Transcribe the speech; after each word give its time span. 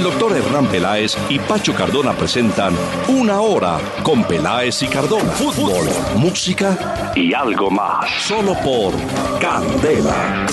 El 0.00 0.04
doctor 0.04 0.34
Hernán 0.34 0.66
Peláez 0.66 1.14
y 1.28 1.38
Pacho 1.38 1.74
Cardona 1.74 2.14
presentan 2.14 2.74
Una 3.08 3.42
Hora 3.42 3.78
con 4.02 4.24
Peláez 4.24 4.82
y 4.82 4.86
Cardona. 4.86 5.30
Fútbol, 5.32 5.86
música 6.16 7.12
y 7.14 7.34
algo 7.34 7.70
más. 7.70 8.10
Solo 8.22 8.54
por 8.64 8.94
Candela. 9.42 10.46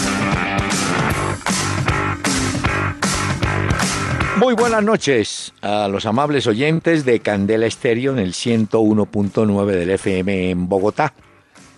Muy 4.35 4.53
buenas 4.53 4.83
noches 4.83 5.53
a 5.61 5.87
los 5.87 6.05
amables 6.05 6.45
oyentes 6.45 7.05
de 7.05 7.21
Candela 7.21 7.67
Estéreo 7.67 8.11
en 8.11 8.19
el 8.19 8.33
101.9 8.33 9.65
del 9.67 9.91
FM 9.91 10.49
en 10.49 10.67
Bogotá. 10.67 11.13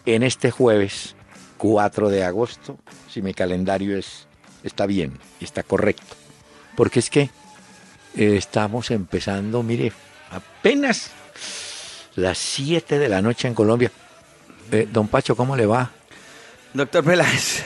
En 0.08 0.24
este 0.24 0.50
jueves 0.50 1.16
4 1.60 2.10
de 2.10 2.24
agosto, 2.24 2.80
si 3.08 3.22
mi 3.22 3.36
calendario 3.36 3.96
es, 3.96 4.28
está 4.64 4.88
bien, 4.88 5.20
está 5.40 5.62
correcto. 5.62 6.16
Porque 6.76 6.98
es 6.98 7.12
que 7.12 7.30
eh, 8.20 8.36
estamos 8.36 8.92
empezando, 8.92 9.64
mire, 9.64 9.94
apenas 10.30 11.10
las 12.16 12.38
7 12.38 13.00
de 13.00 13.08
la 13.08 13.22
noche 13.22 13.48
en 13.48 13.54
Colombia. 13.54 13.90
Eh, 14.74 14.90
don 14.92 15.08
Pacho, 15.08 15.38
¿cómo 15.38 15.56
le 15.56 15.66
va? 15.66 15.90
Doctor 16.74 17.06
Peláez, 17.06 17.64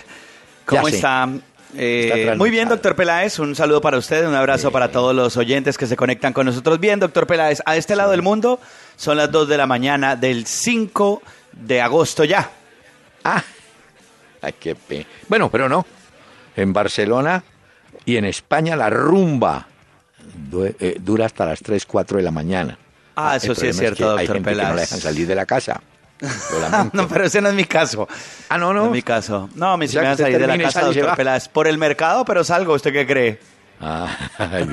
¿cómo 0.63 0.87
está? 0.87 1.27
Eh, 1.75 2.35
muy 2.37 2.51
bien, 2.51 2.69
doctor 2.69 2.95
Peláez. 2.95 3.39
Un 3.39 3.55
saludo 3.55 3.81
para 3.81 3.97
usted, 3.97 4.27
un 4.27 4.35
abrazo 4.35 4.71
para 4.71 4.91
todos 4.91 5.15
los 5.15 5.37
oyentes 5.37 5.75
que 5.75 5.87
se 5.87 5.95
conectan 5.95 6.33
con 6.33 6.45
nosotros. 6.45 6.79
Bien, 6.79 6.99
doctor 6.99 7.25
Peláez, 7.25 7.63
a 7.65 7.75
este 7.75 7.95
lado 7.95 8.11
del 8.11 8.21
mundo 8.21 8.59
son 8.95 9.17
las 9.17 9.31
2 9.31 9.47
de 9.47 9.57
la 9.57 9.65
mañana 9.65 10.15
del 10.15 10.45
5 10.45 11.23
de 11.51 11.81
agosto 11.81 12.25
ya. 12.25 12.51
Ah, 13.23 13.43
ay, 14.39 14.53
qué 14.59 14.75
pe... 14.75 15.07
Bueno, 15.27 15.49
pero 15.49 15.67
no. 15.67 15.83
En 16.55 16.73
Barcelona 16.73 17.43
y 18.05 18.17
en 18.17 18.25
España 18.25 18.75
la 18.75 18.91
rumba 18.91 19.69
eh, 20.79 20.97
dura 20.99 21.25
hasta 21.25 21.45
las 21.45 21.59
3, 21.61 21.85
4 21.85 22.17
de 22.17 22.23
la 22.23 22.31
mañana. 22.31 22.77
Ah, 23.15 23.35
eso 23.35 23.53
sí 23.53 23.67
es 23.67 23.77
cierto, 23.77 23.97
que 23.97 24.03
Hay 24.03 24.09
doctor 24.27 24.35
gente 24.35 24.49
que 24.51 24.55
no 24.55 24.63
la 24.63 24.75
dejan 24.75 24.99
salir 24.99 25.27
de 25.27 25.35
la 25.35 25.45
casa. 25.45 25.81
No, 26.93 27.07
pero 27.07 27.25
ese 27.25 27.41
no 27.41 27.49
es 27.49 27.55
mi 27.55 27.65
caso. 27.65 28.07
Ah, 28.47 28.57
no, 28.57 28.73
No 28.73 28.81
no. 28.81 28.85
es 28.85 28.91
mi 28.91 29.01
caso. 29.01 29.49
No, 29.55 29.73
a 29.73 29.77
mí 29.77 29.87
sí 29.89 29.97
me 29.97 30.03
van 30.03 30.13
a 30.13 30.17
salir 30.17 30.39
de 30.39 30.47
la 30.47 30.57
casa, 30.57 30.81
doctor. 30.85 31.15
Peláez. 31.17 31.49
Por 31.49 31.67
el 31.67 31.77
mercado, 31.77 32.23
pero 32.23 32.43
salgo. 32.45 32.73
¿Usted 32.73 32.93
qué 32.93 33.05
cree? 33.05 33.39
Ah, 33.81 34.07
ay, 34.37 34.69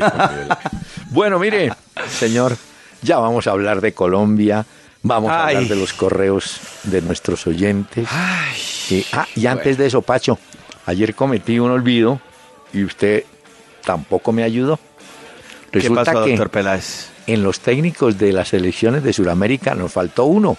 bueno, 1.10 1.38
mire, 1.40 1.72
señor, 2.08 2.56
ya 3.02 3.18
vamos 3.18 3.48
a 3.48 3.50
hablar 3.50 3.80
de 3.80 3.92
Colombia, 3.92 4.64
vamos 5.02 5.32
a 5.32 5.46
Ay. 5.46 5.56
hablar 5.56 5.70
de 5.70 5.76
los 5.76 5.92
correos 5.92 6.60
de 6.84 7.02
nuestros 7.02 7.44
oyentes. 7.48 8.08
Y, 8.88 9.04
ah, 9.12 9.26
y 9.34 9.46
antes 9.46 9.76
de 9.76 9.86
eso, 9.86 10.02
Pacho, 10.02 10.38
ayer 10.86 11.14
cometí 11.16 11.58
un 11.58 11.72
olvido 11.72 12.20
y 12.72 12.84
usted 12.84 13.24
tampoco 13.84 14.30
me 14.30 14.44
ayudó. 14.44 14.78
¿Qué 15.70 15.78
Resulta 15.80 16.04
pasó, 16.04 16.24
que 16.24 16.30
doctor 16.30 16.50
Peláez? 16.50 17.08
en 17.26 17.42
los 17.42 17.60
técnicos 17.60 18.18
de 18.18 18.32
las 18.32 18.48
selecciones 18.48 19.02
de 19.04 19.12
Sudamérica 19.12 19.74
nos 19.74 19.92
faltó 19.92 20.24
uno, 20.24 20.56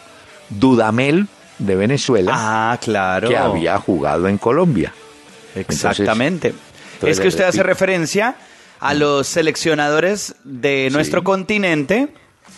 Dudamel 0.49 1.27
de 1.59 1.75
Venezuela, 1.75 2.31
Ah, 2.35 2.77
claro. 2.81 3.27
que 3.29 3.37
había 3.37 3.77
jugado 3.77 4.27
en 4.27 4.37
Colombia. 4.37 4.93
Exactamente. 5.55 6.53
entonces 6.93 7.17
es 7.17 7.19
que 7.21 7.27
usted 7.27 7.43
hace 7.45 7.63
referencia 7.63 8.35
a 8.79 8.93
los 8.93 9.27
seleccionadores 9.27 10.35
de 10.43 10.87
Sí. 10.89 10.93
nuestro 10.93 11.23
continente 11.23 12.09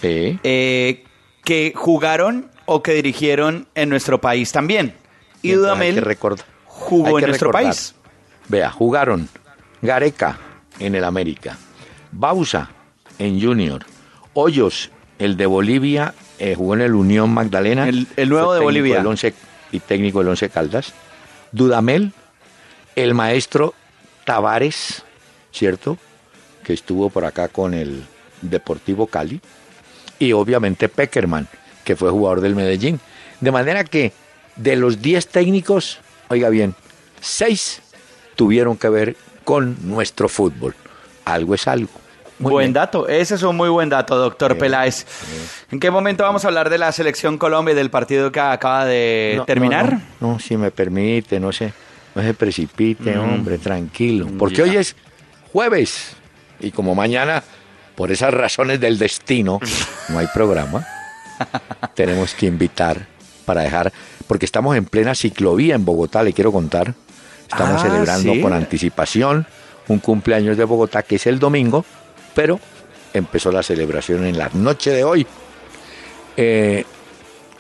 Sí. 0.02 0.40
eh, 0.44 1.03
que 1.44 1.74
jugaron 1.75 2.50
o 2.66 2.81
que 2.84 2.94
dirigieron 2.94 3.68
en 3.75 3.90
nuestro 3.90 4.22
país 4.22 4.52
también. 4.52 4.96
Y 5.42 5.52
Dudamel 5.52 6.02
jugó 6.66 7.19
en 7.19 7.25
nuestro 7.28 7.50
recordar. 7.52 7.63
país. 7.74 7.96
Vea, 8.47 8.69
jugaron 8.72 9.28
Gareca 9.81 10.38
en 10.80 10.96
el 10.96 11.03
América, 11.03 11.58
Bausa 12.13 12.69
en 13.19 13.41
Junior, 13.41 13.85
Hoyos, 14.34 14.90
el 15.19 15.38
de 15.38 15.46
Bolivia, 15.46 16.13
eh, 16.40 16.56
jugó 16.56 16.74
en 16.75 16.81
el 16.81 16.94
Unión 16.96 17.29
Magdalena. 17.34 17.88
El- 17.88 18.07
el 18.16 18.29
nuevo 18.29 18.53
de 18.53 18.59
Bolivia. 18.59 18.97
del 18.97 19.07
Once- 19.07 19.34
y 19.72 19.79
técnico 19.79 20.19
del 20.19 20.29
Once 20.29 20.50
Caldas. 20.50 20.94
Dudamel, 21.51 22.12
el 22.96 23.13
maestro 23.13 23.74
Tavares, 24.25 25.03
¿cierto? 25.51 25.97
Que 26.63 26.74
estuvo 26.74 27.09
por 27.09 27.25
acá 27.25 27.47
con 27.47 27.74
el 27.74 28.03
Deportivo 28.41 29.07
Cali. 29.07 29.41
Y 30.19 30.31
obviamente 30.34 30.90
Peckerman, 30.90 31.47
que 31.84 31.95
fue 31.95 32.09
jugador 32.12 32.41
del 32.41 32.56
Medellín. 32.56 33.00
De 33.41 33.51
manera 33.51 33.84
que 33.84 34.13
de 34.56 34.75
los 34.75 35.01
10 35.01 35.28
técnicos, 35.28 36.00
oiga 36.30 36.50
bien, 36.50 36.75
6 37.22 37.81
tuvieron 38.35 38.78
que 38.78 38.90
ver 38.90 39.16
con 39.44 39.78
nuestro 39.88 40.30
fútbol. 40.30 40.75
Algo 41.25 41.56
es 41.56 41.68
algo. 41.68 41.91
Muy 42.44 42.52
buen 42.52 42.66
bien. 42.66 42.74
dato, 42.74 43.08
ese 43.08 43.36
es 43.36 43.44
un 43.44 43.56
muy 43.58 43.70
buen 43.70 43.90
dato, 43.90 44.16
doctor 44.16 44.58
Peláez. 44.58 45.06
¿En 45.72 45.80
qué 45.80 45.90
momento 45.90 46.24
vamos 46.24 46.46
a 46.46 46.48
hablar 46.50 46.70
de 46.70 46.78
la 46.78 46.92
selección 46.92 47.38
Colombia 47.38 47.72
y 47.74 47.76
del 47.76 47.90
partido 47.90 48.31
que 48.31 48.40
acaba 48.40 48.86
de 48.86 49.34
No, 49.38 49.46
terminar? 49.46 49.94
No, 49.94 50.00
no, 50.20 50.34
no, 50.34 50.40
si 50.40 50.56
me 50.58 50.70
permite, 50.72 51.40
no 51.40 51.52
se, 51.52 51.74
no 52.16 52.22
se 52.22 52.34
precipite, 52.34 53.18
hombre, 53.18 53.58
tranquilo. 53.58 54.28
Porque 54.38 54.58
ya. 54.58 54.64
hoy 54.64 54.78
es 54.78 54.96
jueves 55.52 56.16
y 56.59 56.72
como 56.72 56.94
mañana, 56.96 57.44
por 57.96 58.12
esas 58.12 58.34
razones 58.34 58.80
del 58.80 58.98
destino, 58.98 59.60
no 60.10 60.20
hay 60.20 60.28
programa, 60.34 60.86
tenemos 61.94 62.34
que 62.34 62.46
invitar 62.46 63.06
para 63.46 63.62
dejar, 63.62 63.92
porque 64.28 64.46
estamos 64.46 64.75
en 64.78 64.86
plena 64.86 65.16
ciclovía 65.16 65.75
en 65.75 65.84
Bogotá, 65.86 66.24
le 66.24 66.34
quiero 66.34 66.52
contar. 66.52 66.94
Estamos 67.50 67.81
Ah, 67.81 67.86
celebrando 67.88 68.34
¿sí? 68.34 68.42
con 68.42 68.54
anticipación 68.54 69.46
un 69.90 70.00
cumpleaños 70.00 70.58
de 70.58 70.64
Bogotá 70.64 71.04
que 71.04 71.16
es 71.18 71.28
el 71.28 71.40
domingo, 71.40 71.86
pero 72.34 72.60
empezó 73.14 73.52
la 73.52 73.64
celebración 73.64 74.26
en 74.26 74.38
la 74.38 74.50
noche 74.54 74.92
de 74.92 75.04
hoy. 75.04 75.28
Eh, 76.36 76.86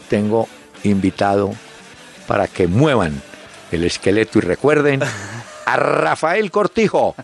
tengo 0.09 0.47
invitado 0.83 1.51
para 2.27 2.47
que 2.47 2.67
muevan 2.67 3.21
el 3.71 3.83
esqueleto 3.83 4.39
y 4.39 4.41
recuerden 4.41 5.01
a 5.65 5.77
Rafael 5.77 6.51
Cortijo 6.51 7.15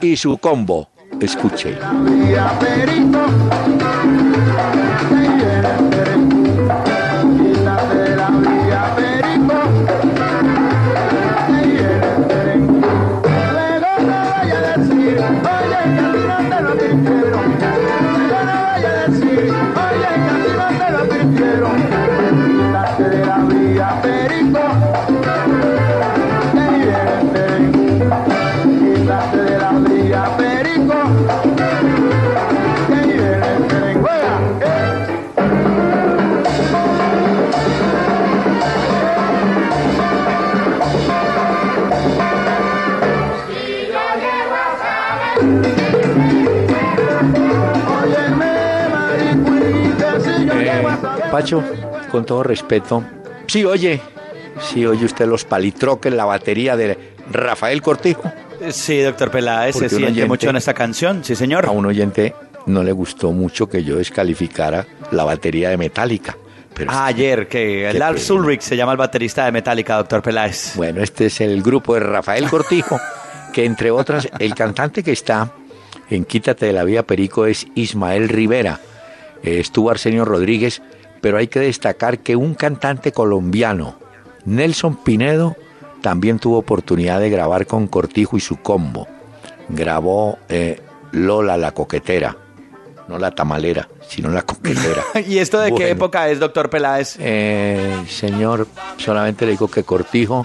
y 0.00 0.16
su 0.16 0.38
combo. 0.38 0.88
Escuche. 1.20 1.76
Pacho, 51.32 51.64
con 52.10 52.24
todo 52.26 52.42
respeto, 52.42 53.02
sí 53.48 53.64
oye, 53.64 54.00
sí 54.60 54.84
oye 54.86 55.04
usted 55.06 55.26
los 55.26 55.44
palitroques, 55.44 56.12
la 56.12 56.24
batería 56.26 56.76
de 56.76 57.14
Rafael 57.30 57.80
Cortijo. 57.82 58.30
Sí, 58.70 59.00
doctor 59.00 59.30
Peláez, 59.30 59.72
Porque 59.72 59.88
se 59.88 59.96
siente 59.96 60.12
oyente- 60.12 60.28
mucho 60.28 60.50
en 60.50 60.56
esta 60.56 60.74
canción, 60.74 61.24
sí 61.24 61.34
señor. 61.34 61.64
A 61.66 61.70
un 61.70 61.86
oyente 61.86 62.34
no 62.66 62.84
le 62.84 62.92
gustó 62.92 63.32
mucho 63.32 63.68
que 63.68 63.82
yo 63.82 63.96
descalificara 63.96 64.86
la 65.10 65.24
batería 65.24 65.70
de 65.70 65.76
Metallica. 65.78 66.36
Pero 66.74 66.90
Ah, 66.92 67.06
ayer, 67.06 67.48
que 67.48 67.90
Lars. 67.94 68.30
Ulrich 68.30 68.60
se 68.62 68.76
llama 68.76 68.92
el 68.92 68.98
baterista 68.98 69.44
de 69.46 69.52
Metallica, 69.52 69.96
doctor 69.96 70.22
Peláez. 70.22 70.72
Bueno, 70.76 71.02
este 71.02 71.26
es 71.26 71.40
el 71.40 71.62
grupo 71.62 71.94
de 71.94 72.00
Rafael 72.00 72.48
Cortijo, 72.48 73.00
que 73.52 73.64
entre 73.64 73.90
otras, 73.90 74.28
el 74.38 74.54
cantante 74.54 75.02
que 75.02 75.12
está 75.12 75.50
en 76.10 76.24
Quítate 76.24 76.66
de 76.66 76.72
la 76.74 76.84
Vía 76.84 77.02
Perico 77.02 77.46
es 77.46 77.66
Ismael 77.74 78.28
Rivera. 78.28 78.80
Eh, 79.42 79.58
estuvo 79.60 79.90
Arsenio 79.90 80.24
Rodríguez, 80.24 80.80
pero 81.22 81.38
hay 81.38 81.46
que 81.46 81.60
destacar 81.60 82.18
que 82.18 82.36
un 82.36 82.54
cantante 82.54 83.12
colombiano, 83.12 83.96
Nelson 84.44 84.96
Pinedo, 84.96 85.56
también 86.02 86.40
tuvo 86.40 86.58
oportunidad 86.58 87.20
de 87.20 87.30
grabar 87.30 87.66
con 87.66 87.86
Cortijo 87.86 88.36
y 88.36 88.40
su 88.40 88.56
combo. 88.56 89.06
Grabó 89.68 90.38
eh, 90.48 90.80
Lola 91.12 91.56
la 91.56 91.70
coquetera, 91.70 92.36
no 93.06 93.18
la 93.18 93.30
tamalera, 93.30 93.88
sino 94.06 94.30
la 94.30 94.42
coquetera. 94.42 95.04
¿Y 95.26 95.38
esto 95.38 95.60
de 95.60 95.72
qué 95.72 95.90
época 95.90 96.28
es, 96.28 96.40
doctor 96.40 96.68
Peláez? 96.68 97.16
Eh, 97.20 98.04
señor, 98.08 98.66
solamente 98.96 99.46
le 99.46 99.52
digo 99.52 99.68
que 99.68 99.84
Cortijo 99.84 100.44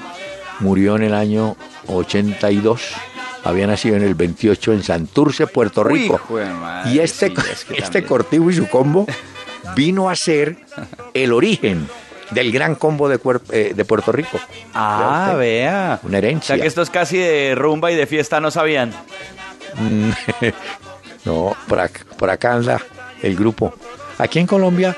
murió 0.59 0.95
en 0.95 1.03
el 1.03 1.15
año 1.15 1.57
82. 1.87 2.93
Había 3.43 3.67
nacido 3.67 3.95
en 3.95 4.03
el 4.03 4.15
28 4.15 4.73
en 4.73 4.83
Santurce, 4.83 5.47
Puerto 5.47 5.83
Rico. 5.83 6.19
y 6.85 6.99
este, 6.99 7.33
este 7.75 8.03
Cortijo 8.03 8.49
y 8.49 8.55
su 8.55 8.67
combo 8.67 9.05
vino 9.75 10.09
a 10.09 10.15
ser 10.15 10.57
el 11.13 11.33
origen 11.33 11.87
del 12.31 12.51
gran 12.51 12.75
combo 12.75 13.07
de, 13.09 13.19
eh, 13.51 13.73
de 13.75 13.85
Puerto 13.85 14.11
Rico. 14.11 14.39
Ah, 14.73 15.35
vea. 15.37 15.99
Una 16.03 16.17
herencia. 16.17 16.55
O 16.55 16.57
sea 16.57 16.61
que 16.61 16.67
esto 16.67 16.81
es 16.81 16.89
casi 16.89 17.17
de 17.17 17.55
rumba 17.55 17.91
y 17.91 17.95
de 17.95 18.05
fiesta, 18.05 18.39
¿no 18.39 18.51
sabían? 18.51 18.93
no, 21.25 21.55
por 21.67 21.79
acá, 21.79 22.01
por 22.17 22.29
acá 22.29 22.53
anda 22.53 22.81
el 23.21 23.35
grupo. 23.35 23.73
Aquí 24.17 24.39
en 24.39 24.47
Colombia 24.47 24.95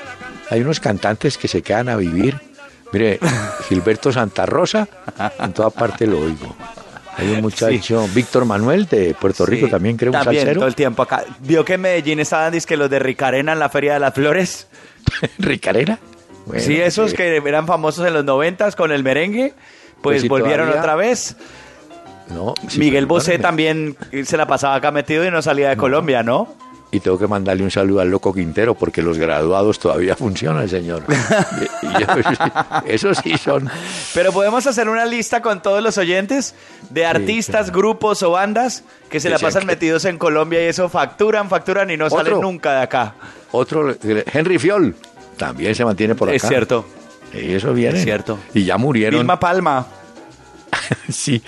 hay 0.48 0.60
unos 0.60 0.80
cantantes 0.80 1.36
que 1.38 1.48
se 1.48 1.62
quedan 1.62 1.88
a 1.88 1.96
vivir. 1.96 2.40
Mire, 2.92 3.20
Gilberto 3.68 4.12
Santa 4.12 4.46
Rosa, 4.46 4.88
en 5.38 5.52
toda 5.52 5.70
parte 5.70 6.06
lo 6.06 6.20
oigo. 6.20 6.56
Hay 7.20 7.30
un 7.32 7.40
muchacho, 7.42 8.08
Víctor 8.14 8.44
Manuel 8.44 8.86
de 8.86 9.14
Puerto 9.14 9.46
Rico, 9.46 9.68
también 9.68 9.96
creo 9.96 10.12
un 10.12 10.18
también, 10.18 10.54
todo 10.54 10.66
el 10.66 10.74
tiempo 10.74 11.02
acá. 11.02 11.24
¿Vio 11.40 11.64
que 11.64 11.74
en 11.74 11.82
Medellín 11.82 12.20
estaban 12.20 12.58
que 12.60 12.76
los 12.76 12.90
de 12.90 12.98
Ricarena 12.98 13.52
en 13.52 13.58
la 13.58 13.68
Feria 13.68 13.94
de 13.94 14.00
las 14.00 14.14
Flores? 14.14 14.66
¿Ricarena? 15.38 15.98
sí, 16.56 16.80
esos 16.80 17.14
que 17.14 17.36
eran 17.36 17.66
famosos 17.66 18.06
en 18.06 18.14
los 18.14 18.24
noventas 18.24 18.74
con 18.74 18.90
el 18.90 19.04
merengue, 19.04 19.54
pues, 20.02 20.22
pues 20.22 20.28
volvieron 20.28 20.68
otra 20.70 20.96
vez. 20.96 21.36
No, 22.28 22.54
Miguel 22.76 23.06
Bosé 23.06 23.38
también 23.38 23.96
se 24.24 24.36
la 24.36 24.46
pasaba 24.46 24.76
acá 24.76 24.90
metido 24.90 25.24
y 25.24 25.30
no 25.30 25.42
salía 25.42 25.68
de 25.68 25.76
Colombia, 25.76 26.22
¿no? 26.22 26.54
Y 26.92 26.98
tengo 27.00 27.18
que 27.18 27.28
mandarle 27.28 27.62
un 27.62 27.70
saludo 27.70 28.00
al 28.00 28.10
loco 28.10 28.32
Quintero 28.34 28.74
porque 28.74 29.00
los 29.00 29.16
graduados 29.16 29.78
todavía 29.78 30.16
funcionan, 30.16 30.68
señor. 30.68 31.04
Eso 32.84 33.14
sí 33.14 33.38
son. 33.38 33.70
Pero 34.12 34.32
podemos 34.32 34.66
hacer 34.66 34.88
una 34.88 35.06
lista 35.06 35.40
con 35.40 35.62
todos 35.62 35.82
los 35.82 35.98
oyentes 35.98 36.54
de 36.90 37.06
artistas, 37.06 37.70
grupos 37.70 38.22
o 38.24 38.32
bandas 38.32 38.82
que 39.08 39.20
se 39.20 39.30
la 39.30 39.38
pasan 39.38 39.66
metidos 39.66 40.04
en 40.04 40.18
Colombia 40.18 40.62
y 40.64 40.66
eso 40.66 40.88
facturan, 40.88 41.48
facturan 41.48 41.90
y 41.90 41.96
no 41.96 42.10
salen 42.10 42.40
nunca 42.40 42.74
de 42.74 42.82
acá. 42.82 43.14
Otro, 43.52 43.94
Henry 44.32 44.58
Fiol, 44.58 44.96
también 45.36 45.74
se 45.74 45.84
mantiene 45.84 46.14
por 46.14 46.28
acá. 46.28 46.36
Es 46.36 46.42
cierto. 46.42 46.84
Y 47.32 47.52
eso 47.52 47.72
viene. 47.72 47.98
Es 47.98 48.04
cierto. 48.04 48.38
Y 48.52 48.64
ya 48.64 48.76
murieron. 48.76 49.20
Vilma 49.20 49.38
Palma. 49.38 49.86
sí. 51.08 51.42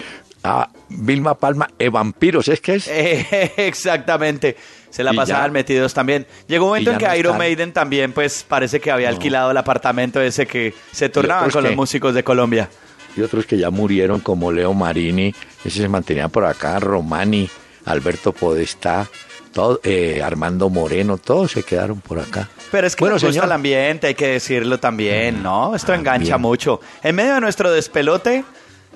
Ah, 0.44 0.68
Vilma 0.88 1.34
Palma, 1.34 1.68
e 1.78 1.88
vampiros, 1.88 2.48
¿es 2.48 2.60
que 2.60 2.74
es? 2.74 2.88
exactamente. 3.56 4.56
Se 4.92 5.02
la 5.02 5.14
pasaban 5.14 5.52
metidos 5.52 5.94
también. 5.94 6.26
Llegó 6.46 6.66
un 6.66 6.70
momento 6.72 6.92
en 6.92 6.98
que 6.98 7.18
Iron 7.18 7.38
Maiden 7.38 7.72
también, 7.72 8.12
pues 8.12 8.44
parece 8.46 8.78
que 8.78 8.90
había 8.90 9.08
alquilado 9.08 9.50
el 9.50 9.56
apartamento 9.56 10.20
ese 10.20 10.46
que 10.46 10.74
se 10.92 11.08
turnaban 11.08 11.50
con 11.50 11.64
los 11.64 11.74
músicos 11.74 12.14
de 12.14 12.22
Colombia. 12.22 12.68
Y 13.16 13.22
otros 13.22 13.46
que 13.46 13.56
ya 13.56 13.70
murieron, 13.70 14.20
como 14.20 14.52
Leo 14.52 14.74
Marini, 14.74 15.34
ese 15.64 15.80
se 15.80 15.88
mantenía 15.88 16.28
por 16.28 16.44
acá, 16.44 16.78
Romani, 16.78 17.48
Alberto 17.86 18.32
Podestá, 18.32 19.08
todo, 19.52 19.80
eh, 19.82 20.22
Armando 20.22 20.68
Moreno, 20.68 21.16
todos 21.16 21.52
se 21.52 21.62
quedaron 21.62 22.00
por 22.00 22.20
acá. 22.20 22.50
Pero 22.70 22.86
es 22.86 22.94
que 22.94 23.04
bueno, 23.04 23.14
nos 23.14 23.24
gusta 23.24 23.46
el 23.46 23.52
ambiente, 23.52 24.08
hay 24.08 24.14
que 24.14 24.28
decirlo 24.28 24.78
también, 24.78 25.42
¿no? 25.42 25.74
Esto 25.74 25.94
engancha 25.94 26.36
mucho. 26.36 26.80
En 27.02 27.16
medio 27.16 27.34
de 27.34 27.40
nuestro 27.40 27.70
despelote, 27.70 28.44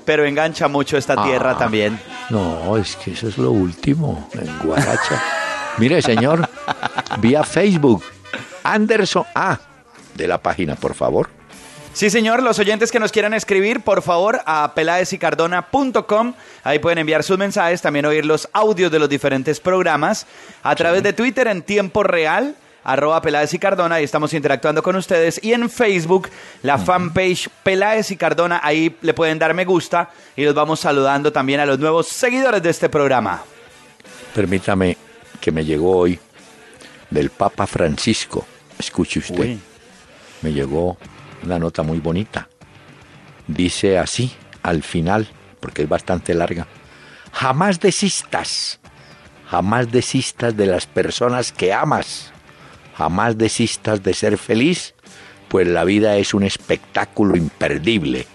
pero 0.05 0.27
engancha 0.27 0.69
mucho 0.69 0.99
esta 0.99 1.23
tierra 1.25 1.53
ah, 1.53 1.59
también. 1.59 1.99
No, 2.29 2.77
es 2.77 2.97
que 2.97 3.13
eso 3.13 3.29
es 3.29 3.39
lo 3.39 3.51
último, 3.51 4.29
en 4.35 4.59
Guaracha. 4.59 5.23
Mire, 5.79 6.01
señor, 6.01 6.49
vía 7.19 7.45
Facebook, 7.45 8.03
Anderson 8.63 9.25
A, 9.35 9.59
de 10.15 10.27
la 10.27 10.39
página, 10.39 10.75
por 10.75 10.95
favor. 10.95 11.29
Sí, 11.93 12.11
señor, 12.11 12.43
los 12.43 12.59
oyentes 12.59 12.93
que 12.93 13.01
nos 13.01 13.13
quieran 13.13 13.35
escribir, 13.35 13.81
por 13.81 14.03
favor, 14.03 14.41
a 14.45 14.73
peladesicardona.com. 14.75 16.35
Ahí 16.63 16.79
pueden 16.79 16.99
enviar 16.99 17.23
sus 17.23 17.39
mensajes, 17.39 17.81
también 17.81 18.05
oír 18.05 18.25
los 18.27 18.49
audios 18.53 18.91
de 18.91 18.99
los 18.99 19.09
diferentes 19.09 19.61
programas. 19.61 20.27
A 20.63 20.75
través 20.75 21.03
de 21.03 21.13
Twitter 21.13 21.47
en 21.47 21.63
tiempo 21.63 22.03
real, 22.03 22.55
arroba 22.85 23.21
Peláez 23.23 23.53
y 23.55 23.59
Cardona, 23.59 23.97
ahí 23.97 24.05
estamos 24.05 24.33
interactuando 24.35 24.83
con 24.83 24.97
ustedes. 24.97 25.43
Y 25.43 25.53
en 25.55 25.71
Facebook, 25.71 26.29
la 26.63 26.77
fanpage 26.77 27.49
Peláez 27.63 28.11
y 28.11 28.17
Cardona, 28.17 28.61
ahí 28.63 28.95
le 29.01 29.15
pueden 29.15 29.39
dar 29.39 29.55
me 29.55 29.65
gusta 29.65 30.11
y 30.37 30.45
los 30.45 30.55
vamos 30.55 30.81
saludando 30.81 31.33
también 31.33 31.61
a 31.61 31.67
los 31.67 31.79
nuevos 31.79 32.09
seguidores 32.09 32.63
de 32.63 32.71
este 32.71 32.89
programa. 32.89 33.43
Permítame 34.35 35.06
que 35.47 35.53
me 35.53 35.65
llegó 35.65 35.97
hoy 35.97 36.19
del 37.09 37.31
Papa 37.31 37.69
Francisco. 37.69 38.45
Escuche 38.81 39.21
usted. 39.21 39.57
Me 40.43 40.53
llegó 40.53 40.99
una 41.45 41.57
nota 41.61 41.85
muy 41.85 42.01
bonita. 42.01 42.49
Dice 43.47 43.97
así, 43.97 44.33
al 44.65 44.83
final, 44.83 45.29
porque 45.61 45.83
es 45.83 45.89
bastante 45.89 46.35
larga, 46.35 46.67
jamás 47.31 47.79
desistas, 47.79 48.81
jamás 49.49 49.93
desistas 49.93 50.57
de 50.57 50.67
las 50.67 50.87
personas 50.89 51.53
que 51.53 51.73
amas, 51.73 52.33
jamás 52.97 53.39
desistas 53.39 54.03
de 54.03 54.15
ser 54.15 54.39
feliz, 54.39 54.97
pues 55.47 55.69
la 55.69 55.85
vida 55.85 56.17
es 56.17 56.35
un 56.35 56.43
espectáculo 56.43 57.37
imperdible. 57.37 58.27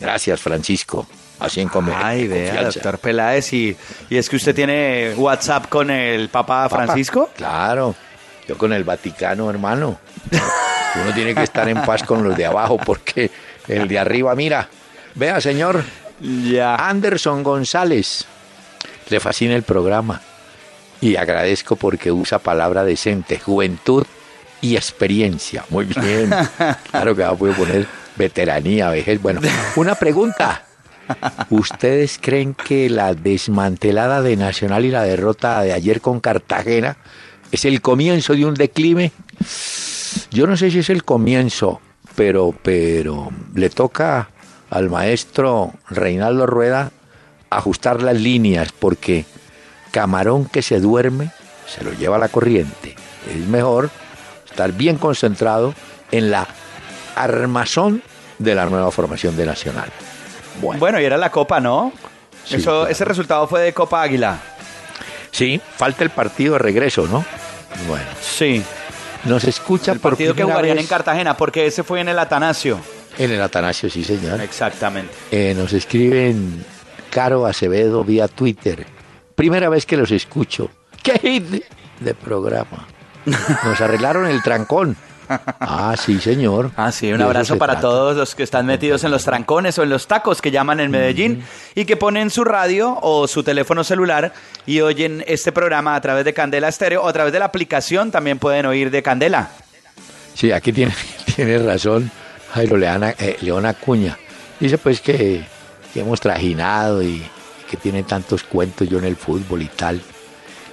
Gracias, 0.00 0.40
Francisco. 0.40 1.06
Así 1.40 1.60
en 1.60 1.68
como 1.68 1.92
Ay, 1.94 2.26
vea, 2.26 2.64
doctor 2.64 2.98
Peláez, 2.98 3.52
y, 3.52 3.76
y, 4.10 4.16
es 4.16 4.28
que 4.28 4.36
usted 4.36 4.54
tiene 4.54 5.14
WhatsApp 5.16 5.68
con 5.68 5.90
el 5.90 6.28
Papa 6.30 6.68
Francisco. 6.68 7.30
Claro, 7.36 7.94
yo 8.48 8.58
con 8.58 8.72
el 8.72 8.82
Vaticano, 8.82 9.48
hermano. 9.48 9.98
Uno 11.02 11.14
tiene 11.14 11.34
que 11.34 11.42
estar 11.42 11.68
en 11.68 11.82
paz 11.82 12.02
con 12.02 12.24
los 12.24 12.36
de 12.36 12.46
abajo 12.46 12.78
porque 12.78 13.30
el 13.68 13.86
de 13.86 13.98
arriba, 13.98 14.34
mira, 14.34 14.68
vea 15.14 15.40
señor, 15.40 15.84
ya. 16.20 16.74
Anderson 16.74 17.42
González, 17.42 18.24
le 19.08 19.20
fascina 19.20 19.54
el 19.54 19.62
programa 19.62 20.20
y 21.00 21.16
agradezco 21.16 21.76
porque 21.76 22.10
usa 22.10 22.38
palabra 22.38 22.84
decente, 22.84 23.38
juventud 23.38 24.04
y 24.60 24.76
experiencia. 24.76 25.64
Muy 25.68 25.84
bien, 25.84 26.30
claro 26.90 27.14
que 27.14 27.22
va 27.22 27.30
a 27.30 27.36
poder 27.36 27.54
poner 27.54 27.86
veteranía, 28.16 28.90
vejez. 28.90 29.20
Bueno, 29.22 29.40
una 29.76 29.94
pregunta. 29.94 30.64
¿Ustedes 31.50 32.18
creen 32.20 32.54
que 32.54 32.90
la 32.90 33.14
desmantelada 33.14 34.22
de 34.22 34.36
Nacional 34.36 34.84
y 34.84 34.90
la 34.90 35.02
derrota 35.02 35.60
de 35.62 35.72
ayer 35.72 36.00
con 36.00 36.20
Cartagena 36.20 36.96
es 37.50 37.64
el 37.64 37.80
comienzo 37.80 38.34
de 38.34 38.44
un 38.44 38.54
declive? 38.54 39.12
Yo 40.30 40.46
no 40.46 40.56
sé 40.56 40.70
si 40.70 40.80
es 40.80 40.90
el 40.90 41.04
comienzo, 41.04 41.80
pero, 42.14 42.54
pero 42.62 43.30
le 43.54 43.70
toca 43.70 44.30
al 44.70 44.90
maestro 44.90 45.72
Reinaldo 45.88 46.46
Rueda 46.46 46.92
ajustar 47.50 48.02
las 48.02 48.20
líneas 48.20 48.72
porque 48.72 49.24
camarón 49.90 50.44
que 50.44 50.62
se 50.62 50.80
duerme 50.80 51.30
se 51.66 51.84
lo 51.84 51.92
lleva 51.92 52.18
la 52.18 52.28
corriente. 52.28 52.94
Es 53.30 53.46
mejor 53.48 53.90
estar 54.48 54.72
bien 54.72 54.96
concentrado 54.96 55.74
en 56.10 56.30
la 56.30 56.46
armazón 57.14 58.02
de 58.38 58.54
la 58.54 58.66
nueva 58.66 58.90
formación 58.90 59.36
de 59.36 59.46
Nacional. 59.46 59.90
Bueno, 60.60 61.00
y 61.00 61.04
era 61.04 61.16
la 61.16 61.30
Copa, 61.30 61.60
¿no? 61.60 61.92
Eso, 62.50 62.86
Ese 62.86 63.04
resultado 63.04 63.46
fue 63.46 63.60
de 63.62 63.72
Copa 63.72 64.02
Águila. 64.02 64.38
Sí, 65.30 65.60
falta 65.76 66.04
el 66.04 66.10
partido 66.10 66.54
de 66.54 66.58
regreso, 66.60 67.06
¿no? 67.06 67.24
Bueno. 67.86 68.06
Sí. 68.20 68.62
Nos 69.24 69.44
escucha 69.44 69.92
el 69.92 70.00
partido 70.00 70.34
que 70.34 70.44
jugarían 70.44 70.78
en 70.78 70.86
Cartagena, 70.86 71.36
porque 71.36 71.66
ese 71.66 71.82
fue 71.82 72.00
en 72.00 72.08
el 72.08 72.18
Atanasio. 72.18 72.80
En 73.18 73.30
el 73.32 73.42
Atanasio, 73.42 73.90
sí, 73.90 74.04
señor. 74.04 74.40
Exactamente. 74.40 75.12
Eh, 75.30 75.54
nos 75.56 75.72
escriben 75.72 76.64
Caro 77.10 77.46
Acevedo 77.46 78.04
vía 78.04 78.28
Twitter. 78.28 78.86
Primera 79.34 79.68
vez 79.68 79.86
que 79.86 79.96
los 79.96 80.10
escucho. 80.10 80.70
¡Qué 81.02 81.18
hit 81.18 81.64
de 82.00 82.14
programa! 82.14 82.86
Nos 83.64 83.80
arreglaron 83.80 84.26
el 84.26 84.42
trancón. 84.42 84.96
Ah, 85.28 85.94
sí, 85.98 86.18
señor. 86.20 86.70
Ah, 86.76 86.92
sí, 86.92 87.12
un 87.12 87.20
abrazo 87.20 87.58
para 87.58 87.80
todos 87.80 88.16
los 88.16 88.34
que 88.34 88.42
están 88.42 88.64
metidos 88.64 89.02
en 89.04 89.10
los 89.10 89.24
trancones 89.24 89.78
o 89.78 89.82
en 89.82 89.90
los 89.90 90.06
tacos 90.06 90.40
que 90.40 90.50
llaman 90.50 90.80
en 90.80 90.90
Medellín 90.90 91.44
y 91.74 91.84
que 91.84 91.96
ponen 91.96 92.30
su 92.30 92.44
radio 92.44 92.98
o 93.02 93.26
su 93.26 93.42
teléfono 93.42 93.82
celular 93.82 94.32
y 94.64 94.80
oyen 94.80 95.24
este 95.26 95.50
programa 95.50 95.94
a 95.94 96.00
través 96.00 96.24
de 96.24 96.32
Candela 96.32 96.68
Estéreo 96.68 97.02
o 97.02 97.08
a 97.08 97.12
través 97.12 97.32
de 97.32 97.40
la 97.40 97.46
aplicación 97.46 98.10
también 98.10 98.38
pueden 98.38 98.66
oír 98.66 98.90
de 98.90 99.02
Candela. 99.02 99.50
Sí, 100.34 100.52
aquí 100.52 100.72
tiene, 100.72 100.94
tiene 101.36 101.58
razón 101.58 102.10
Jairo 102.54 102.76
Leona, 102.76 103.10
eh, 103.18 103.36
León 103.40 103.66
Acuña. 103.66 104.16
Dice 104.60 104.78
pues 104.78 105.00
que, 105.00 105.44
que 105.92 106.00
hemos 106.00 106.20
trajinado 106.20 107.02
y 107.02 107.24
que 107.68 107.76
tiene 107.76 108.02
tantos 108.02 108.44
cuentos 108.44 108.88
yo 108.88 108.98
en 108.98 109.04
el 109.04 109.16
fútbol 109.16 109.62
y 109.62 109.68
tal, 109.68 110.00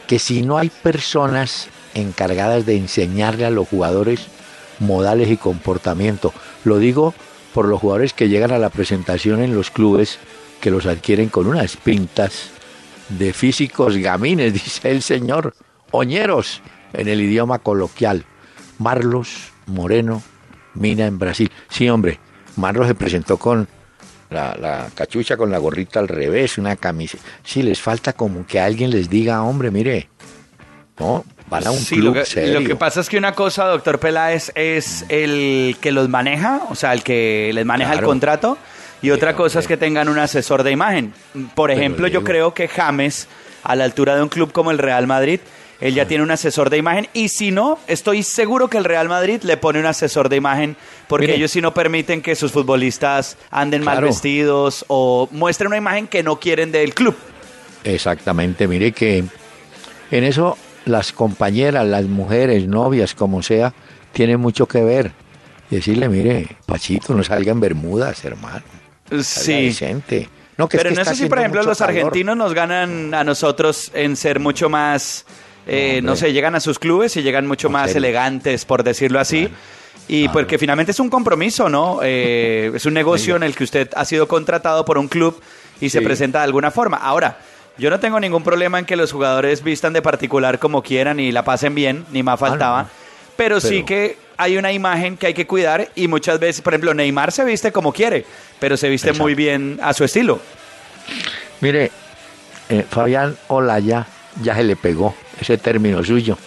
que 0.08 0.20
si 0.20 0.42
no 0.42 0.58
hay 0.58 0.70
personas 0.70 1.68
encargadas 1.94 2.66
de 2.66 2.78
enseñarle 2.78 3.46
a 3.46 3.50
los 3.50 3.68
jugadores 3.68 4.28
modales 4.80 5.30
y 5.30 5.38
comportamiento. 5.38 6.34
Lo 6.64 6.78
digo 6.80 7.14
por 7.54 7.68
los 7.68 7.80
jugadores 7.80 8.14
que 8.14 8.30
llegan 8.30 8.52
a 8.52 8.60
la 8.60 8.70
presentación 8.70 9.42
en 9.42 9.56
los 9.56 9.72
clubes, 9.72 10.20
que 10.62 10.72
los 10.72 10.86
adquieren 10.86 11.30
con 11.30 11.48
unas 11.48 11.78
pintas 11.78 12.50
de 13.10 13.34
físicos 13.34 13.98
gamines, 13.98 14.54
dice 14.66 14.92
el 14.92 15.02
señor, 15.02 15.54
oñeros 15.92 16.62
en 16.94 17.08
el 17.08 17.22
idioma 17.22 17.60
coloquial. 17.60 18.26
Marlos 18.78 19.54
Moreno 19.68 20.22
Mina 20.74 21.06
en 21.06 21.18
Brasil. 21.18 21.52
Sí, 21.70 21.90
hombre, 21.90 22.20
Marlos 22.58 22.88
se 22.88 22.96
presentó 22.96 23.38
con 23.38 23.68
la, 24.30 24.90
cachucha 24.94 25.38
con 25.38 25.52
la 25.52 25.58
gorrita 25.58 26.00
al 26.00 26.08
revés, 26.08 26.58
una 26.58 26.76
camisa. 26.76 27.18
Sí, 27.44 27.64
les 27.64 27.82
falta 27.82 28.14
como 28.14 28.46
que 28.46 28.60
alguien 28.60 28.92
les 28.92 29.10
diga, 29.10 29.44
hombre, 29.44 29.72
mire, 29.72 30.10
no, 31.00 31.24
van 31.56 31.68
a 31.68 31.72
un 31.72 31.84
club 31.84 32.04
lo 32.04 32.14
que, 32.14 32.26
serio. 32.26 32.60
Lo 32.60 32.68
que 32.68 32.76
pasa 32.76 33.02
es 33.02 33.10
que 33.10 33.18
una 33.18 33.34
cosa, 33.34 33.66
doctor 33.66 34.00
Peláez, 34.00 34.52
es 34.56 35.06
el 35.10 35.78
que 35.82 35.92
los 35.92 36.10
maneja, 36.10 36.62
o 36.70 36.76
sea, 36.76 36.94
el 36.94 37.04
que 37.04 37.52
les 37.54 37.66
maneja 37.66 37.94
el 37.94 38.02
contrato, 38.02 38.58
y 39.02 39.12
otra 39.12 39.36
cosa 39.36 39.60
es 39.60 39.68
que 39.68 39.78
tengan 39.78 40.10
un 40.10 40.20
asesor 40.20 40.64
de 40.64 40.72
imagen. 40.72 41.14
Por 41.54 41.72
ejemplo, 41.72 42.08
yo 42.08 42.24
creo 42.24 42.54
que 42.54 42.68
James, 42.68 43.28
a 43.64 43.76
la 43.76 43.84
altura 43.84 44.16
de 44.16 44.24
un 44.24 44.30
club 44.30 44.52
como 44.52 44.72
el 44.72 44.78
Real 44.78 45.08
Madrid, 45.08 45.40
él 45.82 45.94
ya 45.94 46.08
tiene 46.08 46.24
un 46.24 46.32
asesor 46.32 46.70
de 46.70 46.78
imagen 46.78 47.08
y 47.14 47.30
si 47.30 47.52
no, 47.52 47.78
estoy 47.88 48.24
seguro 48.24 48.70
que 48.70 48.78
el 48.78 48.86
Real 48.86 49.10
Madrid 49.10 49.42
le 49.44 49.58
pone 49.58 49.80
un 49.80 49.86
asesor 49.86 50.30
de 50.30 50.38
imagen 50.38 50.78
porque 51.08 51.36
ellos 51.36 51.52
si 51.52 51.62
no 51.62 51.74
permiten 51.74 52.22
que 52.22 52.36
sus 52.36 52.52
futbolistas 52.52 53.38
anden 53.52 53.84
mal 53.84 54.02
vestidos 54.02 54.86
o 54.88 55.28
muestren 55.32 55.68
una 55.68 55.78
imagen 55.78 56.08
que 56.08 56.24
no 56.24 56.40
quieren 56.40 56.72
del 56.72 56.94
club. 56.94 57.16
Exactamente, 57.84 58.68
mire 58.68 58.94
que 58.94 59.26
en 60.12 60.24
eso 60.24 60.58
las 60.86 61.12
compañeras, 61.12 61.86
las 61.86 62.06
mujeres, 62.06 62.68
novias, 62.68 63.14
como 63.16 63.44
sea, 63.44 63.74
tienen 64.14 64.40
mucho 64.40 64.68
que 64.68 64.84
ver. 64.84 65.12
Y 65.70 65.76
decirle, 65.76 66.10
mire, 66.10 66.58
Pachito, 66.66 67.14
no 67.14 67.24
salga 67.24 67.52
en 67.52 67.60
Bermudas, 67.60 68.24
hermano. 68.24 68.64
Sí. 69.22 69.76
No, 70.58 70.70
que 70.70 70.78
Pero 70.78 70.92
no 70.92 71.04
sé 71.04 71.16
si, 71.16 71.28
por 71.28 71.40
ejemplo, 71.40 71.64
los 71.64 71.82
argentinos 71.82 72.38
nos 72.38 72.54
ganan 72.54 73.14
a 73.14 73.24
nosotros 73.24 73.92
en 73.94 74.16
ser 74.16 74.40
mucho 74.40 74.70
más 74.70 75.26
eh, 75.68 76.02
no, 76.04 76.16
sé, 76.16 76.32
llegan 76.32 76.56
a 76.56 76.60
sus 76.60 76.80
clubes 76.80 77.18
y 77.18 77.24
llegan 77.24 77.48
mucho 77.48 77.70
más 77.70 77.96
elegantes, 77.96 78.66
por 78.66 78.84
decirlo 78.84 79.20
así. 79.20 79.50
Y 80.08 80.30
porque 80.30 80.60
finalmente 80.60 80.92
es 80.92 81.00
un 81.00 81.10
compromiso, 81.10 81.70
¿no? 81.70 82.00
Eh, 82.04 82.72
es 82.76 82.86
un 82.86 82.94
negocio 82.94 83.36
en 83.36 83.44
el 83.44 83.56
que 83.56 83.64
usted 83.64 83.90
ha 83.96 84.06
sido 84.06 84.28
contratado 84.28 84.86
por 84.86 84.98
un 84.98 85.08
club 85.08 85.42
y 85.82 85.90
se 85.90 86.02
presenta 86.02 86.40
de 86.40 86.46
alguna 86.46 86.72
forma. 86.72 86.98
Ahora, 86.98 87.40
yo 87.78 87.90
no 87.90 88.00
tengo 88.00 88.20
ningún 88.20 88.44
problema 88.44 88.80
en 88.80 88.86
que 88.86 88.96
los 88.96 89.12
jugadores 89.12 89.64
vistan 89.64 89.94
de 89.94 90.02
particular 90.02 90.60
como 90.60 90.82
quieran 90.82 91.20
y 91.20 91.32
la 91.32 91.44
pasen 91.44 91.76
bien, 91.76 92.06
ni 92.12 92.24
más 92.24 92.36
ah, 92.36 92.38
faltaba. 92.38 92.90
pero, 93.36 93.60
sí 93.60 93.84
que 93.84 94.18
hay 94.38 94.58
una 94.58 94.72
imagen 94.72 95.18
que 95.18 95.28
hay 95.28 95.34
que 95.34 95.48
cuidar 95.48 95.90
y 95.96 96.08
muchas 96.08 96.40
veces, 96.40 96.62
por 96.62 96.74
ejemplo, 96.74 96.94
Neymar 96.94 97.32
se 97.32 97.44
viste 97.46 97.72
como 97.72 97.94
quiere, 97.94 98.26
pero 98.60 98.78
se 98.78 98.90
viste 98.90 99.14
muy 99.14 99.36
bien 99.36 99.80
a 99.82 99.94
su 99.94 100.04
estilo. 100.04 100.40
Mire, 101.62 101.92
eh, 102.70 102.86
Fabián 102.90 103.38
Olaya 103.48 104.08
ya 104.42 104.56
se 104.56 104.64
le 104.64 104.76
pegó 104.76 105.16
ese 105.40 105.58
término 105.58 106.04
suyo. 106.04 106.38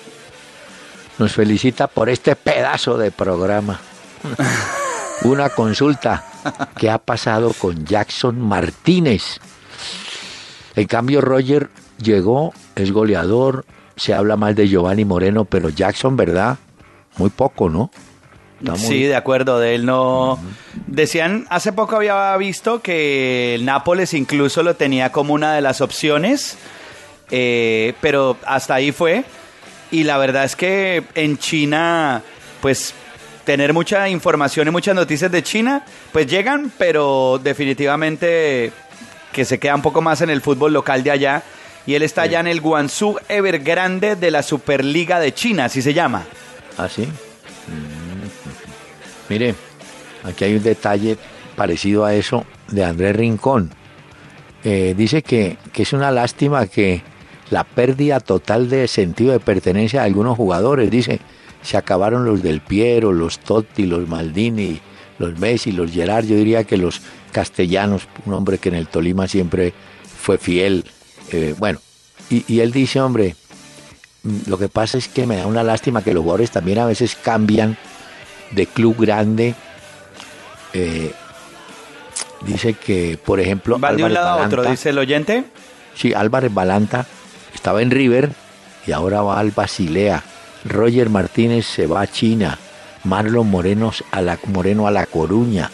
Nos 1.19 1.33
felicita 1.33 1.87
por 1.89 2.09
este 2.09 2.37
pedazo 2.37 2.97
de 2.97 3.11
programa. 3.11 3.81
Una 5.23 5.49
consulta 5.49 6.25
que 6.77 6.91
ha 6.91 6.99
pasado 6.99 7.53
con 7.53 7.85
Jackson 7.85 8.41
Martínez. 8.41 9.41
En 10.79 10.87
cambio, 10.87 11.21
Roger 11.21 11.71
llegó, 12.03 12.53
es 12.77 12.93
goleador, 12.93 13.65
se 13.97 14.15
habla 14.15 14.37
mal 14.37 14.55
de 14.55 14.69
Giovanni 14.69 15.05
Moreno, 15.05 15.45
pero 15.45 15.69
Jackson, 15.69 16.17
¿verdad? 16.17 16.59
Muy 17.17 17.31
poco, 17.31 17.69
¿no? 17.69 17.91
Sí, 18.77 19.05
de 19.05 19.15
acuerdo, 19.15 19.61
de 19.61 19.77
él 19.77 19.87
no... 19.87 20.39
Decían, 20.87 21.47
hace 21.49 21.73
poco 21.73 21.97
había 21.97 22.37
visto 22.37 22.83
que 22.83 23.55
el 23.55 23.65
Nápoles 23.65 24.15
incluso 24.15 24.65
lo 24.65 24.75
tenía 24.75 25.13
como 25.13 25.35
una 25.35 25.55
de 25.55 25.61
las 25.61 25.81
opciones 25.81 26.59
eh, 27.31 27.95
pero 28.01 28.37
hasta 28.47 28.75
ahí 28.75 28.93
fue. 28.93 29.25
Y 29.91 30.05
la 30.05 30.19
verdad 30.19 30.45
es 30.45 30.57
que 30.57 31.05
en 31.15 31.39
China, 31.39 32.23
pues 32.61 32.95
tener 33.45 33.73
mucha 33.73 34.09
información 34.09 34.69
y 34.69 34.71
muchas 34.71 34.95
noticias 34.95 35.31
de 35.33 35.43
China, 35.43 35.85
pues 36.13 36.27
llegan, 36.27 36.71
pero 36.77 37.41
definitivamente 37.43 38.73
que 39.39 39.45
se 39.45 39.61
queda 39.61 39.77
un 39.77 39.83
poco 39.83 40.03
más 40.03 40.21
en 40.21 40.31
el 40.31 40.41
fútbol 40.41 40.73
local 40.73 41.05
de 41.05 41.13
allá. 41.13 41.45
Y 41.87 41.95
él 41.95 42.03
está 42.03 42.23
allá 42.23 42.41
en 42.41 42.49
el 42.49 42.61
Guangzhou 42.61 43.19
Evergrande 43.29 44.17
de 44.17 44.33
la 44.33 44.43
Superliga 44.43 45.21
de 45.21 45.33
China, 45.33 45.67
así 45.67 45.81
se 45.81 45.95
llama. 45.95 46.25
¿Ah, 46.77 46.89
sí? 46.89 47.03
Mm. 47.03 47.09
Mire, 49.29 49.55
aquí 50.25 50.43
hay 50.43 50.57
un 50.57 50.63
detalle 50.65 51.17
parecido 51.55 52.05
a 52.05 52.15
eso 52.15 52.45
de 52.67 52.85
Andrés 52.85 53.15
Rincón. 53.15 53.71
Eh, 54.65 54.97
dice 54.99 55.23
que, 55.23 55.57
que 55.73 55.83
es 55.83 55.93
una 55.93 56.11
lástima 56.11 56.67
que 56.67 57.05
la 57.51 57.63
pérdida 57.63 58.19
total 58.19 58.69
de 58.69 58.89
sentido 58.89 59.31
de 59.31 59.39
pertenencia 59.39 60.01
de 60.01 60.07
algunos 60.07 60.37
jugadores. 60.37 60.91
Dice, 60.91 61.21
se 61.63 61.77
acabaron 61.77 62.25
los 62.25 62.43
del 62.43 62.61
Piero, 62.61 63.13
los 63.13 63.39
Totti, 63.39 63.87
los 63.87 64.09
Maldini, 64.09 64.81
los 65.19 65.39
Messi, 65.39 65.73
los 65.73 65.91
Gerard. 65.91 66.27
Yo 66.27 66.37
diría 66.37 66.65
que 66.65 66.77
los 66.77 67.01
castellanos, 67.33 68.09
un 68.25 68.35
hombre 68.35 68.59
que 68.59 68.69
en 68.69 68.77
el 68.77 68.89
Tolima 68.89 69.29
siempre 69.29 69.73
fue 70.21 70.39
fiel. 70.39 70.85
Eh, 71.33 71.55
bueno, 71.59 71.81
y, 72.31 72.61
él 72.61 72.73
dice, 72.73 73.01
hombre, 73.01 73.37
mm, 74.23 74.49
lo 74.49 74.59
que 74.59 74.69
pasa 74.69 74.99
es 74.99 75.09
que 75.09 75.27
me 75.27 75.37
da 75.37 75.47
una 75.47 75.63
lástima 75.63 76.03
que 76.03 76.15
los 76.15 76.23
jugadores 76.23 76.51
también 76.51 76.79
a 76.79 76.87
veces 76.87 77.17
cambian 77.17 77.77
de 78.51 78.67
club 78.67 78.97
grande. 78.99 79.55
Eh, 80.73 81.13
dice 82.43 82.75
que, 82.75 83.19
por 83.23 83.41
ejemplo... 83.41 83.79
¿Va 83.79 83.93
de 83.93 84.05
un 84.05 84.13
lado 84.13 84.41
a 84.41 84.47
otro, 84.47 84.65
dice 84.65 84.91
el 84.91 84.99
oyente? 84.99 85.45
Sí, 85.95 86.13
Álvarez 86.13 86.53
Balanta 86.53 87.07
estaba 87.55 87.83
en 87.83 87.91
River 87.91 88.31
y 88.87 88.93
ahora 88.93 89.23
va 89.23 89.39
al 89.39 89.51
Basilea. 89.51 90.23
Roger 90.65 91.09
Martínez 91.09 91.67
se 91.67 91.87
va 91.87 92.03
a 92.03 92.07
China. 92.07 92.59
Marlon 93.09 93.51
Morenos 93.51 94.05
a 94.11 94.21
la, 94.21 94.39
Moreno 94.47 94.87
a 94.87 94.91
La 94.91 95.07
Coruña. 95.07 95.71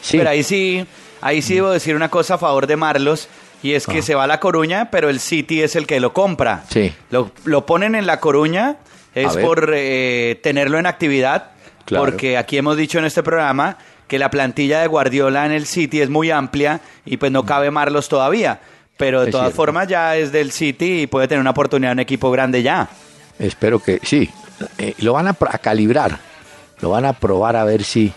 Sí. 0.00 0.18
Pero 0.18 0.30
ahí 0.30 0.42
sí, 0.42 0.84
ahí 1.20 1.40
sí 1.42 1.54
debo 1.54 1.70
decir 1.70 1.94
una 1.96 2.10
cosa 2.10 2.34
a 2.34 2.38
favor 2.38 2.66
de 2.66 2.76
Marlos. 2.76 3.28
Y 3.62 3.74
es 3.74 3.86
que 3.86 3.98
ah. 3.98 4.02
se 4.02 4.14
va 4.16 4.24
a 4.24 4.26
La 4.26 4.40
Coruña, 4.40 4.90
pero 4.90 5.08
el 5.08 5.20
City 5.20 5.62
es 5.62 5.76
el 5.76 5.86
que 5.86 6.00
lo 6.00 6.12
compra. 6.12 6.64
Sí. 6.68 6.92
Lo, 7.10 7.30
lo 7.44 7.64
ponen 7.64 7.94
en 7.94 8.06
La 8.06 8.18
Coruña, 8.18 8.78
es 9.14 9.36
por 9.36 9.72
eh, 9.74 10.40
tenerlo 10.42 10.78
en 10.78 10.86
actividad. 10.86 11.50
Porque 11.86 12.38
aquí 12.38 12.56
hemos 12.56 12.76
dicho 12.76 12.98
en 12.98 13.04
este 13.04 13.22
programa 13.22 13.76
que 14.06 14.18
la 14.18 14.30
plantilla 14.30 14.80
de 14.80 14.86
Guardiola 14.86 15.46
en 15.46 15.52
el 15.52 15.66
City 15.66 16.00
es 16.00 16.10
muy 16.10 16.30
amplia 16.30 16.80
y 17.04 17.16
pues 17.16 17.32
no 17.32 17.44
cabe 17.44 17.70
Marlos 17.70 18.08
todavía. 18.08 18.60
Pero 18.96 19.24
de 19.24 19.30
todas 19.30 19.52
formas 19.52 19.88
ya 19.88 20.16
es 20.16 20.32
del 20.32 20.52
City 20.52 21.02
y 21.02 21.06
puede 21.06 21.28
tener 21.28 21.40
una 21.40 21.50
oportunidad 21.50 21.92
en 21.92 21.96
un 21.96 22.00
equipo 22.00 22.30
grande 22.30 22.62
ya. 22.62 22.88
Espero 23.38 23.78
que 23.78 24.00
sí. 24.02 24.30
Eh, 24.78 24.94
lo 24.98 25.14
van 25.14 25.28
a, 25.28 25.34
calibrar, 25.34 26.18
lo 26.82 26.90
van 26.90 27.06
a 27.06 27.14
probar 27.14 27.56
a 27.56 27.64
ver 27.64 27.84
si... 27.84 28.12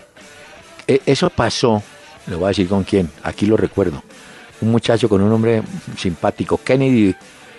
E, 0.86 1.00
eso 1.06 1.30
pasó, 1.30 1.82
le 2.26 2.36
voy 2.36 2.44
a 2.44 2.48
decir 2.48 2.68
con 2.68 2.84
quién, 2.84 3.10
aquí 3.22 3.46
lo 3.46 3.56
recuerdo. 3.56 4.02
Un 4.60 4.70
muchacho 4.70 5.08
con 5.08 5.22
un 5.22 5.30
nombre 5.30 5.62
simpático, 5.96 6.58
Kennedy, 6.62 7.14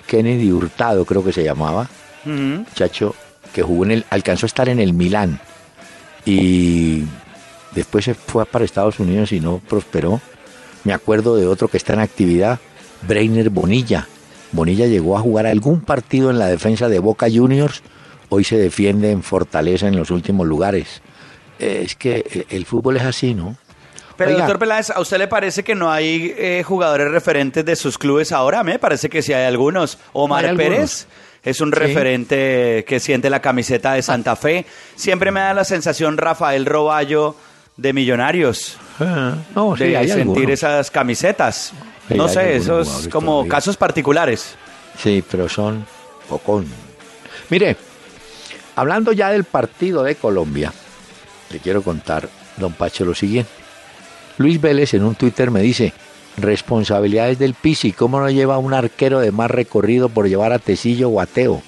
Kennedy 0.06 0.52
Hurtado 0.52 1.06
creo 1.06 1.24
que 1.24 1.34
se 1.34 1.44
llamaba. 1.44 1.90
Muchacho 2.26 3.16
que 3.54 3.64
jugó 3.64 3.86
en 3.86 3.92
el, 3.92 4.06
alcanzó 4.10 4.46
a 4.46 4.48
estar 4.48 4.68
en 4.68 4.80
el 4.80 4.94
Milán 4.94 5.40
y 6.26 7.04
después 7.74 8.04
se 8.04 8.14
fue 8.14 8.46
para 8.46 8.66
Estados 8.66 9.00
Unidos 9.00 9.32
y 9.32 9.40
no 9.40 9.60
prosperó. 9.60 10.20
Me 10.84 10.94
acuerdo 10.94 11.38
de 11.38 11.48
otro 11.48 11.70
que 11.70 11.78
está 11.78 11.94
en 11.94 12.02
actividad, 12.02 12.60
Breiner 13.08 13.50
Bonilla. 13.50 14.08
Bonilla 14.52 14.88
llegó 14.88 15.18
a 15.18 15.22
jugar 15.22 15.46
algún 15.46 15.82
partido 15.82 16.30
en 16.30 16.40
la 16.40 16.48
defensa 16.48 16.90
de 16.90 17.00
Boca 17.00 17.28
Juniors, 17.34 17.82
hoy 18.30 18.44
se 18.44 18.58
defiende 18.58 19.12
en 19.12 19.24
Fortaleza 19.24 19.88
en 19.88 19.96
los 19.96 20.12
últimos 20.12 20.48
lugares. 20.48 21.02
Eh, 21.60 21.84
es 21.86 21.96
que 21.96 22.46
el 22.50 22.66
fútbol 22.66 22.98
es 22.98 23.04
así, 23.04 23.34
¿no? 23.34 23.56
Pero 24.16 24.32
doctor 24.36 24.58
Peláez, 24.58 24.90
¿a 24.90 25.00
usted 25.00 25.20
le 25.20 25.28
parece 25.28 25.64
que 25.64 25.76
no 25.76 25.92
hay 25.92 26.34
eh, 26.38 26.64
jugadores 26.66 27.12
referentes 27.12 27.64
de 27.64 27.76
sus 27.76 28.00
clubes 28.00 28.32
ahora? 28.32 28.64
Me 28.64 28.80
parece 28.80 29.10
que 29.10 29.22
sí 29.22 29.32
hay 29.32 29.46
algunos. 29.46 30.00
Omar 30.14 30.56
Pérez 30.56 31.06
es 31.44 31.62
un 31.62 31.72
referente 31.72 32.84
que 32.88 33.00
siente 33.00 33.30
la 33.30 33.42
camiseta 33.42 33.94
de 33.94 34.02
Santa 34.02 34.36
Fe. 34.36 34.66
Siempre 34.96 35.32
me 35.32 35.42
da 35.42 35.54
la 35.54 35.64
sensación 35.64 36.18
Rafael 36.18 36.66
Roballo 36.66 37.36
de 37.76 37.94
Millonarios. 37.94 38.80
Ah, 39.00 39.36
no, 39.54 39.78
sí, 39.78 39.84
de 39.84 40.08
sentir 40.08 40.50
esas 40.50 40.90
camisetas 40.90 41.74
no 42.16 42.28
sé, 42.28 42.56
esos 42.56 43.08
como 43.12 43.48
casos 43.48 43.78
particulares. 43.78 44.56
Sí, 44.98 45.24
pero 45.30 45.50
son 45.50 45.86
poco. 46.30 46.64
Mire, 47.50 47.76
hablando 48.78 49.12
ya 49.12 49.32
del 49.32 49.44
partido 49.44 50.04
de 50.04 50.16
Colombia, 50.16 50.72
le 51.52 51.60
quiero 51.60 51.82
contar, 51.82 52.30
don 52.58 52.74
Pacho, 52.74 53.06
lo 53.06 53.16
siguiente. 53.16 53.50
Luis 54.38 54.62
Vélez 54.62 54.94
en 54.94 55.04
un 55.04 55.16
Twitter 55.16 55.50
me 55.50 55.62
dice, 55.62 55.94
responsabilidades 56.38 57.40
del 57.40 57.56
Pisi, 57.56 57.92
¿cómo 57.92 58.20
no 58.20 58.30
lleva 58.30 58.60
un 58.60 58.76
arquero 58.76 59.20
de 59.20 59.32
más 59.32 59.50
recorrido 59.50 60.10
por 60.10 60.30
llevar 60.30 60.54
a 60.54 60.60
Tecillo 60.60 61.10
o 61.10 61.62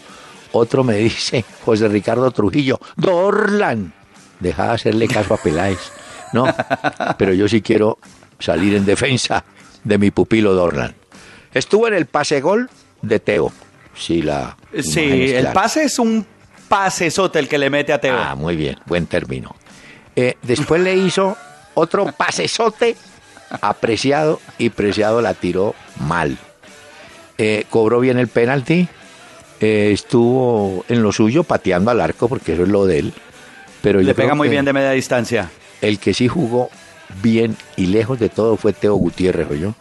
Otro 0.52 0.84
me 0.84 0.96
dice, 0.98 1.44
José 1.66 1.88
Ricardo 1.88 2.30
Trujillo, 2.30 2.80
Dorlan, 2.96 3.92
deja 4.40 4.68
de 4.68 4.74
hacerle 4.74 5.08
caso 5.08 5.34
a 5.34 5.38
Peláez. 5.38 5.80
No, 6.32 6.46
pero 7.18 7.34
yo 7.34 7.48
sí 7.48 7.64
quiero 7.64 7.98
salir 8.38 8.76
en 8.76 8.86
defensa 8.86 9.44
de 9.84 9.98
mi 9.98 10.12
pupilo 10.12 10.54
Dorlan. 10.54 10.94
Estuvo 11.56 11.88
en 11.88 11.96
el 11.96 12.06
pase 12.06 12.40
gol 12.40 12.70
de 13.02 13.20
Teo. 13.20 13.52
Sí, 13.96 14.22
la. 14.22 14.56
Sí, 14.80 15.34
el 15.34 15.48
pase 15.48 15.86
es 15.86 15.98
un 15.98 16.24
pasesote 16.70 17.40
el 17.40 17.50
que 17.50 17.58
le 17.58 17.70
mete 17.70 17.92
a 17.92 18.00
Teo. 18.00 18.18
Ah, 18.18 18.36
muy 18.36 18.56
bien, 18.56 18.78
buen 18.86 19.08
término. 19.08 19.56
Eh, 20.16 20.36
después 20.44 20.82
le 20.82 20.96
hizo 20.96 21.36
otro 21.74 22.12
pasesote 22.12 22.96
apreciado 23.62 24.40
y 24.58 24.70
Preciado 24.70 25.22
la 25.22 25.34
tiró 25.34 25.76
mal. 26.00 26.38
Eh, 27.38 27.66
cobró 27.70 28.00
bien 28.00 28.20
el 28.20 28.28
penalti, 28.28 28.88
eh, 29.62 29.92
estuvo 29.94 30.86
en 30.90 31.02
lo 31.02 31.12
suyo 31.12 31.44
pateando 31.44 31.92
al 31.92 32.02
arco 32.02 32.28
porque 32.28 32.54
eso 32.54 32.64
es 32.64 32.70
lo 32.70 32.86
de 32.86 33.00
él. 33.00 33.14
Pero 33.82 34.02
Le 34.02 34.14
pega 34.14 34.36
muy 34.36 34.50
bien 34.50 34.66
de 34.66 34.74
media 34.74 34.92
distancia. 34.92 35.50
El 35.82 36.00
que 36.00 36.14
sí 36.14 36.28
jugó 36.28 36.70
bien 37.22 37.56
y 37.78 37.88
lejos 37.88 38.20
de 38.20 38.30
todo 38.30 38.58
fue 38.58 38.74
Teo 38.74 38.96
Gutiérrez, 38.96 39.48
yo. 39.60 39.74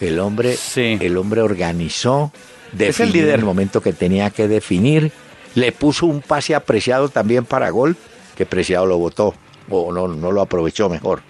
El 0.00 0.20
hombre, 0.20 0.56
el 0.76 1.16
hombre 1.16 1.42
organizó, 1.42 2.32
definió 2.72 3.24
en 3.24 3.30
el 3.30 3.44
momento 3.44 3.80
que 3.80 3.92
tenía 3.92 4.30
que 4.30 4.46
definir, 4.46 5.10
le 5.58 5.72
puso 5.72 6.06
un 6.06 6.20
pase 6.20 6.54
apreciado 6.54 7.08
también 7.08 7.44
para 7.44 7.70
gol, 7.70 7.96
que 8.36 8.46
Preciado 8.46 8.86
lo 8.86 8.98
votó, 8.98 9.34
o 9.68 9.92
no, 9.92 10.08
no 10.08 10.32
lo 10.32 10.40
aprovechó 10.40 10.88
mejor. 10.88 11.22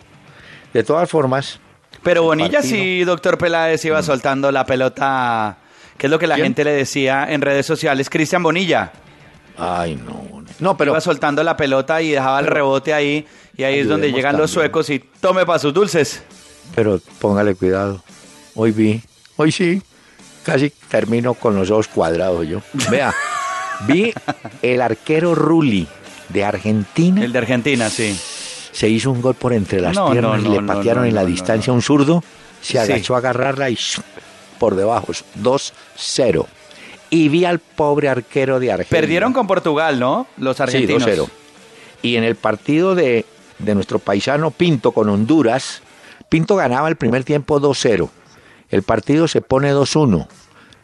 De 0.72 0.84
todas 0.84 1.08
formas. 1.08 1.60
Pero 2.02 2.22
Bonilla 2.22 2.62
sí, 2.62 3.04
doctor 3.04 3.38
Peláez, 3.38 3.84
iba 3.84 4.00
mm. 4.00 4.04
soltando 4.04 4.52
la 4.52 4.64
pelota, 4.66 5.56
que 5.96 6.06
es 6.06 6.10
lo 6.10 6.18
que 6.18 6.26
la 6.26 6.36
gente 6.36 6.64
le 6.64 6.72
decía 6.72 7.26
en 7.28 7.40
redes 7.40 7.66
sociales. 7.66 8.10
Cristian 8.10 8.42
Bonilla. 8.42 8.92
Ay, 9.56 9.96
no. 9.96 10.44
No, 10.60 10.76
pero. 10.76 10.92
Iba 10.92 11.00
soltando 11.00 11.42
la 11.42 11.56
pelota 11.56 12.00
y 12.00 12.10
dejaba 12.10 12.38
el 12.40 12.46
rebote 12.46 12.94
ahí. 12.94 13.26
Y 13.56 13.64
ahí 13.64 13.80
es 13.80 13.88
donde 13.88 14.12
llegan 14.12 14.36
los 14.36 14.52
suecos 14.52 14.88
y 14.90 15.00
tome 15.00 15.44
para 15.44 15.58
sus 15.58 15.74
dulces. 15.74 16.22
Pero 16.74 17.00
póngale 17.18 17.54
cuidado. 17.56 18.02
Hoy 18.54 18.70
vi, 18.70 19.02
hoy 19.36 19.50
sí, 19.50 19.82
casi 20.44 20.70
termino 20.88 21.34
con 21.34 21.56
los 21.56 21.70
ojos 21.70 21.88
cuadrados 21.88 22.46
yo. 22.46 22.60
Vea, 22.90 23.12
vi 23.86 24.12
el 24.62 24.80
arquero 24.80 25.34
Rulli 25.34 25.86
de 26.28 26.44
Argentina. 26.44 27.24
El 27.24 27.32
de 27.32 27.38
Argentina, 27.38 27.88
sí. 27.90 28.18
Se 28.72 28.88
hizo 28.88 29.10
un 29.10 29.20
gol 29.20 29.34
por 29.34 29.52
entre 29.52 29.80
las 29.80 29.98
piernas 29.98 30.42
y 30.44 30.48
le 30.48 30.62
patearon 30.62 31.06
en 31.06 31.14
la 31.14 31.24
distancia 31.24 31.72
un 31.72 31.82
zurdo. 31.82 32.22
Se 32.60 32.78
agachó 32.78 33.14
a 33.14 33.18
agarrarla 33.18 33.70
y 33.70 33.78
por 34.58 34.74
debajo, 34.74 35.12
2-0. 35.40 36.46
Y 37.10 37.28
vi 37.28 37.44
al 37.44 37.58
pobre 37.58 38.08
arquero 38.08 38.60
de 38.60 38.72
Argentina. 38.72 39.00
Perdieron 39.00 39.32
con 39.32 39.46
Portugal, 39.46 39.98
¿no? 39.98 40.26
Los 40.36 40.60
argentinos. 40.60 41.02
Sí, 41.04 41.10
2-0. 41.10 41.28
Y 42.02 42.16
en 42.16 42.24
el 42.24 42.36
partido 42.36 42.94
de 42.94 43.24
de 43.58 43.74
nuestro 43.74 43.98
paisano 43.98 44.50
Pinto 44.50 44.92
con 44.92 45.08
Honduras, 45.08 45.82
Pinto 46.28 46.56
ganaba 46.56 46.88
el 46.88 46.96
primer 46.96 47.24
tiempo 47.24 47.60
2-0. 47.60 48.08
El 48.70 48.82
partido 48.82 49.28
se 49.28 49.40
pone 49.40 49.72
2-1. 49.72 50.26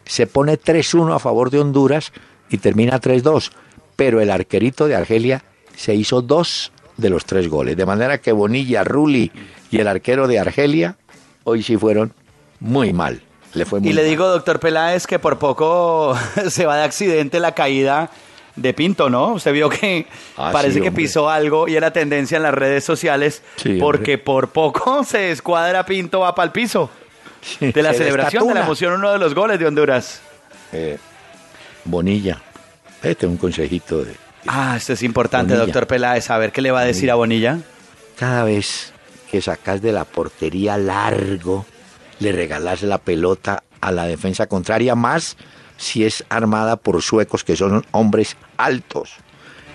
Se 0.06 0.26
pone 0.26 0.58
3-1 0.58 1.14
a 1.14 1.18
favor 1.18 1.50
de 1.50 1.60
Honduras 1.60 2.12
y 2.50 2.58
termina 2.58 3.00
3-2. 3.00 3.50
Pero 3.96 4.20
el 4.20 4.30
arquerito 4.30 4.86
de 4.86 4.96
Argelia 4.96 5.44
se 5.76 5.94
hizo 5.94 6.22
dos 6.22 6.72
de 6.96 7.10
los 7.10 7.24
tres 7.24 7.48
goles. 7.48 7.76
De 7.76 7.86
manera 7.86 8.18
que 8.18 8.32
Bonilla, 8.32 8.84
Rulli 8.84 9.30
y 9.70 9.78
el 9.78 9.88
arquero 9.88 10.26
de 10.26 10.38
Argelia 10.38 10.96
hoy 11.44 11.62
sí 11.62 11.76
fueron 11.76 12.12
muy 12.60 12.92
mal. 12.92 13.22
Le 13.54 13.64
fue 13.64 13.80
muy 13.80 13.90
y 13.90 13.92
le 13.92 14.04
digo, 14.04 14.26
doctor 14.28 14.58
Peláez, 14.58 15.06
que 15.06 15.18
por 15.18 15.38
poco 15.38 16.16
se 16.48 16.66
va 16.66 16.76
de 16.76 16.84
accidente 16.84 17.40
la 17.40 17.52
caída 17.52 18.10
de 18.56 18.72
Pinto, 18.72 19.10
¿no? 19.10 19.32
Usted 19.32 19.52
vio 19.52 19.68
que 19.68 20.06
ah, 20.36 20.50
parece 20.52 20.80
que 20.80 20.92
pisó 20.92 21.28
algo 21.28 21.66
y 21.68 21.76
era 21.76 21.92
tendencia 21.92 22.36
en 22.36 22.44
las 22.44 22.54
redes 22.54 22.84
sociales 22.84 23.42
porque 23.80 24.18
por 24.18 24.48
poco 24.48 25.02
se 25.08 25.30
escuadra 25.30 25.84
Pinto 25.84 26.20
va 26.20 26.34
para 26.34 26.46
el 26.46 26.52
piso. 26.52 26.90
de 27.60 27.82
la 27.82 27.92
celebración 27.92 28.46
de 28.48 28.54
la 28.54 28.62
emoción, 28.62 28.94
uno 28.94 29.12
de 29.12 29.18
los 29.18 29.34
goles 29.34 29.58
de 29.58 29.66
Honduras. 29.66 30.20
Eh, 30.72 30.98
Bonilla, 31.84 32.40
este 33.02 33.26
es 33.26 33.30
un 33.30 33.36
consejito 33.36 34.04
de... 34.04 34.14
Ah, 34.46 34.74
esto 34.76 34.92
es 34.92 35.02
importante, 35.02 35.54
doctor 35.54 35.86
Peláez, 35.86 36.30
a 36.30 36.38
ver 36.38 36.52
qué 36.52 36.60
le 36.60 36.70
va 36.70 36.80
a 36.80 36.84
decir 36.84 37.10
a 37.10 37.14
Bonilla. 37.14 37.58
Cada 38.18 38.44
vez 38.44 38.92
que 39.30 39.40
sacas 39.40 39.82
de 39.82 39.92
la 39.92 40.04
portería 40.04 40.76
largo, 40.76 41.66
le 42.20 42.32
regalas 42.32 42.82
la 42.82 42.98
pelota 42.98 43.62
a 43.80 43.90
la 43.92 44.06
defensa 44.06 44.46
contraria 44.46 44.94
más 44.94 45.36
si 45.76 46.04
es 46.04 46.24
armada 46.28 46.76
por 46.76 47.02
suecos 47.02 47.44
que 47.44 47.56
son 47.56 47.84
hombres 47.90 48.36
altos. 48.56 49.14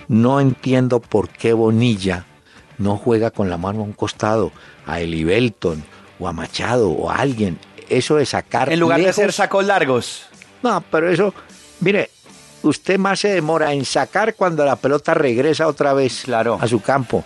No 0.08 0.40
entiendo 0.40 1.00
por 1.00 1.28
qué 1.28 1.52
Bonilla 1.52 2.24
no 2.78 2.96
juega 2.96 3.30
con 3.30 3.50
la 3.50 3.58
mano 3.58 3.80
a 3.80 3.84
un 3.84 3.92
costado, 3.92 4.52
a 4.86 5.00
Eli 5.00 5.24
Belton 5.24 5.84
o 6.18 6.26
a 6.26 6.32
Machado 6.32 6.90
o 6.90 7.10
a 7.10 7.16
alguien. 7.16 7.58
Eso 7.88 8.16
de 8.16 8.26
sacar. 8.26 8.72
En 8.72 8.80
lugar 8.80 9.00
de 9.00 9.08
hacer 9.08 9.32
sacos 9.32 9.64
largos. 9.64 10.26
No, 10.62 10.82
pero 10.90 11.10
eso, 11.10 11.34
mire, 11.80 12.10
usted 12.62 12.98
más 12.98 13.20
se 13.20 13.28
demora 13.28 13.72
en 13.72 13.84
sacar 13.84 14.34
cuando 14.34 14.64
la 14.64 14.76
pelota 14.76 15.14
regresa 15.14 15.66
otra 15.66 15.92
vez 15.92 16.22
claro. 16.24 16.58
a 16.60 16.66
su 16.66 16.80
campo. 16.80 17.24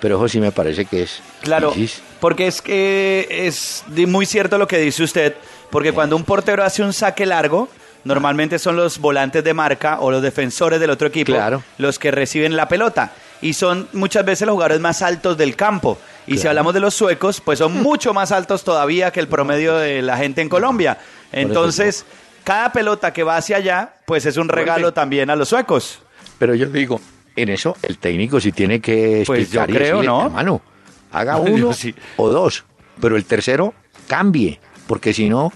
Pero 0.00 0.16
eso 0.16 0.28
sí 0.28 0.40
me 0.40 0.52
parece 0.52 0.84
que 0.84 1.02
es. 1.02 1.20
Claro, 1.42 1.74
porque 2.20 2.46
es 2.46 2.60
que 2.60 3.26
es 3.30 3.84
muy 3.88 4.26
cierto 4.26 4.58
lo 4.58 4.66
que 4.66 4.78
dice 4.78 5.02
usted, 5.02 5.34
porque 5.70 5.92
cuando 5.92 6.16
un 6.16 6.24
portero 6.24 6.64
hace 6.64 6.82
un 6.82 6.92
saque 6.92 7.24
largo, 7.24 7.68
normalmente 8.04 8.58
son 8.58 8.76
los 8.76 8.98
volantes 8.98 9.42
de 9.42 9.54
marca 9.54 10.00
o 10.00 10.10
los 10.10 10.22
defensores 10.22 10.80
del 10.80 10.90
otro 10.90 11.08
equipo 11.08 11.34
los 11.78 11.98
que 11.98 12.10
reciben 12.10 12.56
la 12.56 12.68
pelota. 12.68 13.12
Y 13.42 13.52
son 13.54 13.88
muchas 13.92 14.24
veces 14.24 14.46
los 14.46 14.54
jugadores 14.54 14.80
más 14.80 15.02
altos 15.02 15.36
del 15.36 15.56
campo. 15.56 15.98
Y 16.26 16.38
si 16.38 16.46
hablamos 16.46 16.72
de 16.74 16.80
los 16.80 16.94
suecos, 16.94 17.40
pues 17.40 17.58
son 17.58 17.82
mucho 17.82 18.14
más 18.14 18.32
altos 18.32 18.64
todavía 18.64 19.10
que 19.10 19.20
el 19.20 19.28
promedio 19.28 19.76
de 19.76 20.02
la 20.02 20.16
gente 20.16 20.40
en 20.40 20.48
Colombia. 20.48 20.98
Entonces, 21.32 22.04
cada 22.46 22.70
pelota 22.70 23.12
que 23.12 23.24
va 23.24 23.36
hacia 23.36 23.56
allá, 23.56 23.96
pues 24.06 24.24
es 24.24 24.36
un 24.36 24.48
regalo 24.48 24.92
también 24.92 25.30
a 25.30 25.36
los 25.36 25.48
suecos. 25.48 25.98
Pero 26.38 26.54
yo 26.54 26.66
digo, 26.66 27.00
en 27.34 27.48
eso 27.48 27.76
el 27.82 27.98
técnico 27.98 28.40
si 28.40 28.52
tiene 28.52 28.80
que 28.80 29.24
pues 29.26 29.50
yo 29.50 29.66
creo, 29.66 30.00
¿no? 30.04 30.26
Hermano, 30.26 30.62
haga 31.10 31.36
uno 31.40 31.72
o 32.16 32.28
dos, 32.28 32.64
pero 33.00 33.16
el 33.16 33.24
tercero 33.24 33.74
cambie, 34.06 34.60
porque 34.86 35.12
si 35.12 35.28
no 35.28 35.52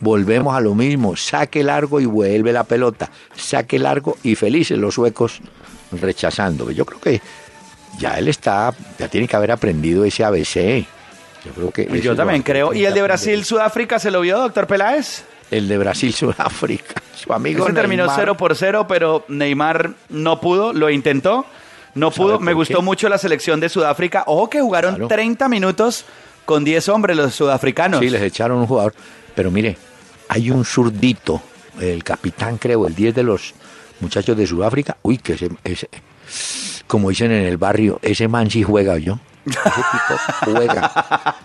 volvemos 0.00 0.56
a 0.56 0.60
lo 0.60 0.74
mismo, 0.74 1.14
saque 1.14 1.62
largo 1.62 2.00
y 2.00 2.06
vuelve 2.06 2.54
la 2.54 2.64
pelota, 2.64 3.10
saque 3.36 3.78
largo 3.78 4.16
y 4.22 4.34
felices 4.34 4.78
los 4.78 4.94
suecos 4.94 5.42
rechazando. 5.92 6.70
Yo 6.70 6.86
creo 6.86 7.00
que 7.02 7.20
ya 7.98 8.18
él 8.18 8.28
está, 8.28 8.72
ya 8.98 9.08
tiene 9.08 9.28
que 9.28 9.36
haber 9.36 9.50
aprendido 9.50 10.06
ese 10.06 10.24
ABC. 10.24 10.86
Yo 11.44 11.52
creo 11.54 11.70
que 11.70 12.00
yo 12.00 12.16
también 12.16 12.42
creo. 12.42 12.72
¿Y 12.72 12.86
el 12.86 12.94
de 12.94 13.02
Brasil 13.02 13.44
Sudáfrica 13.44 13.98
se 13.98 14.10
lo 14.10 14.22
vio, 14.22 14.38
doctor 14.38 14.66
Peláez? 14.66 15.26
El 15.50 15.68
de 15.68 15.78
Brasil 15.78 16.12
Sudáfrica, 16.14 17.02
su 17.14 17.32
amigo 17.32 17.64
Ese 17.64 17.74
terminó 17.74 18.06
0 18.14 18.36
por 18.36 18.54
0, 18.54 18.86
pero 18.88 19.24
Neymar 19.28 19.92
no 20.08 20.40
pudo, 20.40 20.72
lo 20.72 20.90
intentó, 20.90 21.46
no 21.94 22.10
pudo. 22.10 22.38
Me 22.38 22.54
gustó 22.54 22.82
mucho 22.82 23.08
la 23.08 23.18
selección 23.18 23.60
de 23.60 23.68
Sudáfrica. 23.68 24.24
Ojo 24.26 24.48
que 24.48 24.60
jugaron 24.60 25.08
30 25.08 25.48
minutos 25.48 26.04
con 26.44 26.64
10 26.64 26.88
hombres 26.88 27.16
los 27.16 27.34
sudafricanos. 27.34 28.00
Sí, 28.00 28.10
les 28.10 28.22
echaron 28.22 28.58
un 28.58 28.66
jugador. 28.66 28.94
Pero 29.34 29.50
mire, 29.50 29.76
hay 30.28 30.50
un 30.50 30.64
zurdito, 30.64 31.42
el 31.80 32.04
capitán 32.04 32.58
creo, 32.58 32.86
el 32.86 32.94
10 32.94 33.14
de 33.14 33.22
los 33.22 33.54
muchachos 34.00 34.36
de 34.36 34.46
Sudáfrica, 34.46 34.96
uy, 35.02 35.18
que 35.18 35.34
ese, 35.64 35.88
como 36.86 37.10
dicen 37.10 37.32
en 37.32 37.44
el 37.46 37.56
barrio, 37.56 37.98
ese 38.02 38.28
man 38.28 38.50
sí 38.50 38.62
juega 38.62 38.98
yo. 38.98 39.18
Ese 39.46 39.58
tipo 39.60 40.52
juega. 40.52 40.92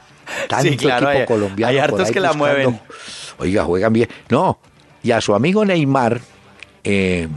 Tanto 0.49 0.69
sí, 0.69 0.77
claro, 0.77 1.07
equipo 1.09 1.19
hay, 1.19 1.25
colombiano. 1.25 1.71
Hay 1.71 1.77
hartos 1.77 2.11
que 2.11 2.19
la 2.19 2.33
mueven. 2.33 2.79
Oiga, 3.37 3.63
juegan 3.63 3.93
bien. 3.93 4.09
No, 4.29 4.59
y 5.03 5.11
a 5.11 5.21
su 5.21 5.35
amigo 5.35 5.65
Neymar, 5.65 6.21
eh, 6.83 7.27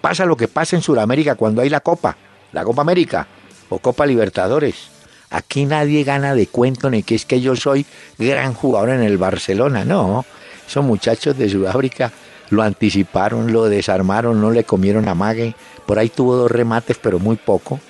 pasa 0.00 0.26
lo 0.26 0.36
que 0.36 0.48
pasa 0.48 0.76
en 0.76 0.82
Sudamérica 0.82 1.36
cuando 1.36 1.62
hay 1.62 1.68
la 1.68 1.80
Copa, 1.80 2.16
la 2.52 2.64
Copa 2.64 2.82
América 2.82 3.26
o 3.68 3.78
Copa 3.78 4.06
Libertadores. 4.06 4.90
Aquí 5.30 5.64
nadie 5.64 6.04
gana 6.04 6.34
de 6.34 6.46
cuento 6.46 6.90
ni 6.90 7.02
que 7.02 7.14
es 7.14 7.24
que 7.24 7.40
yo 7.40 7.56
soy 7.56 7.86
gran 8.18 8.52
jugador 8.52 8.90
en 8.90 9.02
el 9.02 9.16
Barcelona, 9.16 9.84
no. 9.84 10.26
Esos 10.68 10.84
muchachos 10.84 11.38
de 11.38 11.48
Sudáfrica 11.48 12.12
lo 12.50 12.62
anticiparon, 12.62 13.50
lo 13.50 13.64
desarmaron, 13.64 14.40
no 14.42 14.50
le 14.50 14.64
comieron 14.64 15.08
amague. 15.08 15.54
Por 15.86 15.98
ahí 15.98 16.10
tuvo 16.10 16.36
dos 16.36 16.50
remates, 16.50 16.98
pero 17.00 17.18
muy 17.18 17.36
poco. 17.36 17.80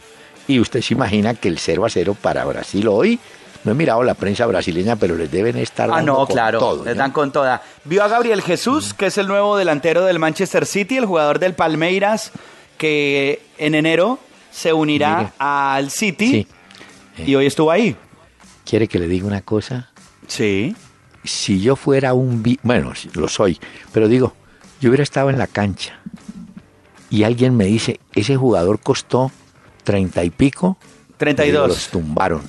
Y 0.47 0.61
usted 0.61 0.81
se 0.83 0.95
imagina 0.95 1.35
que 1.35 1.49
el 1.49 1.59
0 1.59 1.85
a 1.85 1.91
0 1.91 2.17
para 2.21 2.45
Brasil 2.45 2.87
hoy. 2.87 3.19
No 3.65 3.73
he 3.73 3.75
mirado 3.75 4.03
la 4.03 4.15
prensa 4.15 4.47
brasileña, 4.47 4.97
pero 4.97 5.17
les 5.17 5.31
deben 5.31 5.57
estar 5.57 5.89
ah, 5.91 5.97
dando 5.97 6.15
ah, 6.15 6.19
no, 6.21 6.27
claro, 6.27 6.59
todo. 6.59 6.85
Les 6.85 6.97
dan 6.97 7.13
con 7.13 7.33
toda. 7.33 7.63
Vio 7.85 8.03
a 8.03 8.09
Gabriel 8.09 8.43
Jesús, 8.43 8.93
que 8.95 9.07
es 9.07 9.19
el 9.19 9.29
nuevo 9.29 9.57
delantero 9.57 10.05
del 10.05 10.19
Manchester 10.19 10.67
City, 10.67 10.97
el 10.97 11.07
jugador 11.07 11.39
del 11.39 11.55
Palmeiras, 11.55 12.33
que 12.79 13.43
en 13.59 13.75
enero 13.75 14.19
se 14.51 14.73
unirá 14.73 15.33
al 15.39 15.91
City. 15.91 16.47
Y 17.19 17.35
hoy 17.35 17.47
estuvo 17.47 17.71
ahí. 17.71 17.97
¿Quiere 18.65 18.89
que 18.89 18.99
le 18.99 19.07
diga 19.07 19.27
una 19.27 19.43
cosa? 19.43 19.91
Sí 20.27 20.75
si 21.25 21.61
yo 21.61 21.77
fuera 21.77 22.15
un... 22.15 22.43
Bueno, 22.63 22.93
lo 23.15 23.29
soy, 23.29 23.59
pero 23.93 24.09
digo, 24.09 24.35
yo 24.81 24.91
hubiera 24.91 25.03
estado 25.03 25.31
en 25.31 25.39
la 25.39 25.47
cancha 25.47 26.01
y 27.11 27.25
alguien 27.25 27.57
me 27.57 27.67
dice, 27.67 28.01
ese 28.15 28.37
jugador 28.37 28.81
costó 28.81 29.31
treinta 29.85 30.25
y 30.25 30.31
pico. 30.31 30.77
Treinta 31.17 31.45
y 31.45 31.51
dos. 31.51 31.69
Los 31.69 31.89
tumbaron, 31.89 32.43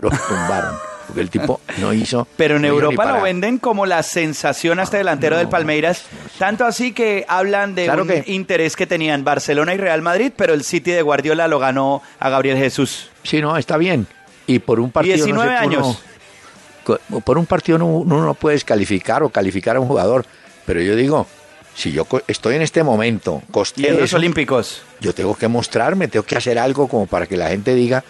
los 0.00 0.12
tumbaron. 0.26 0.74
Porque 1.06 1.22
el 1.22 1.30
tipo 1.30 1.60
no 1.78 1.92
hizo. 1.92 2.28
Pero 2.36 2.56
en 2.56 2.62
no 2.62 2.68
Europa 2.68 3.04
lo 3.16 3.22
venden 3.22 3.58
como 3.58 3.84
la 3.84 4.02
sensación 4.04 4.78
hasta 4.78 4.96
delantero 4.96 5.36
del 5.36 5.48
Palmeiras. 5.48 6.04
Tanto 6.38 6.64
así 6.64 6.92
que 6.92 7.24
hablan 7.28 7.74
de 7.74 7.86
Claro 7.86 8.02
un 8.02 8.08
que- 8.08 8.22
interés 8.28 8.76
que 8.76 8.86
tenían 8.86 9.24
Barcelona 9.24 9.74
y 9.74 9.76
Real 9.78 10.02
Madrid, 10.02 10.30
pero 10.36 10.54
el 10.54 10.62
City 10.62 10.92
de 10.92 11.02
Guardiola 11.02 11.48
lo 11.48 11.58
ganó 11.58 12.00
a 12.20 12.28
Gabriel 12.30 12.56
Jesús. 12.58 13.08
Sí, 13.24 13.40
no, 13.40 13.56
está 13.56 13.76
bien. 13.76 14.06
Y 14.46 14.60
por 14.60 14.78
un 14.78 14.92
partido. 14.92 15.16
no 15.16 15.22
se 15.22 15.24
19 15.26 15.50
pudo- 15.56 15.60
años. 15.62 16.02
co- 16.84 16.98
por 17.24 17.38
un 17.38 17.46
partido 17.46 17.78
no, 17.78 17.86
uno 17.86 18.24
no 18.24 18.34
puedes 18.34 18.64
calificar 18.64 19.22
o 19.24 19.30
calificar 19.30 19.74
a 19.76 19.80
un 19.80 19.88
jugador. 19.88 20.24
Pero 20.64 20.80
yo 20.80 20.94
digo, 20.94 21.26
si 21.74 21.90
yo 21.90 22.06
estoy 22.28 22.54
en 22.54 22.62
este 22.62 22.84
momento, 22.84 23.42
Y 23.48 23.52
costeé 23.52 23.88
en 23.90 24.00
los 24.00 24.14
Olímpicos. 24.14 24.82
yo 25.00 25.12
tengo 25.12 25.34
que 25.36 25.48
mostrarme, 25.48 26.06
tengo 26.06 26.24
que 26.24 26.36
hacer 26.36 26.56
algo 26.58 26.86
como 26.86 27.06
para 27.08 27.26
que 27.26 27.36
la 27.36 27.48
gente 27.48 27.74
diga, 27.74 28.04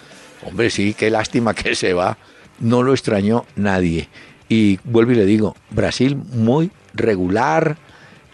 hombre, 0.44 0.70
sí, 0.70 0.94
qué 0.94 1.10
lástima 1.10 1.54
que 1.54 1.74
se 1.74 1.92
va. 1.92 2.16
No 2.58 2.82
lo 2.82 2.92
extrañó 2.92 3.46
nadie. 3.56 4.08
Y 4.48 4.78
vuelvo 4.84 5.12
y 5.12 5.16
le 5.16 5.24
digo, 5.26 5.56
Brasil 5.70 6.16
muy 6.16 6.70
regular, 6.94 7.76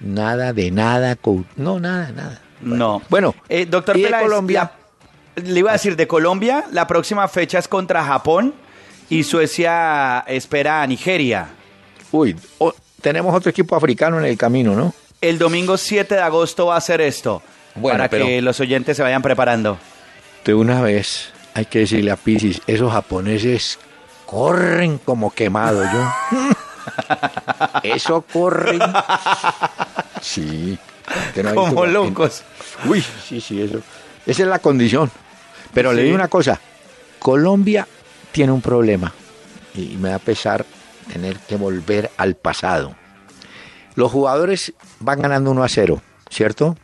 nada 0.00 0.52
de 0.52 0.70
nada, 0.70 1.16
no, 1.56 1.78
nada, 1.78 2.10
nada. 2.12 2.40
No. 2.62 3.02
Bueno, 3.08 3.34
Eh, 3.48 3.66
doctor 3.66 3.96
y 3.96 4.00
de 4.02 4.06
Peláez, 4.06 4.22
Colombia. 4.24 4.72
la- 5.36 5.42
le 5.42 5.58
iba 5.60 5.70
a 5.70 5.74
decir, 5.74 5.94
de 5.96 6.06
Colombia, 6.06 6.64
la 6.72 6.86
próxima 6.86 7.28
fecha 7.28 7.58
es 7.58 7.68
contra 7.68 8.02
Japón 8.04 8.54
y 9.10 9.22
Suecia 9.24 10.20
espera 10.26 10.80
a 10.82 10.86
Nigeria. 10.86 11.48
Uy, 12.12 12.34
tenemos 13.02 13.34
otro 13.34 13.50
equipo 13.50 13.76
africano 13.76 14.18
en 14.18 14.24
el 14.24 14.38
camino, 14.38 14.74
¿no? 14.74 14.94
El 15.20 15.38
domingo 15.38 15.76
7 15.76 16.14
de 16.14 16.20
agosto 16.22 16.66
va 16.66 16.76
a 16.76 16.80
ser 16.80 17.00
esto. 17.02 17.42
Bueno, 17.74 17.98
para 17.98 18.08
pero- 18.08 18.24
que 18.26 18.40
los 18.40 18.58
oyentes 18.60 18.96
se 18.96 19.02
vayan 19.02 19.20
preparando. 19.20 19.78
De 20.44 20.54
una 20.54 20.80
vez 20.80 21.30
hay 21.56 21.64
que 21.64 21.78
decirle 21.80 22.10
a 22.10 22.16
Pisis, 22.16 22.60
esos 22.66 22.92
japoneses 22.92 23.78
corren 24.26 24.98
como 24.98 25.30
quemados, 25.32 25.86
yo. 25.90 26.48
Eso 27.82 28.20
corren. 28.30 28.78
Sí. 30.20 30.78
No 31.42 31.54
Como 31.54 31.84
en- 31.86 31.92
locos. 31.94 32.42
Uy, 32.86 33.02
sí, 33.26 33.40
sí, 33.40 33.62
eso. 33.62 33.80
Esa 34.26 34.42
es 34.42 34.48
la 34.48 34.58
condición. 34.58 35.10
Pero 35.72 35.92
le 35.94 36.02
digo 36.02 36.14
una 36.14 36.28
cosa, 36.28 36.60
Colombia 37.18 37.88
tiene 38.32 38.52
un 38.52 38.60
problema 38.60 39.12
y 39.74 39.96
me 39.96 40.10
da 40.10 40.18
pesar 40.18 40.66
tener 41.10 41.38
que 41.38 41.56
volver 41.56 42.10
al 42.18 42.34
pasado. 42.34 42.94
Los 43.94 44.12
jugadores 44.12 44.74
van 45.00 45.22
ganando 45.22 45.50
1 45.52 45.62
a 45.64 45.68
0, 45.68 46.02
¿cierto? 46.28 46.76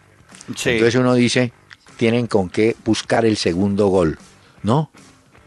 Sí. 0.56 0.70
Entonces 0.70 0.94
uno 0.94 1.14
dice, 1.14 1.52
tienen 1.98 2.26
con 2.26 2.48
qué 2.48 2.74
buscar 2.86 3.26
el 3.26 3.36
segundo 3.36 3.88
gol. 3.88 4.18
No, 4.62 4.90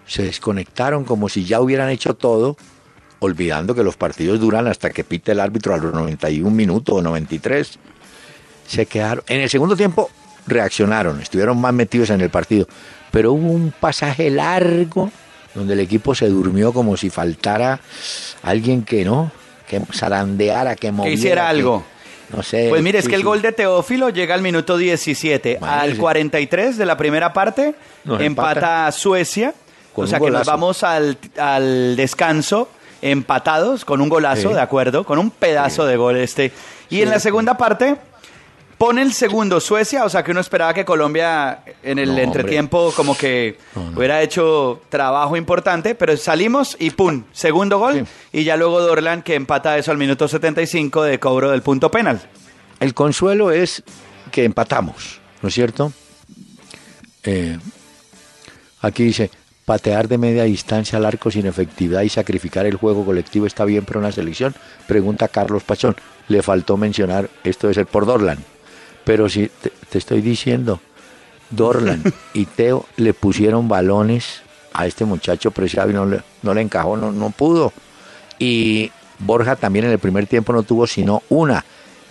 se 0.05 0.23
desconectaron 0.23 1.03
como 1.05 1.29
si 1.29 1.45
ya 1.45 1.61
hubieran 1.61 1.89
hecho 1.89 2.13
todo, 2.15 2.57
olvidando 3.19 3.73
que 3.73 3.83
los 3.83 3.95
partidos 3.95 4.39
duran 4.39 4.67
hasta 4.67 4.89
que 4.89 5.03
pite 5.03 5.31
el 5.31 5.39
árbitro 5.39 5.73
a 5.73 5.77
los 5.77 5.93
91 5.93 6.49
minutos 6.51 6.95
o 6.95 7.01
93. 7.01 7.79
Se 8.67 8.85
quedaron. 8.85 9.23
En 9.27 9.41
el 9.41 9.49
segundo 9.49 9.75
tiempo 9.75 10.09
reaccionaron, 10.47 11.21
estuvieron 11.21 11.59
más 11.59 11.73
metidos 11.73 12.09
en 12.09 12.21
el 12.21 12.29
partido, 12.29 12.67
pero 13.11 13.31
hubo 13.33 13.51
un 13.51 13.73
pasaje 13.79 14.29
largo 14.29 15.11
donde 15.55 15.73
el 15.73 15.79
equipo 15.79 16.13
se 16.13 16.27
durmió 16.27 16.73
como 16.73 16.97
si 16.97 17.09
faltara 17.09 17.79
alguien 18.43 18.83
que 18.83 19.05
no, 19.05 19.31
que 19.67 19.81
zarandeara, 19.93 20.75
que 20.75 20.91
moviera. 20.91 21.13
hiciera 21.15 21.41
que- 21.43 21.47
algo. 21.47 21.83
No 22.33 22.43
sé. 22.43 22.67
Pues 22.69 22.81
mire, 22.81 22.99
es 22.99 23.05
sí, 23.05 23.09
que 23.09 23.15
el 23.15 23.21
sí. 23.21 23.25
gol 23.25 23.41
de 23.41 23.51
Teófilo 23.51 24.09
llega 24.09 24.35
al 24.35 24.41
minuto 24.41 24.77
17. 24.77 25.57
Imagínese. 25.59 25.91
Al 25.91 25.97
43 25.97 26.77
de 26.77 26.85
la 26.85 26.97
primera 26.97 27.33
parte 27.33 27.75
Nos 28.03 28.21
empata 28.21 28.91
Suecia. 28.91 29.53
Con 29.93 30.05
o 30.05 30.07
sea 30.07 30.19
que 30.19 30.29
nos 30.29 30.45
vamos 30.45 30.83
al, 30.83 31.17
al 31.37 31.95
descanso 31.95 32.69
empatados 33.01 33.85
con 33.85 34.01
un 34.01 34.09
golazo, 34.09 34.49
Sí. 34.49 34.53
de 34.55 34.61
acuerdo, 34.61 35.03
con 35.05 35.19
un 35.19 35.29
pedazo 35.31 35.85
de 35.85 35.95
gol 35.95 36.17
este. 36.17 36.51
Y 36.89 37.01
en 37.01 37.09
la 37.09 37.19
segunda 37.19 37.55
parte 37.57 37.95
pone 38.77 39.01
el 39.01 39.13
segundo 39.13 39.59
Suecia, 39.59 40.03
o 40.05 40.09
sea 40.09 40.23
que 40.23 40.31
uno 40.31 40.39
esperaba 40.41 40.73
que 40.73 40.85
Colombia 40.85 41.61
en 41.83 41.99
el 41.99 42.09
No, 42.15 42.17
entretiempo 42.17 42.91
como 42.95 43.17
que 43.17 43.57
No, 43.75 43.91
no. 43.91 43.97
hubiera 43.97 44.21
hecho 44.21 44.81
trabajo 44.89 45.37
importante, 45.37 45.95
pero 45.95 46.15
salimos 46.17 46.75
y 46.79 46.89
¡pum! 46.91 47.23
Segundo 47.31 47.79
gol 47.79 48.05
y 48.33 48.43
ya 48.43 48.57
luego 48.57 48.81
Dorlan 48.81 49.21
que 49.21 49.35
empata 49.35 49.77
eso 49.77 49.91
al 49.91 49.97
minuto 49.97 50.27
75 50.27 51.03
de 51.03 51.19
cobro 51.19 51.51
del 51.51 51.61
punto 51.61 51.89
penal. 51.89 52.21
El 52.79 52.93
consuelo 52.93 53.51
es 53.51 53.83
que 54.31 54.43
empatamos, 54.43 55.19
¿no 55.41 55.49
es 55.49 55.55
cierto? 55.55 55.93
Eh, 57.23 57.57
aquí 58.81 59.03
dice, 59.03 59.31
patear 59.65 60.07
de 60.07 60.17
media 60.17 60.43
distancia 60.43 60.97
al 60.97 61.05
arco 61.05 61.31
sin 61.31 61.45
efectividad 61.47 62.01
y 62.01 62.09
sacrificar 62.09 62.65
el 62.65 62.75
juego 62.75 63.05
colectivo 63.05 63.45
está 63.47 63.65
bien 63.65 63.85
para 63.85 63.99
una 63.99 64.11
selección, 64.11 64.53
pregunta 64.87 65.27
Carlos 65.27 65.63
Pachón. 65.63 65.95
Le 66.27 66.41
faltó 66.41 66.75
mencionar, 66.75 67.29
esto 67.43 67.67
debe 67.67 67.75
ser 67.75 67.85
por 67.85 68.05
Dorlan. 68.05 68.39
Pero 69.05 69.29
si 69.29 69.47
te, 69.47 69.71
te 69.89 69.97
estoy 69.97 70.21
diciendo, 70.21 70.81
Dorlan 71.49 72.03
y 72.33 72.45
Teo 72.45 72.85
le 72.97 73.13
pusieron 73.13 73.67
balones 73.67 74.41
a 74.73 74.85
este 74.87 75.05
muchacho 75.05 75.51
preciado 75.51 75.89
y 75.89 75.93
no 75.93 76.05
le, 76.05 76.21
no 76.41 76.53
le 76.53 76.61
encajó, 76.61 76.97
no, 76.97 77.11
no 77.11 77.29
pudo. 77.29 77.71
Y 78.39 78.91
Borja 79.19 79.55
también 79.55 79.85
en 79.85 79.91
el 79.91 79.99
primer 79.99 80.27
tiempo 80.27 80.51
no 80.51 80.63
tuvo 80.63 80.85
sino 80.87 81.23
una, 81.29 81.63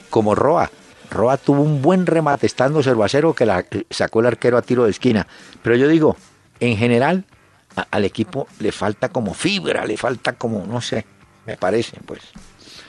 como 0.09 0.35
Roa. 0.35 0.71
Roa 1.11 1.37
tuvo 1.37 1.61
un 1.63 1.83
buen 1.83 2.07
remate 2.07 2.47
estando 2.47 2.83
cervacero 2.83 3.35
que 3.35 3.45
la 3.45 3.65
sacó 3.91 4.21
el 4.21 4.27
arquero 4.27 4.57
a 4.57 4.63
tiro 4.63 4.85
de 4.85 4.91
esquina. 4.91 5.27
Pero 5.63 5.77
yo 5.77 5.87
digo, 5.89 6.17
en 6.61 6.77
general, 6.79 7.25
a- 7.77 7.87
al 7.91 8.05
equipo 8.05 8.49
le 8.61 8.73
falta 8.73 9.11
como 9.11 9.35
fibra, 9.35 9.85
le 9.85 9.97
falta 9.99 10.33
como, 10.33 10.65
no 10.67 10.81
sé, 10.81 11.05
me 11.47 11.57
parece, 11.59 11.99
pues. 12.07 12.21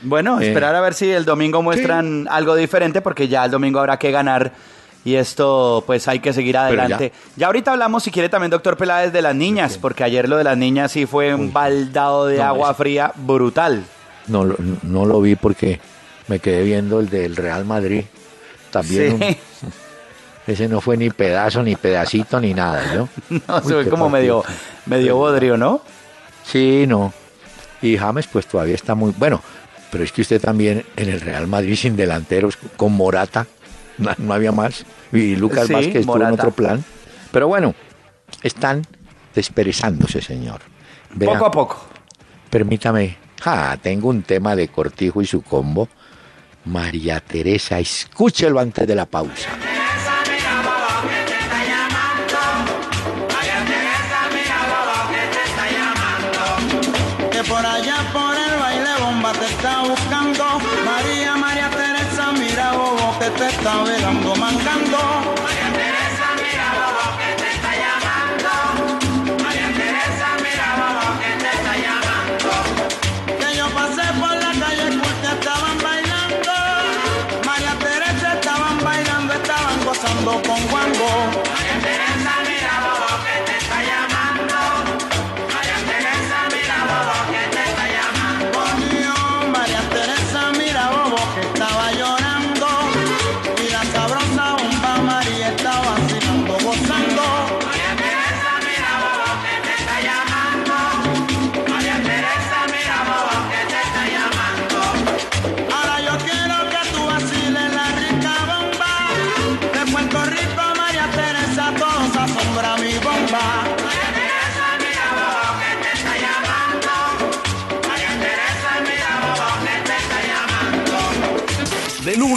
Bueno, 0.05 0.39
Eh, 0.39 0.47
esperar 0.47 0.75
a 0.75 0.81
ver 0.81 0.93
si 0.93 1.09
el 1.11 1.25
domingo 1.25 1.61
muestran 1.61 2.27
algo 2.29 2.55
diferente, 2.55 3.01
porque 3.01 3.27
ya 3.27 3.45
el 3.45 3.51
domingo 3.51 3.79
habrá 3.79 3.97
que 3.97 4.11
ganar 4.11 4.51
y 5.03 5.15
esto 5.15 5.83
pues 5.85 6.07
hay 6.07 6.19
que 6.19 6.33
seguir 6.33 6.57
adelante. 6.57 7.11
Ya. 7.35 7.47
ahorita 7.47 7.71
hablamos, 7.71 8.03
si 8.03 8.11
quiere 8.11 8.29
también, 8.29 8.49
doctor 8.51 8.77
Peláez, 8.77 9.11
de 9.13 9.21
las 9.21 9.35
niñas, 9.35 9.77
porque 9.77 10.03
ayer 10.03 10.27
lo 10.29 10.37
de 10.37 10.43
las 10.43 10.57
niñas 10.57 10.91
sí 10.91 11.05
fue 11.05 11.33
un 11.35 11.51
baldado 11.53 12.25
de 12.27 12.37
No, 12.37 12.43
agua 12.43 12.71
es- 12.71 12.77
fría 12.77 13.11
brutal. 13.15 13.83
No, 14.27 14.43
lo- 14.45 14.55
no 14.83 15.05
lo 15.05 15.21
vi 15.21 15.35
porque 15.35 15.79
me 16.27 16.39
quedé 16.39 16.63
viendo 16.63 16.99
el 16.99 17.09
del 17.09 17.35
Real 17.35 17.65
Madrid. 17.65 18.05
También 18.71 19.17
Sí. 19.19 19.25
un- 19.61 19.71
ese 20.47 20.67
no 20.67 20.81
fue 20.81 20.97
ni 20.97 21.09
pedazo, 21.09 21.61
ni 21.63 21.75
pedacito, 21.75 22.39
ni 22.39 22.53
nada, 22.53 22.83
¿no? 22.95 23.09
No, 23.47 23.61
se 23.63 23.73
ve 23.75 23.89
como 23.89 24.09
medio, 24.09 24.43
medio 24.85 25.15
bodrio, 25.17 25.57
¿no? 25.57 25.81
Sí, 26.43 26.85
no. 26.87 27.13
Y 27.81 27.97
James 27.97 28.25
pues 28.27 28.47
todavía 28.47 28.73
está 28.75 28.95
muy 28.95 29.13
bueno. 29.17 29.41
Pero 29.91 30.04
es 30.04 30.12
que 30.12 30.21
usted 30.21 30.41
también 30.41 30.86
en 30.95 31.10
el 31.10 31.21
Real 31.21 31.48
Madrid 31.48 31.76
sin 31.76 31.95
delanteros, 31.95 32.58
con 32.78 32.93
Morata, 32.93 33.48
no, 33.98 34.12
no 34.17 34.34
había 34.34 34.52
más. 34.52 34.86
Y 35.12 35.36
Lucas 35.36 35.67
Sí, 35.67 35.74
Vázquez 35.74 35.95
estuvo 35.98 36.17
en 36.17 36.34
otro 36.34 36.52
plan. 36.52 36.84
Pero 37.32 37.48
bueno, 37.48 37.74
están 38.43 38.82
desperezándose, 39.34 40.21
señor. 40.21 40.62
Vea, 41.13 41.34
Poco 41.34 41.45
a 41.45 41.52
poco. 41.52 41.86
Permítame. 42.50 43.17
Ah, 43.43 43.78
tengo 43.82 44.10
un 44.10 44.24
tema 44.24 44.56
de 44.56 44.67
Cortijo 44.69 45.21
y 45.21 45.26
su 45.26 45.41
combo. 45.41 45.88
María 46.65 47.19
Teresa, 47.19 47.80
escúchelo 47.80 48.60
antes 48.60 48.88
de 48.88 48.95
la 48.95 49.06
pausa. 49.06 49.50
Estaban 80.25 80.41
gozando 80.41 80.74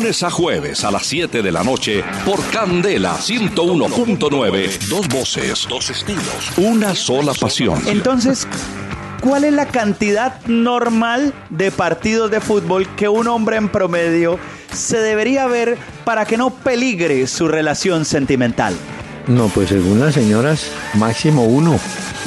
lunes 0.09 0.23
a 0.23 0.31
jueves 0.31 0.85
a 0.85 0.91
las 0.91 1.05
7 1.05 1.43
de 1.43 1.53
la 1.53 1.63
noche 1.63 2.03
por 2.25 2.43
Candela 2.47 3.19
101.9. 3.19 4.79
Dos 4.89 5.07
voces, 5.09 5.67
dos 5.69 5.91
estilos, 5.91 6.25
una 6.57 6.95
sola 6.95 7.35
pasión. 7.35 7.79
Entonces, 7.87 8.49
¿cuál 9.21 9.45
es 9.45 9.53
la 9.53 9.67
cantidad 9.67 10.41
normal 10.47 11.35
de 11.51 11.71
partidos 11.71 12.31
de 12.31 12.41
fútbol 12.41 12.89
que 12.97 13.11
un 13.11 13.29
hombre 13.29 13.57
en 13.57 13.69
promedio 13.69 14.39
se 14.73 14.99
debería 14.99 15.47
ver 15.47 15.77
para 16.07 16.25
que 16.25 16.39
no 16.39 16.55
peligre 16.55 17.27
su 17.27 17.47
relación 17.47 18.07
sentimental? 18.07 18.75
No, 19.27 19.49
pues 19.49 19.69
según 19.69 20.01
las 20.01 20.15
señoras, 20.15 20.71
máximo 20.95 21.45
uno. 21.45 21.79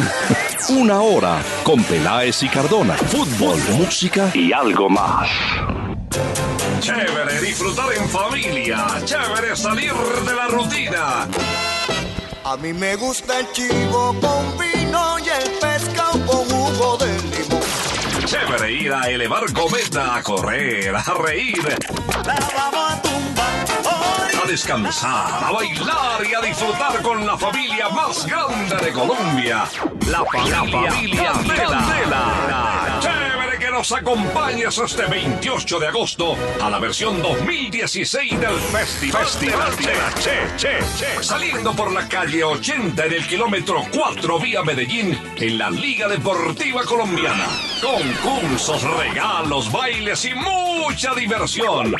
Una 0.70 1.02
hora 1.02 1.42
con 1.64 1.82
Peláez 1.84 2.44
y 2.44 2.48
Cardona. 2.48 2.94
Fútbol, 2.94 3.60
música 3.76 4.30
y 4.36 4.54
algo 4.54 4.88
más. 4.88 5.28
Chévere 6.82 7.40
disfrutar 7.42 7.94
en 7.94 8.10
familia. 8.10 8.88
Chévere 9.06 9.56
salir 9.56 9.94
de 9.94 10.34
la 10.36 10.48
rutina. 10.48 11.28
A 12.44 12.58
mí 12.58 12.74
me 12.74 12.96
gusta 12.96 13.40
el 13.40 13.52
chivo 13.52 14.16
con 14.20 14.58
vino 14.58 15.20
y 15.20 15.30
el 15.30 15.52
pescado 15.60 16.14
con 16.26 16.44
jugo 16.50 16.98
de 16.98 17.22
limón. 17.22 17.62
Chévere 18.26 18.72
ir 18.72 18.92
a 18.94 19.10
elevar 19.10 19.52
cometa, 19.54 20.16
a 20.16 20.24
correr, 20.24 20.96
a 20.96 21.04
reír, 21.14 21.78
La 22.26 22.36
vamos 22.56 22.92
a 22.94 23.02
tumbar 23.02 23.66
hoy. 23.86 24.40
a 24.44 24.48
descansar, 24.48 25.44
a 25.44 25.52
bailar 25.52 26.26
y 26.30 26.34
a 26.34 26.42
disfrutar 26.42 27.02
con 27.04 27.26
la 27.26 27.38
familia 27.38 27.90
más 27.90 28.26
grande 28.26 28.76
de 28.78 28.92
Colombia. 28.92 29.66
La 30.08 30.24
familia, 30.26 31.32
Candela. 31.56 32.98
Chévere 33.01 33.01
que 33.01 33.01
nos 33.82 33.92
acompañes 33.94 34.78
este 34.78 35.08
28 35.08 35.80
de 35.80 35.88
agosto 35.88 36.38
a 36.62 36.70
la 36.70 36.78
versión 36.78 37.20
2016 37.20 38.40
del 38.40 38.56
Festival, 38.60 39.26
Festival 39.26 39.76
de 39.76 39.96
la 39.96 40.14
Che, 40.14 40.56
Che, 40.56 40.80
Che. 41.00 41.24
Saliendo 41.24 41.74
por 41.74 41.92
la 41.92 42.08
calle 42.08 42.44
80 42.44 43.04
en 43.04 43.14
el 43.14 43.26
kilómetro 43.26 43.84
4 43.92 44.40
vía 44.40 44.62
Medellín 44.62 45.20
en 45.36 45.58
la 45.58 45.72
Liga 45.72 46.08
Deportiva 46.08 46.84
Colombiana. 46.84 47.48
Concursos, 47.82 48.84
regalos, 48.84 49.72
bailes 49.72 50.26
y 50.26 50.36
mucha 50.36 51.16
diversión. 51.16 51.96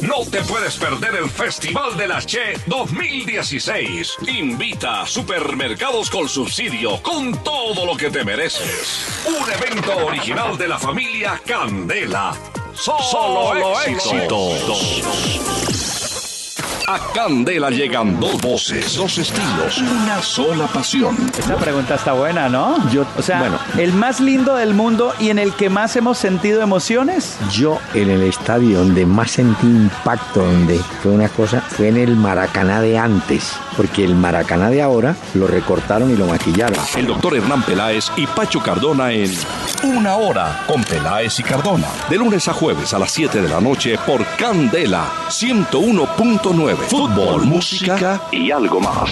No 0.00 0.24
te 0.30 0.42
puedes 0.42 0.76
perder 0.76 1.16
el 1.16 1.28
Festival 1.28 1.96
de 1.96 2.06
la 2.06 2.20
Che 2.22 2.60
2016. 2.66 4.18
Invita 4.28 5.00
a 5.00 5.06
Supermercados 5.06 6.10
con 6.10 6.28
Subsidio 6.28 7.02
con 7.02 7.32
todo 7.42 7.86
lo 7.86 7.96
que 7.96 8.10
te 8.10 8.22
mereces. 8.24 9.24
Un 9.26 9.50
evento 9.50 10.06
original 10.06 10.56
de 10.58 10.68
la 10.68 10.75
familia 10.78 11.40
Candela. 11.44 12.36
Solo, 12.74 13.80
éxitos. 13.82 15.75
A 16.88 17.00
Candela 17.12 17.68
llegan 17.70 18.20
dos 18.20 18.40
voces, 18.40 18.94
dos 18.94 19.18
estilos, 19.18 19.78
una 19.78 20.22
sola 20.22 20.66
pasión. 20.68 21.16
Esta 21.36 21.56
pregunta 21.56 21.96
está 21.96 22.12
buena, 22.12 22.48
¿no? 22.48 22.76
Yo- 22.90 23.04
o 23.18 23.22
sea, 23.22 23.40
bueno. 23.40 23.58
el 23.76 23.92
más 23.92 24.20
lindo 24.20 24.54
del 24.54 24.72
mundo 24.72 25.12
y 25.18 25.30
en 25.30 25.40
el 25.40 25.52
que 25.54 25.68
más 25.68 25.96
hemos 25.96 26.16
sentido 26.16 26.62
emociones. 26.62 27.38
Yo 27.50 27.80
en 27.94 28.08
el 28.10 28.22
estadio 28.22 28.78
donde 28.78 29.04
más 29.04 29.32
sentí 29.32 29.66
impacto, 29.66 30.44
donde 30.44 30.78
fue 31.02 31.10
una 31.10 31.28
cosa, 31.28 31.60
fue 31.60 31.88
en 31.88 31.96
el 31.96 32.14
Maracaná 32.14 32.80
de 32.80 32.96
antes, 32.96 33.54
porque 33.76 34.04
el 34.04 34.14
Maracaná 34.14 34.70
de 34.70 34.80
ahora 34.80 35.16
lo 35.34 35.48
recortaron 35.48 36.10
y 36.12 36.16
lo 36.16 36.26
maquillaron. 36.26 36.78
El 36.96 37.06
doctor 37.08 37.34
Hernán 37.34 37.62
Peláez 37.62 38.12
y 38.16 38.28
Pacho 38.28 38.60
Cardona 38.62 39.10
en 39.12 39.32
Una 39.82 40.14
hora 40.16 40.62
con 40.68 40.84
Peláez 40.84 41.40
y 41.40 41.42
Cardona. 41.42 41.88
De 42.08 42.16
lunes 42.16 42.46
a 42.46 42.52
jueves 42.52 42.94
a 42.94 42.98
las 43.00 43.10
7 43.10 43.42
de 43.42 43.48
la 43.48 43.60
noche 43.60 43.98
por 44.06 44.24
Candela 44.36 45.04
101.9. 45.28 46.75
Fútbol, 46.88 47.46
música 47.46 48.22
y 48.30 48.50
algo 48.50 48.80
más. 48.80 49.10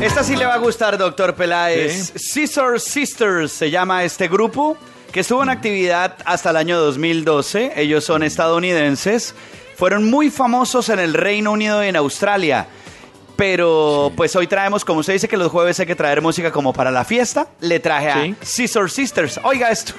Esta 0.00 0.24
sí 0.24 0.36
le 0.36 0.46
va 0.46 0.54
a 0.54 0.58
gustar, 0.58 0.96
doctor 0.96 1.34
Peláez. 1.34 2.12
Scissor 2.16 2.80
Sisters 2.80 3.52
se 3.52 3.70
llama 3.70 4.04
este 4.04 4.26
grupo 4.26 4.76
que 5.12 5.20
estuvo 5.20 5.42
en 5.42 5.48
actividad 5.48 6.16
hasta 6.24 6.50
el 6.50 6.56
año 6.56 6.78
2012. 6.78 7.72
Ellos 7.76 8.04
son 8.04 8.22
estadounidenses. 8.22 9.34
Fueron 9.76 10.08
muy 10.10 10.30
famosos 10.30 10.88
en 10.88 10.98
el 10.98 11.14
Reino 11.14 11.52
Unido 11.52 11.84
y 11.84 11.88
en 11.88 11.96
Australia. 11.96 12.66
Pero 13.36 14.12
pues 14.16 14.34
hoy 14.34 14.46
traemos, 14.48 14.84
como 14.84 15.00
usted 15.00 15.12
dice 15.12 15.28
que 15.28 15.36
los 15.36 15.50
jueves 15.52 15.78
hay 15.78 15.86
que 15.86 15.94
traer 15.94 16.20
música 16.20 16.50
como 16.50 16.72
para 16.72 16.90
la 16.90 17.04
fiesta, 17.04 17.46
le 17.60 17.78
traje 17.78 18.12
Sí. 18.12 18.34
a 18.40 18.44
Scissor 18.44 18.90
Sisters. 18.90 19.38
Oiga 19.44 19.70
esto. 19.70 19.94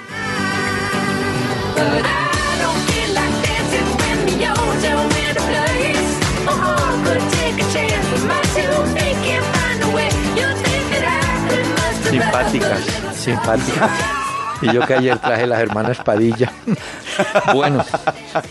Simpáticas, 12.10 12.80
simpáticas. 13.14 13.90
Y 14.62 14.72
yo 14.72 14.86
que 14.86 14.94
ayer 14.94 15.18
traje 15.18 15.46
las 15.46 15.60
hermanas 15.60 15.98
Padilla. 16.04 16.52
Bueno, 17.54 17.84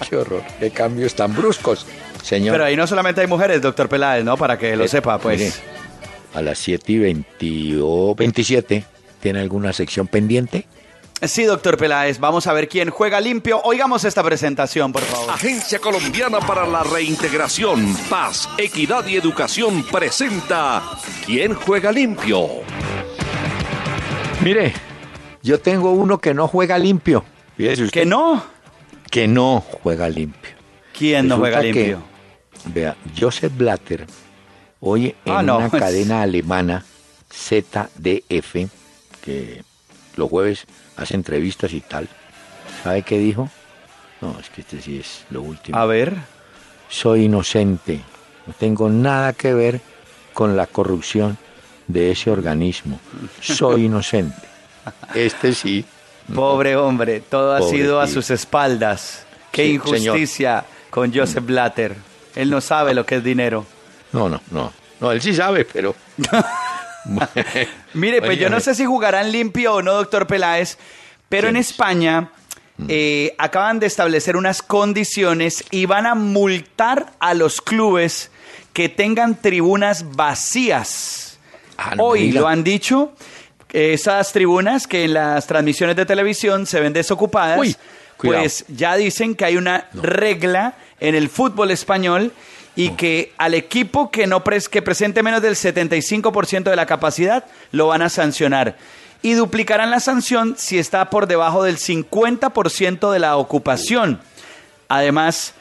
qué 0.09 0.15
horror, 0.17 0.43
qué 0.59 0.71
cambios 0.71 1.13
tan 1.15 1.35
bruscos. 1.35 1.85
Señor, 2.23 2.53
Pero 2.53 2.65
ahí 2.65 2.75
no 2.75 2.85
solamente 2.87 3.21
hay 3.21 3.27
mujeres, 3.27 3.61
doctor 3.61 3.87
Peláez, 3.89 4.23
¿no? 4.25 4.35
Para 4.37 4.57
que 4.57 4.75
lo 4.75 4.83
Eh, 4.83 4.87
sepa, 4.87 5.17
pues. 5.19 5.39
mire, 5.39 5.51
a 6.33 6.41
las 6.41 6.57
7 6.59 6.91
y 6.91 6.97
20 6.99 7.77
o 7.81 8.13
27, 8.15 8.83
¿tiene 9.21 9.39
alguna 9.39 9.71
sección 9.73 10.07
pendiente? 10.07 10.65
Sí, 11.21 11.43
doctor 11.43 11.77
Peláez, 11.77 12.19
vamos 12.19 12.47
a 12.47 12.53
ver 12.53 12.69
quién 12.69 12.89
juega 12.91 13.19
limpio. 13.19 13.61
Oigamos 13.63 14.03
esta 14.05 14.23
presentación, 14.23 14.91
por 14.93 15.01
favor. 15.01 15.29
Agencia 15.31 15.79
Colombiana 15.79 16.39
para 16.39 16.65
la 16.65 16.83
Reintegración, 16.83 17.95
Paz, 18.09 18.47
Equidad 18.57 19.05
y 19.07 19.15
Educación 19.17 19.83
presenta 19.83 20.81
¿Quién 21.25 21.53
juega 21.55 21.91
limpio? 21.91 22.47
Mire, 24.41 24.73
yo 25.41 25.59
tengo 25.59 25.91
uno 25.91 26.19
que 26.19 26.33
no 26.33 26.47
juega 26.47 26.77
limpio. 26.77 27.23
Fíjese 27.57 27.83
usted. 27.83 28.01
¿Que 28.01 28.05
no? 28.05 28.43
Que 29.09 29.27
no 29.27 29.61
juega 29.61 30.09
limpio. 30.09 30.51
¿Quién 30.97 31.27
no 31.27 31.37
juega 31.37 31.61
que, 31.61 31.73
limpio? 31.73 32.01
vea, 32.65 32.95
Joseph 33.17 33.53
Blatter, 33.55 34.05
hoy 34.81 35.15
en 35.25 35.33
Ah, 35.33 35.41
no, 35.43 35.57
una 35.57 35.69
cadena 35.79 36.21
alemana, 36.21 36.83
ZDF, 37.31 38.69
que 39.23 39.63
los 40.15 40.29
jueves 40.29 40.65
hace 40.97 41.15
entrevistas 41.15 41.71
y 41.73 41.81
tal, 41.81 42.09
¿sabe 42.83 43.03
qué 43.03 43.17
dijo? 43.17 43.49
No, 44.21 44.37
es 44.39 44.49
que 44.49 44.61
este 44.61 44.81
sí 44.81 44.99
es 44.99 45.25
lo 45.29 45.41
último. 45.41 45.77
A 45.77 45.85
ver. 45.85 46.15
Soy 46.89 47.25
inocente, 47.25 48.01
no 48.45 48.53
tengo 48.53 48.89
nada 48.89 49.33
que 49.33 49.53
ver 49.53 49.79
con 50.33 50.57
la 50.57 50.65
corrupción 50.65 51.37
de 51.87 52.11
ese 52.11 52.31
organismo. 52.31 52.99
Soy 53.41 53.85
inocente. 53.85 54.48
Este 55.13 55.53
sí. 55.53 55.85
Pobre 56.33 56.75
hombre, 56.75 57.21
todo 57.21 57.53
ha 57.55 57.61
sido 57.61 57.99
a 57.99 58.07
sus 58.07 58.29
espaldas. 58.29 59.25
Qué 59.51 59.65
Sí, 59.65 59.73
injusticia 59.73 60.63
con 60.89 61.13
Joseph 61.13 61.45
Blatter. 61.45 61.95
Él 62.35 62.49
no 62.49 62.61
sabe 62.61 62.93
lo 62.93 63.05
que 63.05 63.15
es 63.15 63.23
dinero. 63.23 63.65
No, 64.11 64.29
no, 64.29 64.41
no. 64.51 64.71
No, 64.99 65.11
él 65.11 65.21
sí 65.21 65.33
sabe, 65.33 65.65
pero... 65.65 65.95
Mire, 67.93 68.21
pues 68.21 68.37
yo 68.37 68.49
no 68.49 68.59
sé 68.59 68.75
si 68.75 68.85
jugarán 68.85 69.31
limpio 69.31 69.75
o 69.75 69.81
no, 69.81 69.93
doctor 69.93 70.27
Peláez, 70.27 70.77
pero 71.29 71.47
en. 71.47 71.55
España 71.55 72.31
eh, 72.87 73.35
acaban 73.37 73.79
de 73.79 73.87
establecer 73.87 74.37
unas 74.37 74.61
condiciones 74.61 75.63
y 75.71 75.85
van 75.85 76.05
a 76.05 76.15
multar 76.15 77.13
a 77.19 77.33
los 77.33 77.61
clubes 77.61 78.31
que 78.73 78.89
tengan 78.89 79.35
tribunas 79.35 80.15
vacías. 80.15 81.39
Ah, 81.77 81.95
no 81.95 82.03
Hoy 82.03 82.31
lo 82.31 82.47
han 82.47 82.63
dicho. 82.63 83.13
Esas 83.71 84.31
tribunas 84.33 84.87
que 84.87 85.03
en 85.05 85.13
las 85.13 85.45
transmisiones 85.47 85.95
de 85.95 86.05
televisión 86.05 86.65
se 86.65 86.79
ven 86.79 86.91
desocupadas, 86.93 87.59
Uy, 87.59 87.75
pues 88.17 88.65
ya 88.67 88.95
dicen 88.95 89.35
que 89.35 89.45
hay 89.45 89.57
una 89.57 89.87
regla 89.93 90.73
en 90.99 91.15
el 91.15 91.29
fútbol 91.29 91.71
español 91.71 92.31
y 92.75 92.91
que 92.91 93.31
al 93.37 93.53
equipo 93.53 94.09
que 94.09 94.25
no 94.27 94.43
pres- 94.43 94.67
que 94.69 94.81
presente 94.81 95.21
menos 95.23 95.41
del 95.41 95.55
75% 95.55 96.63
de 96.69 96.75
la 96.75 96.85
capacidad 96.85 97.45
lo 97.71 97.87
van 97.87 98.01
a 98.01 98.09
sancionar. 98.09 98.75
Y 99.21 99.33
duplicarán 99.33 99.91
la 99.91 99.99
sanción 99.99 100.55
si 100.57 100.79
está 100.79 101.09
por 101.09 101.27
debajo 101.27 101.63
del 101.63 101.77
50% 101.77 103.11
de 103.11 103.19
la 103.19 103.37
ocupación. 103.37 104.19
Además, 104.87 105.53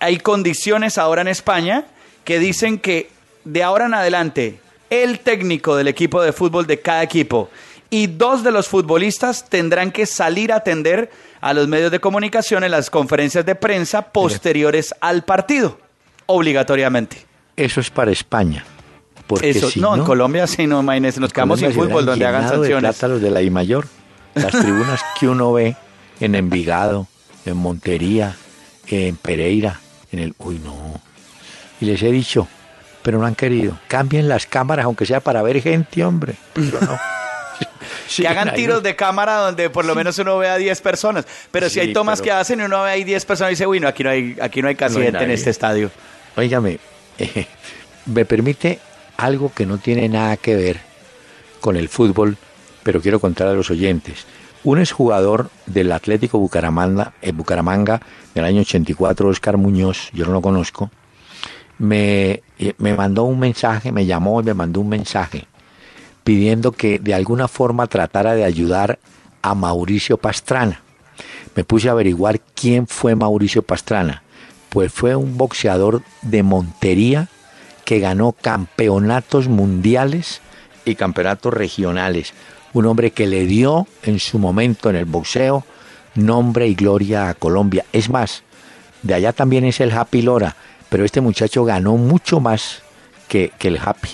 hay 0.00 0.18
condiciones 0.18 0.98
ahora 0.98 1.22
en 1.22 1.28
España 1.28 1.84
que 2.24 2.38
dicen 2.38 2.78
que 2.78 3.10
de 3.44 3.62
ahora 3.62 3.86
en 3.86 3.94
adelante 3.94 4.60
el 4.90 5.20
técnico 5.20 5.76
del 5.76 5.88
equipo 5.88 6.22
de 6.22 6.32
fútbol 6.32 6.66
de 6.66 6.80
cada 6.80 7.02
equipo 7.02 7.48
y 7.90 8.06
dos 8.06 8.42
de 8.42 8.50
los 8.50 8.68
futbolistas 8.68 9.48
tendrán 9.48 9.92
que 9.92 10.06
salir 10.06 10.52
a 10.52 10.56
atender 10.56 11.10
a 11.40 11.54
los 11.54 11.68
medios 11.68 11.90
de 11.90 12.00
comunicación 12.00 12.64
en 12.64 12.70
las 12.70 12.90
conferencias 12.90 13.46
de 13.46 13.54
prensa 13.54 14.10
posteriores 14.10 14.94
al 15.00 15.24
partido, 15.24 15.78
obligatoriamente. 16.26 17.24
Eso 17.56 17.80
es 17.80 17.90
para 17.90 18.10
España. 18.10 18.64
Porque 19.26 19.50
Eso, 19.50 19.70
si 19.70 19.80
no, 19.80 19.96
en 19.96 20.04
Colombia 20.04 20.46
sí, 20.46 20.66
no, 20.66 20.80
imagínense, 20.80 21.20
nos 21.20 21.32
quedamos 21.32 21.58
sin 21.58 21.72
fútbol 21.72 22.06
donde 22.06 22.24
hagan 22.26 22.42
de 22.42 22.48
sanciones. 22.48 22.96
plata 22.96 23.08
los 23.08 23.20
de 23.20 23.30
la 23.30 23.42
I 23.42 23.50
mayor. 23.50 23.86
Las 24.34 24.52
tribunas 24.52 25.00
que 25.18 25.28
uno 25.28 25.52
ve 25.52 25.76
en 26.20 26.34
Envigado, 26.34 27.08
en 27.44 27.56
Montería, 27.56 28.36
en 28.86 29.16
Pereira, 29.16 29.80
en 30.12 30.18
el... 30.18 30.34
Uy, 30.38 30.60
no. 30.62 31.00
Y 31.80 31.86
les 31.86 32.02
he 32.02 32.12
dicho, 32.12 32.46
pero 33.06 33.20
no 33.20 33.26
han 33.26 33.36
querido. 33.36 33.78
Cambien 33.86 34.26
las 34.28 34.46
cámaras, 34.46 34.84
aunque 34.84 35.06
sea 35.06 35.20
para 35.20 35.40
ver 35.40 35.62
gente, 35.62 36.04
hombre. 36.04 36.34
Pero 36.52 36.80
no. 36.80 36.98
que 38.16 38.26
hagan 38.26 38.52
tiros 38.52 38.82
de 38.82 38.96
cámara 38.96 39.36
donde 39.36 39.70
por 39.70 39.84
lo 39.84 39.94
menos 39.94 40.18
uno 40.18 40.38
vea 40.38 40.56
10 40.56 40.80
personas. 40.80 41.24
Pero 41.52 41.68
si 41.68 41.74
Sí, 41.74 41.80
hay 41.80 41.92
tomas 41.92 42.18
pero- 42.18 42.24
que 42.24 42.32
hacen 42.32 42.58
y 42.58 42.64
uno 42.64 42.82
ve 42.82 42.90
ahí 42.90 43.04
10 43.04 43.24
personas 43.24 43.50
y 43.50 43.52
dice, 43.52 43.64
uy, 43.68 43.78
no, 43.78 43.86
aquí 43.86 44.02
no 44.02 44.10
hay, 44.10 44.36
aquí 44.42 44.60
no 44.60 44.66
hay 44.66 44.74
casi 44.74 44.94
No 44.96 45.02
hay 45.02 45.06
gente 45.06 45.22
en 45.22 45.30
este 45.30 45.50
estadio. 45.50 45.92
Óigame, 46.36 46.80
eh, 47.20 47.46
me 48.06 48.24
permite 48.24 48.80
algo 49.18 49.52
que 49.54 49.66
no 49.66 49.78
tiene 49.78 50.08
nada 50.08 50.36
que 50.36 50.56
ver 50.56 50.80
con 51.60 51.76
el 51.76 51.88
fútbol, 51.88 52.36
pero 52.82 53.00
quiero 53.00 53.20
contar 53.20 53.46
a 53.46 53.52
los 53.52 53.70
oyentes. 53.70 54.26
Un 54.64 54.80
exjugador 54.80 55.48
del 55.66 55.92
Atlético 55.92 56.40
Bucaramanga, 56.40 57.12
eh, 57.22 57.30
Bucaramanga 57.30 58.00
del 58.34 58.44
año 58.46 58.62
84, 58.62 59.28
Oscar 59.28 59.58
Muñoz, 59.58 60.10
yo 60.12 60.26
no 60.26 60.32
lo 60.32 60.42
conozco, 60.42 60.90
me, 61.78 62.42
me 62.78 62.94
mandó 62.94 63.24
un 63.24 63.38
mensaje, 63.38 63.92
me 63.92 64.06
llamó 64.06 64.40
y 64.40 64.44
me 64.44 64.54
mandó 64.54 64.80
un 64.80 64.88
mensaje 64.88 65.46
pidiendo 66.26 66.72
que 66.72 66.98
de 66.98 67.14
alguna 67.14 67.46
forma 67.46 67.86
tratara 67.86 68.34
de 68.34 68.42
ayudar 68.42 68.98
a 69.42 69.54
Mauricio 69.54 70.16
Pastrana. 70.16 70.80
Me 71.54 71.62
puse 71.62 71.88
a 71.88 71.92
averiguar 71.92 72.40
quién 72.40 72.88
fue 72.88 73.14
Mauricio 73.14 73.62
Pastrana. 73.62 74.24
Pues 74.68 74.92
fue 74.92 75.14
un 75.14 75.38
boxeador 75.38 76.02
de 76.22 76.42
Montería 76.42 77.28
que 77.84 78.00
ganó 78.00 78.32
campeonatos 78.32 79.46
mundiales 79.46 80.40
y 80.84 80.96
campeonatos 80.96 81.54
regionales. 81.54 82.34
Un 82.72 82.86
hombre 82.86 83.12
que 83.12 83.28
le 83.28 83.46
dio 83.46 83.86
en 84.02 84.18
su 84.18 84.40
momento 84.40 84.90
en 84.90 84.96
el 84.96 85.04
boxeo 85.04 85.64
nombre 86.16 86.66
y 86.66 86.74
gloria 86.74 87.28
a 87.28 87.34
Colombia. 87.34 87.84
Es 87.92 88.10
más, 88.10 88.42
de 89.02 89.14
allá 89.14 89.32
también 89.32 89.64
es 89.64 89.78
el 89.78 89.92
Happy 89.92 90.22
Lora, 90.22 90.56
pero 90.96 91.04
este 91.04 91.20
muchacho 91.20 91.62
ganó 91.62 91.98
mucho 91.98 92.40
más 92.40 92.80
que, 93.28 93.52
el 93.60 93.76
Happy. 93.76 94.08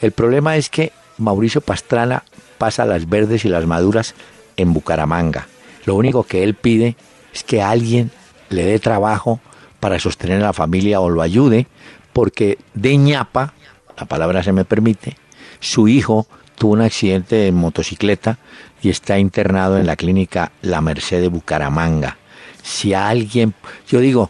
El 0.00 0.10
problema 0.10 0.56
es 0.56 0.68
que 0.68 0.90
Mauricio 1.18 1.60
Pastrana 1.60 2.24
pasa 2.58 2.84
las 2.84 3.08
verdes 3.08 3.44
y 3.44 3.48
las 3.48 3.64
maduras 3.64 4.16
en 4.56 4.72
Bucaramanga. 4.72 5.46
Lo 5.84 5.94
único 5.94 6.24
que 6.24 6.42
él 6.42 6.54
pide 6.54 6.96
es 7.32 7.44
que 7.44 7.62
alguien 7.62 8.10
le 8.48 8.64
dé 8.64 8.80
trabajo 8.80 9.38
para 9.78 10.00
sostener 10.00 10.38
a 10.38 10.46
la 10.46 10.52
familia 10.52 10.98
o 10.98 11.10
lo 11.10 11.22
ayude, 11.22 11.68
porque 12.12 12.58
de 12.74 12.96
ñapa, 12.96 13.54
la 13.96 14.06
palabra 14.06 14.42
se 14.42 14.52
me 14.52 14.64
permite, 14.64 15.16
su 15.60 15.86
hijo 15.86 16.26
tuvo 16.58 16.72
un 16.72 16.80
accidente 16.80 17.36
de 17.36 17.52
motocicleta 17.52 18.38
y 18.82 18.88
está 18.88 19.20
internado 19.20 19.78
en 19.78 19.86
la 19.86 19.94
clínica 19.94 20.50
La 20.60 20.80
Merced 20.80 21.20
de 21.20 21.28
Bucaramanga. 21.28 22.16
Si 22.64 22.94
alguien, 22.94 23.54
yo 23.86 24.00
digo, 24.00 24.28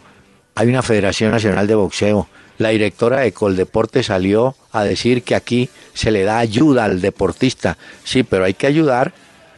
hay 0.57 0.69
una 0.69 0.83
Federación 0.83 1.31
Nacional 1.31 1.67
de 1.69 1.75
Boxeo, 1.77 2.27
la 2.59 2.71
directora 2.71 3.21
de 3.21 3.33
Coldeporte 3.33 4.03
salió 4.03 4.57
a 4.73 4.83
decir 4.83 5.23
que 5.23 5.35
aquí 5.35 5.69
se 5.95 6.11
le 6.11 6.25
da 6.25 6.39
ayuda 6.39 6.85
al 6.85 7.01
deportista. 7.03 7.77
Sí, 8.03 8.23
pero 8.23 8.45
hay 8.45 8.55
que 8.55 8.67
ayudar 8.67 9.13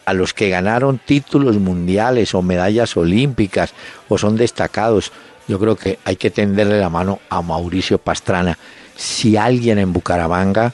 a 0.04 0.12
los 0.12 0.34
que 0.34 0.48
ganaron 0.48 0.98
títulos 0.98 1.56
mundiales 1.58 2.34
o 2.34 2.42
medallas 2.42 2.96
olímpicas 2.96 3.72
o 4.08 4.18
son 4.18 4.36
destacados. 4.36 5.12
Yo 5.46 5.60
creo 5.60 5.76
que 5.76 5.98
hay 6.04 6.16
que 6.16 6.30
tenderle 6.30 6.80
la 6.80 6.90
mano 6.90 7.20
a 7.30 7.40
Mauricio 7.40 7.98
Pastrana. 7.98 8.58
Si 8.96 9.36
alguien 9.36 9.78
en 9.78 9.92
Bucaramanga 9.92 10.72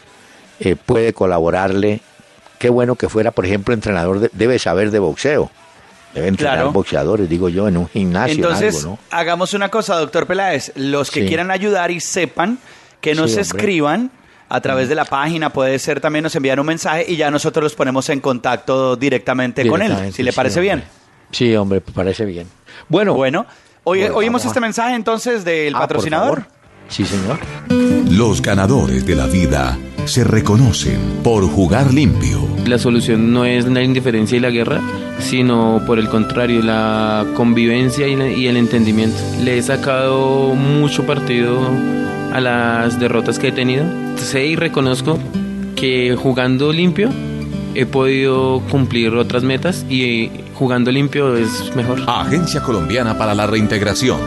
eh, 0.60 0.76
puede 0.76 1.12
colaborarle, 1.12 2.00
qué 2.58 2.70
bueno 2.70 2.94
que 2.94 3.10
fuera, 3.10 3.32
por 3.32 3.44
ejemplo, 3.44 3.74
entrenador, 3.74 4.20
de- 4.20 4.30
debe 4.32 4.58
saber 4.58 4.90
de 4.90 4.98
boxeo. 4.98 5.50
Debe 6.14 6.28
entrenar 6.28 6.54
Claro. 6.56 6.72
boxeadores, 6.72 7.28
digo 7.28 7.48
yo, 7.48 7.66
en 7.68 7.76
un 7.76 7.88
gimnasio. 7.88 8.34
en 8.34 8.40
Entonces, 8.40 8.76
algo, 8.84 8.90
¿no? 8.92 8.98
hagamos 9.10 9.52
una 9.54 9.68
cosa, 9.68 9.96
doctor 9.96 10.26
Peláez. 10.26 10.72
Los 10.76 11.10
que 11.10 11.22
Sí. 11.22 11.26
quieran 11.26 11.50
ayudar 11.50 11.90
y 11.90 12.00
sepan 12.00 12.58
que 13.00 13.14
nos 13.14 13.32
Sí, 13.32 13.40
escriban 13.40 14.10
a 14.48 14.60
través 14.60 14.88
de 14.88 14.94
la 14.94 15.04
página, 15.04 15.50
puede 15.50 15.78
ser 15.78 16.00
también 16.00 16.22
nos 16.22 16.34
envían 16.36 16.60
un 16.60 16.66
mensaje 16.66 17.04
y 17.08 17.16
ya 17.16 17.30
nosotros 17.30 17.62
los 17.64 17.74
ponemos 17.74 18.08
en 18.10 18.20
contacto 18.20 18.94
directamente, 18.96 19.66
con 19.66 19.82
él, 19.82 20.12
si 20.12 20.22
le 20.22 20.30
sí, 20.32 20.36
parece 20.36 20.60
hombre. 20.60 20.74
bien. 20.76 20.84
Sí, 21.32 21.56
hombre, 21.56 21.80
parece 21.80 22.24
bien. 22.24 22.46
Bueno, 22.88 23.14
Bueno, 23.14 23.46
Bueno, 23.84 24.14
oímos 24.16 24.44
este 24.44 24.60
mensaje 24.60 24.94
entonces 24.94 25.44
del 25.44 25.74
ah, 25.74 25.78
por 25.80 25.88
patrocinador. 25.88 26.42
favor. 26.44 26.54
Sí, 26.88 27.04
señor. 27.04 27.38
Los 28.10 28.40
ganadores 28.42 29.04
de 29.06 29.16
la 29.16 29.26
vida 29.26 29.76
se 30.04 30.22
reconocen 30.22 30.98
por 31.24 31.42
jugar 31.48 31.92
limpio. 31.92 32.46
La 32.66 32.78
solución 32.78 33.32
no 33.32 33.44
es 33.44 33.64
la 33.66 33.82
indiferencia 33.82 34.36
y 34.36 34.40
la 34.40 34.50
guerra, 34.50 34.80
sino 35.18 35.80
por 35.86 35.98
el 35.98 36.08
contrario, 36.08 36.62
la 36.62 37.24
convivencia 37.34 38.06
y, 38.06 38.14
la- 38.16 38.30
y 38.30 38.46
el 38.46 38.56
entendimiento. 38.56 39.16
Le 39.42 39.58
he 39.58 39.62
sacado 39.62 40.54
mucho 40.54 41.04
partido 41.06 41.58
a 42.32 42.40
las 42.40 43.00
derrotas 43.00 43.38
que 43.38 43.48
he 43.48 43.52
tenido. 43.52 43.84
Sé 44.16 44.46
y 44.46 44.56
reconozco 44.56 45.18
que 45.74 46.14
jugando 46.16 46.72
limpio 46.72 47.08
he 47.74 47.86
podido 47.86 48.62
cumplir 48.70 49.14
otras 49.14 49.42
metas 49.42 49.84
y 49.90 50.30
jugando 50.54 50.92
limpio 50.92 51.36
es 51.36 51.74
mejor. 51.74 52.02
Agencia 52.06 52.60
Colombiana 52.62 53.18
para 53.18 53.34
la 53.34 53.46
Reintegración. 53.46 54.18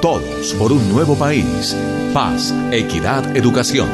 Todos 0.00 0.54
por 0.54 0.70
un 0.70 0.88
nuevo 0.92 1.16
país. 1.16 1.76
Paz, 2.14 2.54
equidad, 2.70 3.36
educación. 3.36 3.88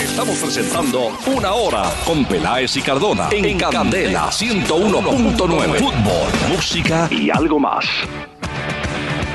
Estamos 0.00 0.38
presentando 0.38 1.10
Una 1.26 1.54
Hora 1.54 1.90
con 2.06 2.24
Peláez 2.24 2.76
y 2.76 2.82
Cardona 2.82 3.28
en 3.32 3.58
Candela 3.58 4.28
101.9. 4.28 5.74
Fútbol, 5.74 6.54
música 6.54 7.08
y 7.10 7.30
algo 7.30 7.58
más. 7.58 7.84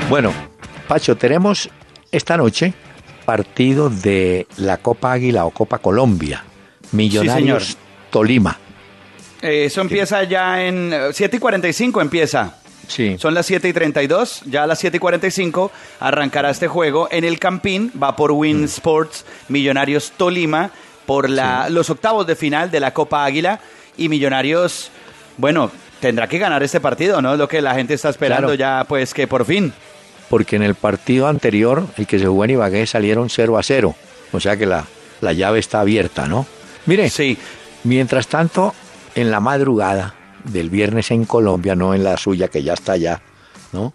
Bueno, 0.08 0.32
Pacho, 0.88 1.18
tenemos 1.18 1.68
esta 2.10 2.38
noche 2.38 2.72
partido 3.26 3.90
de 3.90 4.46
la 4.56 4.78
Copa 4.78 5.12
Águila 5.12 5.44
o 5.44 5.50
Copa 5.50 5.80
Colombia. 5.80 6.44
Millonarios. 6.92 7.76
Tolima. 8.10 8.58
Eh, 9.42 9.66
eso 9.66 9.82
empieza 9.82 10.22
ya 10.24 10.64
en 10.64 10.94
eh, 10.94 11.08
7 11.12 11.36
y 11.36 11.38
45 11.38 12.00
empieza. 12.00 12.58
Sí. 12.88 13.16
Son 13.18 13.34
las 13.34 13.46
7 13.46 13.68
y 13.68 13.72
32, 13.72 14.42
ya 14.46 14.64
a 14.64 14.66
las 14.66 14.78
7 14.80 14.96
y 14.96 15.00
45 15.00 15.70
arrancará 16.00 16.50
este 16.50 16.66
juego 16.68 17.06
en 17.10 17.22
el 17.24 17.38
Campín, 17.38 17.92
va 18.02 18.16
por 18.16 18.32
Win 18.32 18.64
Sports 18.64 19.24
Millonarios 19.48 20.12
Tolima 20.16 20.70
por 21.06 21.30
la, 21.30 21.68
los 21.70 21.88
octavos 21.90 22.26
de 22.26 22.34
final 22.34 22.70
de 22.70 22.80
la 22.80 22.92
Copa 22.92 23.24
Águila 23.24 23.60
y 23.96 24.08
Millonarios, 24.08 24.90
bueno, 25.36 25.70
tendrá 26.00 26.26
que 26.28 26.38
ganar 26.38 26.62
este 26.62 26.80
partido, 26.80 27.20
¿no? 27.22 27.32
Es 27.34 27.38
lo 27.38 27.46
que 27.48 27.60
la 27.62 27.74
gente 27.74 27.94
está 27.94 28.08
esperando 28.08 28.48
Claro. 28.48 28.54
ya, 28.82 28.84
pues 28.88 29.14
que 29.14 29.26
por 29.26 29.44
fin. 29.44 29.72
Porque 30.28 30.56
en 30.56 30.62
el 30.62 30.74
partido 30.74 31.26
anterior, 31.28 31.86
el 31.96 32.06
que 32.06 32.18
se 32.18 32.26
jugó 32.26 32.44
en 32.44 32.50
Ibagué, 32.50 32.86
salieron 32.86 33.30
0 33.30 33.56
a 33.58 33.62
0. 33.62 33.94
O 34.32 34.40
sea 34.40 34.56
que 34.56 34.66
la, 34.66 34.84
la 35.22 35.32
llave 35.32 35.58
está 35.58 35.80
abierta, 35.80 36.26
¿no? 36.26 36.46
Mire, 36.86 37.08
Sí, 37.10 37.38
mientras 37.84 38.28
tanto, 38.28 38.74
en 39.14 39.30
la 39.30 39.40
madrugada 39.40 40.14
del 40.44 40.70
viernes 40.70 41.10
en 41.10 41.24
Colombia, 41.24 41.74
no 41.74 41.94
en 41.94 42.04
la 42.04 42.16
suya 42.16 42.48
que 42.48 42.62
ya 42.62 42.74
está 42.74 42.92
allá, 42.92 43.22
¿no? 43.72 43.92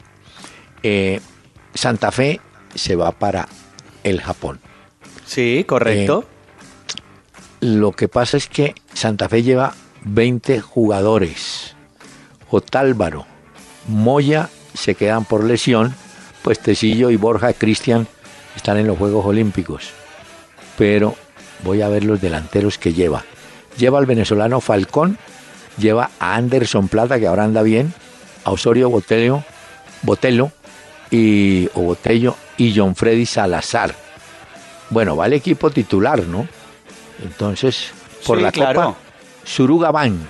Eh, 0.81 1.19
Santa 1.73 2.11
Fe 2.11 2.39
se 2.75 2.95
va 2.95 3.11
para 3.11 3.47
el 4.03 4.21
Japón. 4.21 4.59
sí, 5.25 5.63
correcto. 5.67 6.25
Lo 7.61 7.93
que 7.93 8.09
pasa 8.09 8.35
es 8.35 8.47
que 8.47 8.75
Santa 8.93 9.29
Fe 9.29 9.41
lleva 9.41 9.73
20 10.03 10.59
jugadores. 10.59 11.75
Otálvaro, 12.49 13.25
Moya 13.87 14.49
se 14.73 14.95
quedan 14.95 15.23
por 15.25 15.45
lesión, 15.45 15.95
pues 16.41 16.59
Tecillo 16.59 17.09
y 17.09 17.15
Borja 17.15 17.53
Cristian 17.53 18.07
están 18.55 18.77
en 18.77 18.87
los 18.87 18.97
Juegos 18.97 19.25
Olímpicos. 19.25 19.91
Pero 20.77 21.15
voy 21.63 21.81
a 21.81 21.87
ver 21.87 22.03
los 22.03 22.21
delanteros 22.21 22.77
que 22.77 22.93
lleva. 22.93 23.23
Lleva 23.77 23.97
al 23.97 24.05
venezolano 24.05 24.59
Falcón, 24.59 25.17
lleva 25.77 26.09
a 26.19 26.35
Anderson 26.35 26.87
Plata, 26.87 27.19
que 27.19 27.27
ahora 27.27 27.43
anda 27.43 27.61
bien, 27.61 27.93
a 28.45 28.51
Osorio 28.51 28.89
Botello, 28.89 29.43
Botelo 30.01 30.51
y, 31.11 31.69
o 31.73 31.81
Botello 31.81 32.35
y 32.57 32.73
John 32.77 32.95
Freddy 32.95 33.25
Salazar. 33.25 33.95
Bueno, 34.89 35.15
va 35.15 35.25
el 35.27 35.33
equipo 35.33 35.69
titular, 35.71 36.23
¿no? 36.23 36.47
Entonces, 37.23 37.91
por 38.25 38.37
Sí, 38.37 38.43
la 38.43 38.51
claro. 38.51 38.81
Copa 38.81 38.97
Suruga 39.43 39.91
van. 39.91 40.27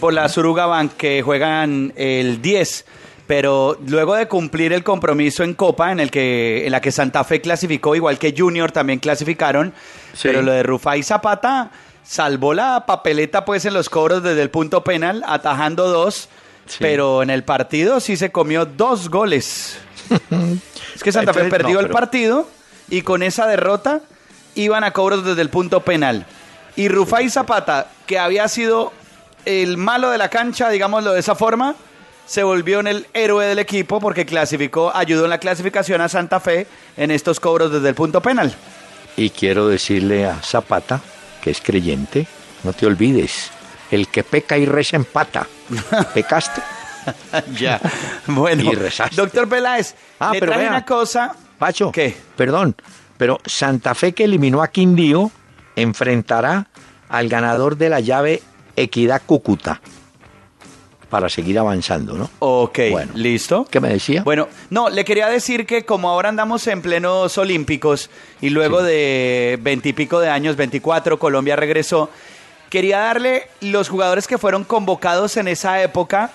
Por 0.00 0.12
la 0.12 0.28
Suruga 0.28 0.66
Bank 0.66 0.92
que 0.96 1.22
juegan 1.22 1.92
el 1.96 2.40
10. 2.42 2.84
Pero 3.26 3.78
luego 3.86 4.14
de 4.14 4.26
cumplir 4.26 4.72
el 4.72 4.82
compromiso 4.82 5.42
en 5.44 5.52
Copa, 5.52 5.92
en 5.92 6.00
el 6.00 6.10
que 6.10 6.64
en 6.64 6.72
la 6.72 6.80
que 6.80 6.90
Santa 6.90 7.24
Fe 7.24 7.42
clasificó, 7.42 7.94
igual 7.94 8.18
que 8.18 8.34
Junior 8.36 8.72
también 8.72 9.00
clasificaron, 9.00 9.74
Sí. 10.14 10.20
pero 10.28 10.40
lo 10.40 10.52
de 10.52 10.62
Rufai 10.62 11.02
Zapata 11.02 11.70
salvó 12.08 12.54
la 12.54 12.86
papeleta 12.86 13.44
pues 13.44 13.64
en 13.66 13.74
los 13.74 13.90
cobros 13.90 14.22
desde 14.22 14.40
el 14.42 14.50
punto 14.50 14.82
penal, 14.82 15.22
atajando 15.26 15.88
dos, 15.88 16.28
Sí. 16.66 16.76
pero 16.80 17.22
en 17.22 17.30
el 17.30 17.44
partido 17.44 17.98
sí 18.00 18.16
se 18.16 18.30
comió 18.30 18.66
dos 18.66 19.08
goles. 19.08 19.78
es 20.94 21.02
que 21.02 21.12
Santa 21.12 21.32
Fe 21.32 21.40
Entonces, 21.40 21.50
perdió 21.50 21.74
no, 21.74 21.80
el 21.80 21.86
pero- 21.86 21.94
partido 21.94 22.48
y 22.90 23.02
con 23.02 23.22
esa 23.22 23.46
derrota 23.46 24.00
iban 24.54 24.84
a 24.84 24.92
cobros 24.92 25.24
desde 25.24 25.40
el 25.42 25.50
punto 25.50 25.80
penal. 25.80 26.26
Y 26.76 26.88
Rufai 26.88 27.28
Zapata, 27.30 27.88
que 28.06 28.18
había 28.18 28.48
sido 28.48 28.92
el 29.44 29.76
malo 29.78 30.10
de 30.10 30.18
la 30.18 30.28
cancha, 30.30 30.68
digámoslo 30.68 31.12
de 31.12 31.20
esa 31.20 31.34
forma, 31.34 31.74
se 32.26 32.42
volvió 32.42 32.80
en 32.80 32.86
el 32.86 33.06
héroe 33.14 33.46
del 33.46 33.58
equipo 33.58 33.98
porque 34.00 34.26
clasificó, 34.26 34.94
ayudó 34.94 35.24
en 35.24 35.30
la 35.30 35.38
clasificación 35.38 36.00
a 36.02 36.08
Santa 36.08 36.38
Fe 36.40 36.66
en 36.98 37.10
estos 37.10 37.40
cobros 37.40 37.72
desde 37.72 37.88
el 37.88 37.94
punto 37.94 38.20
penal. 38.20 38.54
Y 39.16 39.30
quiero 39.30 39.66
decirle 39.68 40.26
a 40.26 40.36
Zapata, 40.42 41.00
que 41.48 41.52
es 41.52 41.60
creyente, 41.62 42.26
no 42.62 42.74
te 42.74 42.84
olvides, 42.84 43.50
el 43.90 44.08
que 44.08 44.22
peca 44.22 44.58
y 44.58 44.66
reza 44.66 44.96
empata. 44.96 45.46
¿Pecaste? 46.14 46.60
ya. 47.58 47.80
Bueno, 48.26 48.70
Y 48.70 48.74
rezaste. 48.74 49.16
doctor 49.16 49.48
Peláez, 49.48 49.94
Ah, 50.18 50.32
le 50.34 50.40
pero 50.40 50.52
traje 50.52 50.64
vea. 50.64 50.70
una 50.72 50.84
cosa. 50.84 51.34
Pacho, 51.58 51.90
¿Qué? 51.90 52.14
Perdón, 52.36 52.76
pero 53.16 53.40
Santa 53.46 53.94
Fe 53.94 54.12
que 54.12 54.24
eliminó 54.24 54.62
a 54.62 54.68
Quindío 54.68 55.30
enfrentará 55.74 56.66
al 57.08 57.28
ganador 57.30 57.78
de 57.78 57.88
la 57.88 58.00
llave 58.00 58.42
Equidad 58.76 59.22
Cúcuta 59.24 59.80
para 61.10 61.28
seguir 61.28 61.58
avanzando, 61.58 62.14
¿no? 62.14 62.30
Ok, 62.40 62.78
Bueno. 62.90 63.12
listo. 63.14 63.66
¿Qué 63.70 63.80
me 63.80 63.88
decía? 63.88 64.22
Bueno, 64.22 64.48
no, 64.70 64.90
le 64.90 65.04
quería 65.04 65.28
decir 65.28 65.66
que 65.66 65.84
como 65.84 66.08
ahora 66.10 66.28
andamos 66.28 66.66
en 66.66 66.82
plenos 66.82 67.38
olímpicos 67.38 68.10
y 68.40 68.50
luego 68.50 68.82
de 68.82 69.58
veintipico 69.62 70.20
de 70.20 70.28
años, 70.28 70.56
24, 70.56 71.18
Colombia 71.18 71.56
regresó, 71.56 72.10
quería 72.70 72.98
darle 72.98 73.48
los 73.60 73.88
jugadores 73.88 74.26
que 74.26 74.36
fueron 74.38 74.64
convocados 74.64 75.36
en 75.38 75.48
esa 75.48 75.82
época 75.82 76.30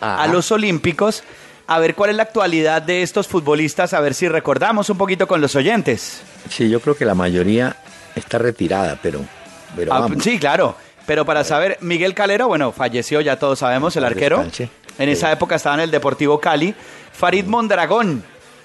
Ajá. 0.00 0.22
a 0.22 0.26
los 0.26 0.50
olímpicos, 0.50 1.22
a 1.68 1.78
ver 1.78 1.94
cuál 1.94 2.10
es 2.10 2.16
la 2.16 2.24
actualidad 2.24 2.82
de 2.82 3.02
estos 3.02 3.28
futbolistas, 3.28 3.92
a 3.94 4.00
ver 4.00 4.14
si 4.14 4.28
recordamos 4.28 4.90
un 4.90 4.98
poquito 4.98 5.26
con 5.28 5.40
los 5.40 5.54
oyentes. 5.54 6.20
Sí, 6.50 6.68
yo 6.68 6.80
creo 6.80 6.96
que 6.96 7.04
la 7.04 7.14
mayoría 7.14 7.76
está 8.16 8.38
retirada, 8.38 8.98
pero, 9.00 9.20
pero 9.76 9.92
Ah, 9.94 10.00
vamos. 10.00 10.22
sí, 10.24 10.38
claro. 10.38 10.76
Pero 11.06 11.24
para 11.24 11.44
saber, 11.44 11.78
Miguel 11.80 12.14
Calero, 12.14 12.48
bueno, 12.48 12.72
falleció, 12.72 13.20
ya 13.20 13.38
todos 13.38 13.60
sabemos, 13.60 13.96
el 13.96 14.04
arquero. 14.04 14.44
En 14.98 15.08
esa 15.08 15.30
época 15.30 15.54
estaba 15.56 15.74
en 15.76 15.82
el 15.82 15.90
Deportivo 15.90 16.40
Cali. 16.40 16.74
Farid 17.12 17.44
Mondragón, 17.46 18.24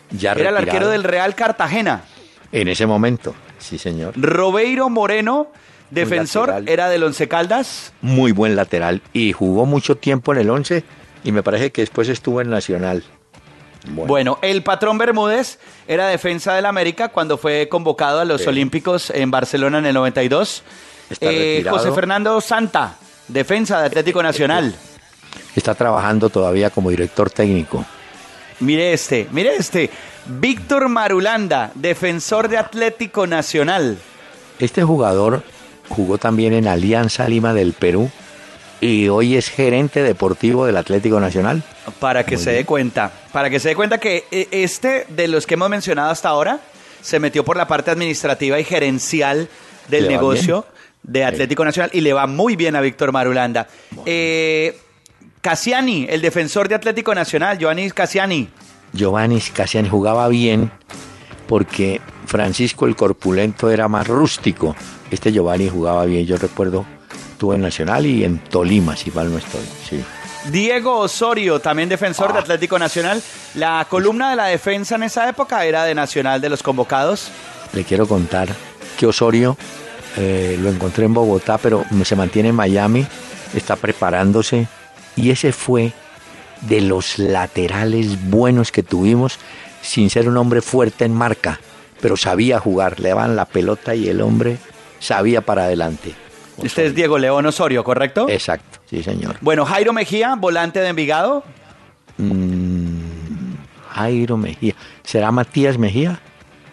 Ya 0.09 0.33
era 0.33 0.49
el 0.49 0.57
arquero 0.57 0.89
del 0.89 1.03
Real 1.03 1.35
Cartagena. 1.35 2.03
En 2.51 2.67
ese 2.67 2.85
momento, 2.85 3.33
sí, 3.59 3.77
señor. 3.77 4.13
Robeiro 4.17 4.89
Moreno, 4.89 5.47
defensor, 5.89 6.63
era 6.65 6.89
del 6.89 7.03
Once 7.03 7.27
Caldas. 7.27 7.93
Muy 8.01 8.31
buen 8.31 8.55
lateral 8.55 9.01
y 9.13 9.31
jugó 9.33 9.65
mucho 9.65 9.95
tiempo 9.95 10.33
en 10.33 10.39
el 10.39 10.49
11 10.49 10.83
y 11.23 11.31
me 11.31 11.43
parece 11.43 11.71
que 11.71 11.81
después 11.81 12.09
estuvo 12.09 12.41
en 12.41 12.49
Nacional. 12.49 13.03
Bueno. 13.87 14.37
el 14.43 14.61
patrón 14.61 14.99
Bermúdez 14.99 15.57
era 15.87 16.07
defensa 16.07 16.53
del 16.53 16.67
América 16.67 17.09
cuando 17.09 17.37
fue 17.39 17.67
convocado 17.67 18.19
a 18.19 18.25
los 18.25 18.41
Sí. 18.41 18.47
Olímpicos 18.49 19.09
en 19.09 19.31
Barcelona 19.31 19.79
en 19.79 19.87
el 19.87 19.93
92. 19.95 20.63
Eh. 21.19 21.65
José 21.69 21.91
Fernando 21.91 22.39
Santa, 22.41 22.95
defensa 23.27 23.79
de 23.79 23.87
Atlético 23.87 24.23
Nacional. 24.23 24.75
Está 25.55 25.75
trabajando 25.75 26.29
todavía 26.29 26.69
como 26.69 26.89
director 26.89 27.29
técnico. 27.29 27.85
Mire 28.59 28.93
este, 28.93 29.27
mire 29.31 29.55
este. 29.55 29.89
Víctor 30.27 30.87
Marulanda, 30.87 31.71
defensor 31.73 32.47
de 32.47 32.57
Atlético 32.57 33.25
Nacional. 33.25 33.97
Este 34.59 34.83
jugador 34.83 35.43
jugó 35.89 36.17
también 36.19 36.53
en 36.53 36.67
Alianza 36.67 37.27
Lima 37.27 37.53
del 37.53 37.73
Perú 37.73 38.11
y 38.79 39.09
hoy 39.09 39.35
es 39.35 39.49
gerente 39.49 40.03
deportivo 40.03 40.65
del 40.65 40.77
Atlético 40.77 41.19
Nacional. 41.19 41.63
Para 41.99 42.25
que 42.25 42.37
se 42.37 42.51
dé 42.51 42.65
cuenta, 42.65 43.11
para 43.31 43.49
que 43.49 43.59
se 43.59 43.69
dé 43.69 43.75
cuenta 43.75 43.99
que 43.99 44.25
eh, 44.31 44.47
este 44.51 45.05
de 45.09 45.27
los 45.27 45.45
que 45.47 45.55
hemos 45.55 45.69
mencionado 45.69 46.11
hasta 46.11 46.29
ahora 46.29 46.59
se 47.01 47.19
metió 47.19 47.43
por 47.43 47.57
la 47.57 47.67
parte 47.67 47.91
administrativa 47.91 48.59
y 48.59 48.63
gerencial 48.63 49.49
del 49.87 50.07
negocio 50.07 50.65
de 51.03 51.25
Atlético 51.25 51.65
Nacional 51.65 51.89
y 51.93 52.01
le 52.01 52.13
va 52.13 52.27
muy 52.27 52.55
bien 52.55 52.75
a 52.75 52.81
Víctor 52.81 53.11
Marulanda. 53.11 53.67
Eh, 54.05 54.77
Cassiani, 55.41 56.05
el 56.09 56.21
defensor 56.21 56.67
de 56.69 56.75
Atlético 56.75 57.15
Nacional, 57.15 57.57
Giovanni 57.57 57.89
Cassiani. 57.91 58.47
Giovanni 58.93 59.39
Cassiani 59.41 59.89
jugaba 59.89 60.27
bien 60.27 60.71
porque 61.47 61.99
Francisco 62.25 62.85
el 62.85 62.95
Corpulento 62.95 63.69
era 63.71 63.87
más 63.87 64.07
rústico. 64.07 64.75
Este 65.09 65.31
Giovanni 65.31 65.69
jugaba 65.69 66.05
bien, 66.05 66.25
yo 66.25 66.37
recuerdo, 66.37 66.85
estuvo 67.31 67.53
en 67.53 67.61
Nacional 67.61 68.05
y 68.05 68.23
en 68.23 68.37
Tolima, 68.39 68.95
si 68.95 69.11
mal 69.11 69.31
no 69.31 69.37
estoy. 69.39 69.61
Sí. 69.89 70.03
Diego 70.51 70.97
Osorio, 70.99 71.59
también 71.59 71.89
defensor 71.89 72.31
de 72.33 72.39
Ah. 72.39 72.41
Atlético 72.41 72.77
Nacional. 72.79 73.21
La 73.55 73.85
columna 73.89 74.29
de 74.29 74.35
la 74.35 74.45
defensa 74.45 74.95
en 74.95 75.03
esa 75.03 75.27
época 75.29 75.65
era 75.65 75.83
de 75.83 75.93
Nacional 75.95 76.39
de 76.41 76.49
los 76.49 76.63
convocados. 76.63 77.29
Le 77.73 77.83
quiero 77.83 78.07
contar 78.07 78.49
que 78.97 79.05
Osorio 79.05 79.57
eh, 80.17 80.57
lo 80.59 80.69
encontré 80.69 81.05
en 81.05 81.13
Bogotá, 81.13 81.57
pero 81.57 81.85
se 82.03 82.15
mantiene 82.15 82.49
en 82.49 82.55
Miami, 82.55 83.05
está 83.53 83.75
preparándose 83.75 84.67
y 85.15 85.31
ese 85.31 85.51
fue 85.51 85.93
de 86.61 86.81
los 86.81 87.17
laterales 87.17 88.29
buenos 88.29 88.71
que 88.71 88.83
tuvimos, 88.83 89.39
sin 89.81 90.09
ser 90.09 90.27
un 90.27 90.37
hombre 90.37 90.61
fuerte 90.61 91.05
en 91.05 91.13
marca, 91.13 91.59
pero 92.01 92.17
sabía 92.17 92.59
jugar, 92.59 92.99
le 92.99 93.09
daban 93.09 93.35
la 93.35 93.45
pelota 93.45 93.95
y 93.95 94.09
el 94.09 94.21
hombre 94.21 94.57
sabía 94.99 95.41
para 95.41 95.63
adelante. 95.63 96.13
Este 96.61 96.85
es 96.85 96.95
Diego 96.95 97.17
León 97.17 97.45
Osorio, 97.45 97.83
¿correcto? 97.83 98.27
Exacto, 98.29 98.79
sí 98.89 99.01
señor. 99.01 99.37
Bueno, 99.41 99.65
Jairo 99.65 99.93
Mejía, 99.93 100.35
volante 100.35 100.79
de 100.79 100.89
Envigado. 100.89 101.43
Mm, 102.17 103.55
Jairo 103.89 104.37
Mejía, 104.37 104.75
¿será 105.03 105.31
Matías 105.31 105.77
Mejía? 105.77 106.19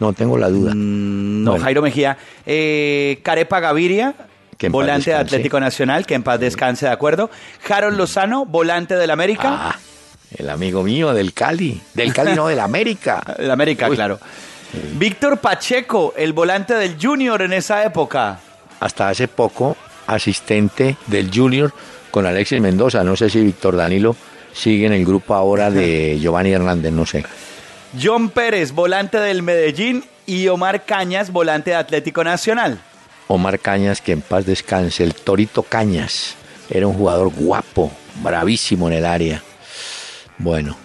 No 0.01 0.13
tengo 0.13 0.39
la 0.39 0.49
duda. 0.49 0.73
No, 0.75 1.51
Bueno. 1.53 1.65
Jairo 1.65 1.83
Mejía. 1.83 2.17
Eh, 2.47 3.21
Carepa 3.23 3.61
Gaviria, 3.61 4.15
volante 4.71 5.11
de. 5.11 5.17
Atlético 5.17 5.59
Nacional, 5.61 6.07
que 6.07 6.15
en 6.15 6.23
paz 6.23 6.39
descanse, 6.41 6.87
¿de 6.87 6.93
acuerdo? 6.93 7.31
Harold 7.69 7.97
Lozano, 7.97 8.45
volante 8.45 8.97
del 8.97 9.11
América. 9.11 9.49
Ah, 9.71 9.79
el 10.37 10.51
amigo 10.51 10.83
mío 10.83 11.13
del 11.15 11.33
Cali, 11.33 11.81
del 11.95 12.13
Cali 12.13 12.35
no, 12.35 12.49
del 12.49 12.61
América. 12.61 13.23
El 13.39 13.51
América, 13.51 13.89
Uy. 13.89 13.97
claro. 13.97 14.19
Víctor 14.95 15.39
Pacheco, 15.39 16.13
el 16.17 16.35
volante 16.35 16.75
del 16.75 16.97
Junior 17.01 17.41
en 17.41 17.55
esa 17.55 17.83
época. 17.85 18.39
hasta 18.81 19.09
hace 19.09 19.27
poco 19.27 19.77
asistente 20.07 20.97
del 21.07 21.31
Junior 21.35 21.73
con 22.11 22.27
Alexis 22.27 22.61
Mendoza. 22.61 23.03
No 23.03 23.17
sé 23.17 23.31
si 23.31 23.43
Víctor 23.43 23.77
Danilo 23.77 24.15
sigue 24.53 24.87
en 24.87 24.93
el 24.93 25.07
grupo 25.07 25.35
ahora 25.35 25.71
de 25.71 26.19
Giovanni 26.21 26.53
Hernández, 26.53 26.93
no 26.93 27.07
sé. 27.07 27.25
John 28.01 28.31
Pérez, 28.31 28.73
volante 28.73 29.19
del 29.19 29.43
Medellín. 29.43 30.05
Y 30.27 30.47
Omar 30.49 30.85
Cañas, 30.85 31.33
volante 31.33 31.71
de 31.71 31.77
Atlético 31.77 32.23
Nacional. 32.23 32.79
Omar 33.29 33.59
Cañas, 33.59 34.03
que 34.03 34.13
en 34.13 34.21
paz 34.21 34.45
descanse. 34.45 35.03
El 35.03 35.15
Torito 35.15 35.63
Cañas 35.63 36.35
era 36.69 36.87
un 36.87 36.93
jugador 36.95 37.31
guapo, 37.35 37.91
bravísimo 38.23 38.89
en 38.89 38.95
el 38.99 39.07
área. 39.07 39.43
Bueno, 40.37 40.77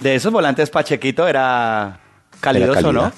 De 0.00 0.14
esos 0.14 0.32
volantes, 0.32 0.70
Pachequito 0.70 1.28
era 1.28 2.00
calidoso, 2.40 2.90
¿no? 2.92 3.12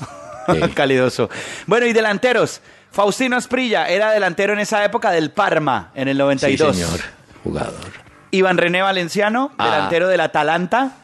Sí. 0.52 0.60
calidoso. 0.74 1.30
Bueno, 1.66 1.86
y 1.86 1.92
delanteros. 1.92 2.60
Faustino 2.90 3.36
Asprilla 3.36 3.88
era 3.88 4.10
delantero 4.10 4.52
en 4.52 4.58
esa 4.58 4.84
época 4.84 5.12
del 5.12 5.30
Parma, 5.30 5.92
en 5.94 6.08
el 6.08 6.16
sí 6.16 6.18
92. 6.18 6.76
señor, 6.76 7.00
jugador. 7.44 7.74
Iván 8.32 8.58
René 8.58 8.82
Valenciano, 8.82 9.52
Ah. 9.56 9.66
delantero 9.66 10.08
del 10.08 10.20
Atalanta, 10.20 10.96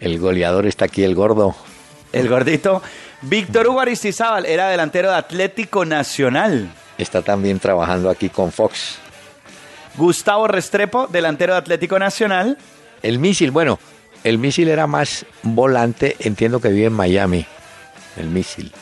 El 0.00 0.18
goleador 0.18 0.66
está 0.66 0.86
aquí, 0.86 1.04
el 1.04 1.14
gordo. 1.14 1.54
El 2.14 2.28
gordito. 2.28 2.82
Víctor 3.22 3.66
Hugo 3.68 3.80
Aristizábal 3.80 4.46
era 4.46 4.68
delantero 4.68 5.10
de 5.10 5.16
Atlético 5.16 5.84
Nacional. 5.84 6.68
Está 6.98 7.22
también 7.22 7.58
trabajando 7.58 8.10
aquí 8.10 8.28
con 8.28 8.52
Fox. 8.52 8.98
Gustavo 9.96 10.48
Restrepo, 10.48 11.06
delantero 11.06 11.52
de 11.54 11.58
Atlético 11.60 11.98
Nacional. 11.98 12.58
El 13.02 13.18
mísil, 13.18 13.50
bueno, 13.50 13.78
el 14.24 14.38
mísil 14.38 14.68
era 14.68 14.86
más 14.86 15.24
volante, 15.42 16.16
entiendo 16.20 16.60
que 16.60 16.68
vive 16.68 16.86
en 16.86 16.92
Miami. 16.92 17.46
El 18.16 18.26
mísil. 18.28 18.72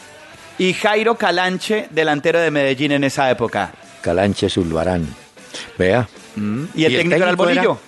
Y 0.59 0.75
Jairo 0.75 1.17
Calanche, 1.17 1.89
delantero 1.91 2.41
de 2.41 2.51
Medellín 2.51 2.93
en 2.93 3.05
esa 3.05 3.31
época. 3.31 3.73
Calanche 4.01 4.49
Zulbarán. 4.49 5.07
Vea. 5.79 6.09
Y 6.75 6.85
el, 6.85 6.97
técnico, 6.97 7.17
era 7.17 7.31
el 7.31 7.37
Bolillo. 7.37 7.79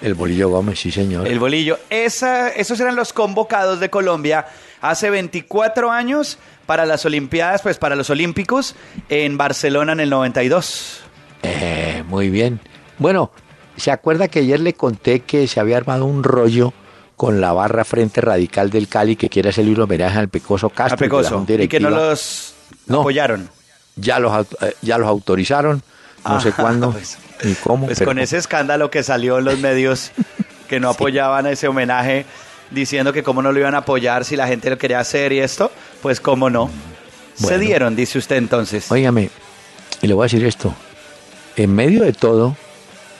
El 0.00 0.14
Bolillo 0.14 0.48
Gómez, 0.50 0.78
sí, 0.78 0.90
señor. 0.92 1.26
El 1.26 1.38
Bolillo. 1.38 1.78
Esa- 1.90 2.48
esos 2.50 2.78
eran 2.80 2.94
los 2.96 3.12
convocados 3.12 3.80
de 3.80 3.90
Colombia 3.90 4.46
hace 4.80 5.10
24 5.10 5.90
años 5.90 6.38
para 6.66 6.86
las 6.86 7.04
Olimpiadas, 7.06 7.62
pues 7.62 7.78
para 7.78 7.96
los 7.96 8.10
Olímpicos 8.10 8.74
en 9.08 9.36
Barcelona 9.38 9.92
en 9.92 10.00
el 10.00 10.10
92. 10.10 11.00
Eh, 11.42 12.02
muy 12.08 12.30
bien. 12.30 12.60
Bueno, 12.98 13.30
¿se 13.76 13.90
acuerda 13.90 14.28
que 14.28 14.40
ayer 14.40 14.60
le 14.60 14.74
conté 14.74 15.20
que 15.20 15.46
se 15.46 15.60
había 15.60 15.76
armado 15.76 16.04
un 16.04 16.22
rollo 16.24 16.72
con 17.16 17.40
la 17.40 17.52
barra 17.52 17.84
Frente 17.84 18.20
Radical 18.20 18.70
del 18.70 18.86
Cali 18.88 19.16
que 19.16 19.28
quiere 19.28 19.48
hacerle 19.48 19.72
un 19.72 19.80
homenaje 19.80 20.18
al 20.18 20.28
Pecoso 20.28 20.68
Castro. 20.70 20.94
A 20.94 20.98
Pecoso. 20.98 21.44
Y 21.48 21.66
que 21.68 21.80
no 21.80 21.90
los 21.90 22.54
No. 22.86 23.00
apoyaron. 23.00 23.48
ya 23.96 24.20
los, 24.20 24.46
eh, 24.60 24.74
ya 24.82 24.98
los 24.98 25.08
autorizaron, 25.08 25.82
no 26.24 26.40
sé 26.40 26.50
Ajá, 26.50 26.62
cuándo 26.62 26.92
pues- 26.92 27.18
ni 27.42 27.54
cómo. 27.54 27.86
Pues 27.86 27.98
pero- 27.98 28.10
con 28.10 28.18
ese 28.20 28.36
escándalo 28.36 28.90
que 28.90 29.02
salió 29.02 29.38
en 29.38 29.46
los 29.46 29.58
medios 29.58 30.12
que 30.68 30.78
no 30.78 30.88
apoyaban 30.90 31.46
ese 31.48 31.66
homenaje 31.66 32.24
diciendo 32.70 33.12
que 33.12 33.22
cómo 33.22 33.42
no 33.42 33.52
lo 33.52 33.58
iban 33.58 33.74
a 33.74 33.78
apoyar 33.78 34.24
si 34.24 34.36
la 34.36 34.46
gente 34.46 34.70
lo 34.70 34.78
quería 34.78 35.00
hacer 35.00 35.32
y 35.32 35.40
esto, 35.40 35.70
pues 36.02 36.20
cómo 36.20 36.50
no. 36.50 36.70
Se 37.34 37.58
dieron, 37.58 37.94
dice 37.94 38.18
usted 38.18 38.36
entonces. 38.36 38.90
Óigame, 38.90 39.30
y 40.02 40.06
le 40.06 40.14
voy 40.14 40.22
a 40.22 40.26
decir 40.26 40.44
esto. 40.44 40.74
En 41.56 41.74
medio 41.74 42.02
de 42.02 42.12
todo, 42.12 42.56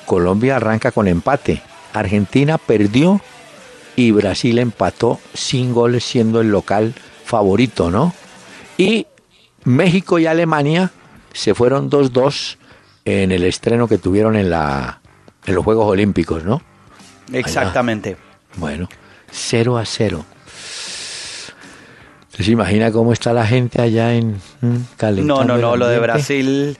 Colombia 0.06 0.56
arranca 0.56 0.92
con 0.92 1.08
empate. 1.08 1.62
Argentina 1.92 2.58
perdió 2.58 3.20
y 3.96 4.10
Brasil 4.10 4.58
empató 4.58 5.20
sin 5.34 5.72
goles 5.72 6.04
siendo 6.04 6.40
el 6.40 6.50
local 6.50 6.94
favorito, 7.24 7.90
¿no? 7.90 8.14
Y 8.76 9.06
México 9.64 10.18
y 10.18 10.26
Alemania 10.26 10.92
se 11.32 11.54
fueron 11.54 11.90
2-2 11.90 12.56
en 13.04 13.32
el 13.32 13.44
estreno 13.44 13.88
que 13.88 13.98
tuvieron 13.98 14.36
en, 14.36 14.50
la, 14.50 15.00
en 15.46 15.54
los 15.54 15.64
Juegos 15.64 15.86
Olímpicos, 15.86 16.44
¿no? 16.44 16.62
Exactamente. 17.32 18.16
Bueno, 18.56 18.88
0 19.30 19.78
a 19.78 19.84
0. 19.84 20.24
¿Usted 22.30 22.44
se 22.44 22.50
imagina 22.52 22.92
cómo 22.92 23.12
está 23.12 23.32
la 23.32 23.46
gente 23.46 23.82
allá 23.82 24.14
en 24.14 24.40
mm, 24.60 24.76
No, 25.26 25.42
no, 25.44 25.58
no, 25.58 25.76
lo 25.76 25.88
de? 25.88 25.98
Brasil, 25.98 26.76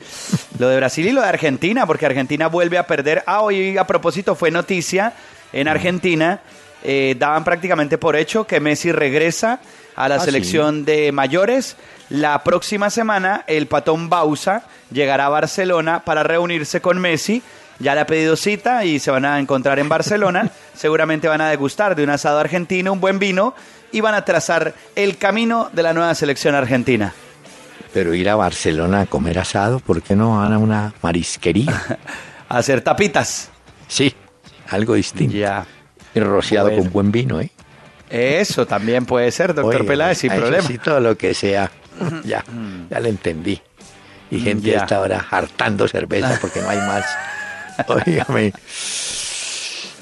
lo 0.58 0.68
de 0.68 0.76
Brasil 0.76 1.06
y 1.06 1.12
lo 1.12 1.20
de 1.22 1.28
Argentina, 1.28 1.84
porque 1.86 2.06
Argentina 2.06 2.46
vuelve 2.48 2.78
a 2.78 2.86
perder. 2.86 3.24
Ah, 3.26 3.40
hoy 3.40 3.76
a 3.76 3.84
propósito 3.86 4.34
fue 4.36 4.50
noticia 4.52 5.14
en 5.52 5.66
Argentina, 5.66 6.40
eh, 6.84 7.16
daban 7.18 7.42
prácticamente 7.42 7.98
por 7.98 8.14
hecho 8.14 8.46
que 8.46 8.60
Messi 8.60 8.92
regresa 8.92 9.60
a 9.96 10.08
la 10.08 10.16
Ah, 10.16 10.20
selección 10.20 10.84
de 10.84 11.10
mayores. 11.10 11.76
La 12.08 12.44
próxima 12.44 12.88
semana 12.88 13.42
el 13.48 13.66
patón 13.66 14.08
Bausa 14.08 14.62
llegará 14.92 15.26
a 15.26 15.30
Barcelona 15.30 16.04
para 16.04 16.22
reunirse 16.22 16.80
con 16.80 16.98
Messi. 17.00 17.42
Ya 17.80 17.94
le 17.94 18.00
ha 18.00 18.06
pedido 18.06 18.34
cita 18.36 18.84
y 18.84 18.98
se 18.98 19.10
van 19.10 19.24
a 19.24 19.38
encontrar 19.38 19.78
en 19.78 19.88
Barcelona. 19.88 20.50
Seguramente 20.74 21.28
van 21.28 21.40
a 21.40 21.48
degustar 21.48 21.94
de 21.94 22.02
un 22.04 22.10
asado 22.10 22.38
argentino, 22.38 22.92
un 22.92 23.00
buen 23.00 23.18
vino 23.18 23.54
y 23.92 24.00
van 24.00 24.14
a 24.14 24.24
trazar 24.24 24.74
el 24.96 25.16
camino 25.16 25.70
de 25.72 25.82
la 25.82 25.92
nueva 25.92 26.14
selección 26.14 26.54
argentina. 26.54 27.12
Pero 27.94 28.12
ir 28.14 28.28
a 28.28 28.34
Barcelona 28.36 29.02
a 29.02 29.06
comer 29.06 29.38
asado, 29.38 29.78
¿por 29.80 30.02
qué 30.02 30.14
no 30.14 30.36
van 30.38 30.52
a 30.52 30.58
una 30.58 30.92
marisquería? 31.02 31.98
A 32.50 32.58
hacer 32.58 32.80
tapitas. 32.80 33.50
Sí, 33.88 34.14
algo 34.70 34.94
distinto. 34.94 35.34
Ya. 35.36 35.66
Y 36.14 36.20
rociado 36.20 36.68
Bueno. 36.68 36.82
con 36.84 36.92
buen 36.92 37.12
vino, 37.12 37.40
¿eh? 37.42 37.50
Eso 38.08 38.66
también 38.66 39.04
puede 39.04 39.30
ser, 39.32 39.52
doctor 39.54 39.80
Oye, 39.82 39.88
Peláez, 39.88 40.16
sin 40.18 40.32
problema. 40.32 40.66
Sí, 40.66 40.78
todo 40.78 40.98
lo 41.00 41.16
que 41.18 41.34
sea. 41.34 41.70
ya, 42.24 42.42
ya 42.90 43.00
le 43.00 43.10
entendí. 43.10 43.60
Y 44.30 44.40
gente 44.40 44.70
Ya. 44.70 44.80
a 44.80 44.82
esta 44.84 45.00
hora 45.00 45.26
hartando 45.30 45.86
cerveza 45.88 46.38
porque 46.40 46.60
no 46.62 46.70
hay 46.70 46.78
más. 46.78 47.04
Óigame. 47.86 48.52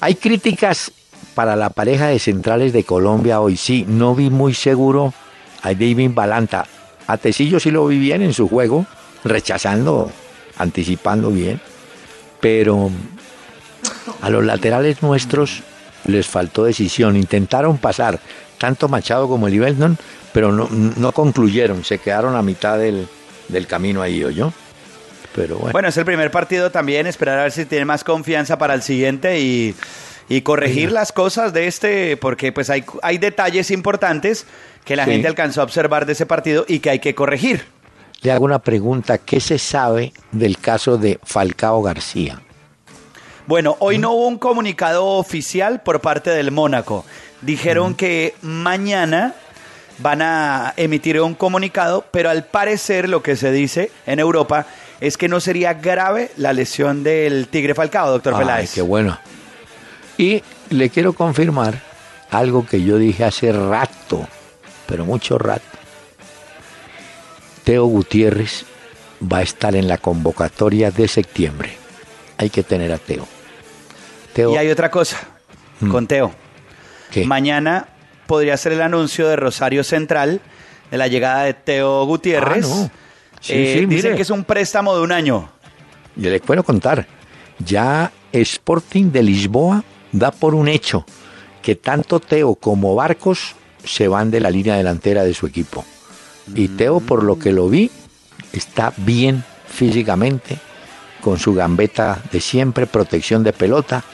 Hay 0.00 0.14
críticas 0.14 0.92
para 1.34 1.56
la 1.56 1.70
pareja 1.70 2.08
de 2.08 2.18
centrales 2.18 2.72
de 2.72 2.84
Colombia 2.84 3.40
hoy. 3.40 3.56
Sí, 3.56 3.84
no 3.86 4.14
vi 4.14 4.30
muy 4.30 4.54
seguro 4.54 5.12
a 5.62 5.68
David 5.68 6.10
Balanta. 6.14 6.66
A 7.06 7.18
Tecillo 7.18 7.60
sí 7.60 7.70
lo 7.70 7.86
vi 7.86 7.98
bien 7.98 8.22
en 8.22 8.32
su 8.32 8.48
juego, 8.48 8.86
rechazando, 9.24 10.10
anticipando 10.58 11.30
bien. 11.30 11.60
Pero 12.40 12.90
a 14.22 14.30
los 14.30 14.44
laterales 14.44 15.02
nuestros 15.02 15.62
les 16.06 16.26
faltó 16.26 16.64
decisión. 16.64 17.16
Intentaron 17.16 17.78
pasar 17.78 18.20
tanto 18.58 18.88
Machado 18.88 19.28
como 19.28 19.48
Libeldon, 19.48 19.98
pero 20.32 20.52
no, 20.52 21.12
concluyeron. 21.12 21.84
Se 21.84 21.98
quedaron 21.98 22.34
a 22.34 22.42
mitad 22.42 22.78
del, 22.78 23.08
del 23.48 23.66
camino 23.66 24.02
ahí, 24.02 24.24
yo. 24.34 24.52
Pero 25.36 25.56
bueno. 25.58 25.72
Bueno, 25.72 25.88
es 25.88 25.96
el 25.96 26.04
primer 26.04 26.30
partido 26.32 26.70
también, 26.70 27.06
esperar 27.06 27.38
a 27.38 27.42
ver 27.42 27.52
si 27.52 27.64
tiene 27.66 27.84
más 27.84 28.02
confianza 28.02 28.58
para 28.58 28.74
el 28.74 28.82
siguiente 28.82 29.38
y, 29.38 29.74
y 30.28 30.40
corregir 30.40 30.90
las 30.90 31.12
cosas 31.12 31.52
de 31.52 31.66
este, 31.68 32.16
porque 32.16 32.50
pues 32.52 32.70
hay, 32.70 32.84
hay 33.02 33.18
detalles 33.18 33.70
importantes 33.70 34.46
que 34.84 34.96
la 34.96 35.04
Sí. 35.04 35.12
gente 35.12 35.28
alcanzó 35.28 35.60
a 35.60 35.64
observar 35.64 36.06
de 36.06 36.12
ese 36.14 36.26
partido 36.26 36.64
y 36.66 36.80
que 36.80 36.90
hay 36.90 36.98
que 36.98 37.14
corregir. 37.14 37.66
Le 38.22 38.32
hago 38.32 38.44
una 38.46 38.60
pregunta. 38.60 39.18
¿Qué 39.18 39.38
se 39.40 39.58
sabe 39.58 40.12
del 40.32 40.58
caso 40.58 40.96
de 40.96 41.20
Falcao 41.22 41.82
García? 41.82 42.40
Bueno, 43.46 43.76
hoy 43.78 43.98
no 43.98 44.12
hubo 44.12 44.26
un 44.26 44.38
comunicado 44.38 45.04
oficial 45.06 45.82
por 45.82 46.00
parte 46.00 46.30
del 46.30 46.50
Mónaco. 46.50 47.04
Dijeron 47.42 47.94
que 47.94 48.34
mañana 48.42 49.34
van 49.98 50.22
a 50.22 50.74
emitir 50.76 51.20
un 51.20 51.34
comunicado, 51.34 52.04
pero 52.10 52.28
al 52.30 52.44
parecer 52.46 53.08
lo 53.08 53.22
que 53.22 53.36
se 53.36 53.52
dice 53.52 53.90
en 54.06 54.18
Europa 54.18 54.66
es 55.00 55.16
que 55.16 55.28
no 55.28 55.40
sería 55.40 55.74
grave 55.74 56.30
la 56.36 56.52
lesión 56.52 57.02
del 57.02 57.48
Tigre 57.48 57.74
Falcao, 57.74 58.10
doctor 58.10 58.34
Ay, 58.34 58.40
Peláez. 58.40 58.74
qué 58.74 58.82
bueno. 58.82 59.18
Y 60.18 60.42
le 60.70 60.88
quiero 60.90 61.12
confirmar 61.12 61.80
algo 62.30 62.66
que 62.66 62.82
yo 62.82 62.96
dije 62.98 63.24
hace 63.24 63.52
rato, 63.52 64.26
pero 64.86 65.04
mucho 65.04 65.38
rato. 65.38 65.64
Teo 67.64 67.86
Gutiérrez 67.86 68.64
va 69.20 69.38
a 69.38 69.42
estar 69.42 69.74
en 69.74 69.88
la 69.88 69.98
convocatoria 69.98 70.90
de 70.90 71.08
septiembre. 71.08 71.76
Hay 72.38 72.50
que 72.50 72.62
tener 72.62 72.92
a 72.92 72.98
Teo. 72.98 73.26
Teo, 74.32 74.52
Y 74.52 74.56
hay 74.56 74.70
otra 74.70 74.90
cosa 74.90 75.18
Mm. 75.80 75.90
con 75.90 76.06
Teo. 76.06 76.32
¿qué? 77.10 77.24
Mañana 77.26 77.88
podría 78.26 78.56
ser 78.56 78.72
el 78.72 78.82
anuncio 78.82 79.28
de 79.28 79.36
Rosario 79.36 79.84
Central 79.84 80.40
de 80.90 80.96
la 80.98 81.06
llegada 81.08 81.44
de 81.44 81.54
Teo 81.54 82.04
Gutiérrez. 82.06 82.64
Ah, 82.64 82.68
no. 82.68 82.90
Sí, 83.40 83.52
Eh, 83.54 83.74
sí, 83.80 83.86
dicen 83.86 84.10
mire. 84.10 84.16
que 84.16 84.22
es 84.22 84.30
un 84.30 84.44
préstamo 84.44 84.94
de 84.96 85.02
un 85.02 85.12
año. 85.12 85.48
Yo 86.16 86.30
les 86.30 86.40
puedo 86.40 86.62
contar. 86.64 87.06
Ya 87.58 88.12
Sporting 88.32 89.10
de 89.12 89.22
Lisboa 89.22 89.82
da 90.12 90.30
por 90.30 90.54
un 90.54 90.68
hecho 90.68 91.04
que 91.62 91.74
tanto 91.76 92.20
Teo 92.20 92.54
como 92.54 92.94
Barcos 92.94 93.54
se 93.84 94.08
van 94.08 94.30
de 94.30 94.40
la 94.40 94.50
línea 94.50 94.76
delantera 94.76 95.24
de 95.24 95.34
su 95.34 95.46
equipo. 95.46 95.84
Y 96.54 96.68
Teo, 96.68 97.00
por 97.00 97.22
lo 97.24 97.38
que 97.38 97.52
lo 97.52 97.68
vi, 97.68 97.90
está 98.52 98.92
bien 98.98 99.42
físicamente, 99.68 100.58
con 101.20 101.38
su 101.38 101.54
gambeta 101.54 102.20
de 102.32 102.40
siempre, 102.40 102.86
protección 102.86 103.42
de 103.42 103.52
pelota 103.52 104.04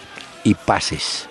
y 0.45 0.55
pases. 0.55 1.29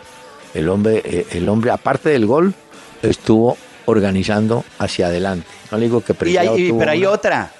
El 0.53 0.69
hombre, 0.69 1.01
eh, 1.03 1.27
el 1.31 1.49
hombre 1.49 1.71
aparte 1.71 2.09
del 2.09 2.25
gol, 2.25 2.53
estuvo 3.01 3.57
organizando 3.85 4.63
hacia 4.79 5.07
adelante. 5.07 5.47
No 5.71 5.77
le 5.77 5.85
digo 5.85 6.01
que 6.01 6.15
Y 6.27 6.37
hay- 6.37 6.71
pero 6.77 6.91
hay 6.91 7.05
otra, 7.05 7.51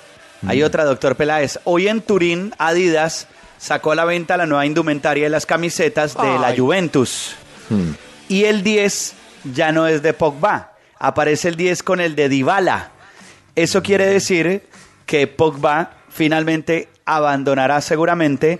hay 0.47 0.63
otra, 0.63 0.85
doctor 0.85 1.15
Peláez. 1.15 1.59
Hoy 1.63 1.87
en 1.87 2.01
Turín, 2.01 2.53
Adidas 2.57 3.27
sacó 3.57 3.91
a 3.91 3.95
la 3.95 4.05
venta 4.05 4.37
la 4.37 4.45
nueva 4.45 4.65
indumentaria 4.65 5.25
de 5.25 5.29
las 5.29 5.45
camisetas 5.45 6.15
de 6.15 6.39
la 6.39 6.47
Ay. 6.47 6.57
Juventus. 6.57 7.35
Hmm. 7.69 7.91
Y 8.27 8.45
el 8.45 8.63
10 8.63 9.13
ya 9.53 9.71
no 9.71 9.87
es 9.87 10.01
de 10.01 10.13
Pogba, 10.13 10.73
aparece 10.97 11.49
el 11.49 11.55
10 11.55 11.83
con 11.83 11.99
el 11.99 12.15
de 12.15 12.29
Dybala. 12.29 12.91
Eso 13.55 13.83
quiere 13.83 14.05
decir 14.07 14.63
que 15.05 15.27
Pogba 15.27 15.91
finalmente 16.09 16.89
abandonará 17.05 17.81
seguramente 17.81 18.59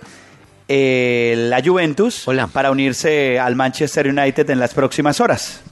eh, 0.68 1.34
la 1.48 1.62
Juventus 1.62 2.26
Hola. 2.28 2.46
para 2.46 2.70
unirse 2.70 3.38
al 3.38 3.56
Manchester 3.56 4.08
United 4.08 4.48
en 4.50 4.58
las 4.60 4.74
próximas 4.74 5.20
horas. 5.20 5.62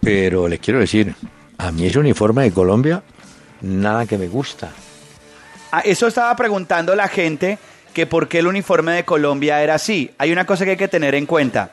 Pero 0.00 0.48
les 0.48 0.60
quiero 0.60 0.80
decir, 0.80 1.14
a 1.58 1.70
mí 1.72 1.86
ese 1.86 1.98
uniforme 1.98 2.44
de 2.44 2.52
Colombia, 2.52 3.02
nada 3.60 4.06
que 4.06 4.16
me 4.16 4.28
gusta. 4.28 4.70
Ah, 5.72 5.80
eso 5.84 6.06
estaba 6.06 6.34
preguntando 6.36 6.94
la 6.94 7.08
gente 7.08 7.58
que 7.92 8.06
por 8.06 8.28
qué 8.28 8.38
el 8.38 8.46
uniforme 8.46 8.92
de 8.92 9.04
Colombia 9.04 9.62
era 9.62 9.74
así. 9.74 10.10
Hay 10.18 10.32
una 10.32 10.46
cosa 10.46 10.64
que 10.64 10.72
hay 10.72 10.76
que 10.76 10.88
tener 10.88 11.14
en 11.14 11.26
cuenta. 11.26 11.70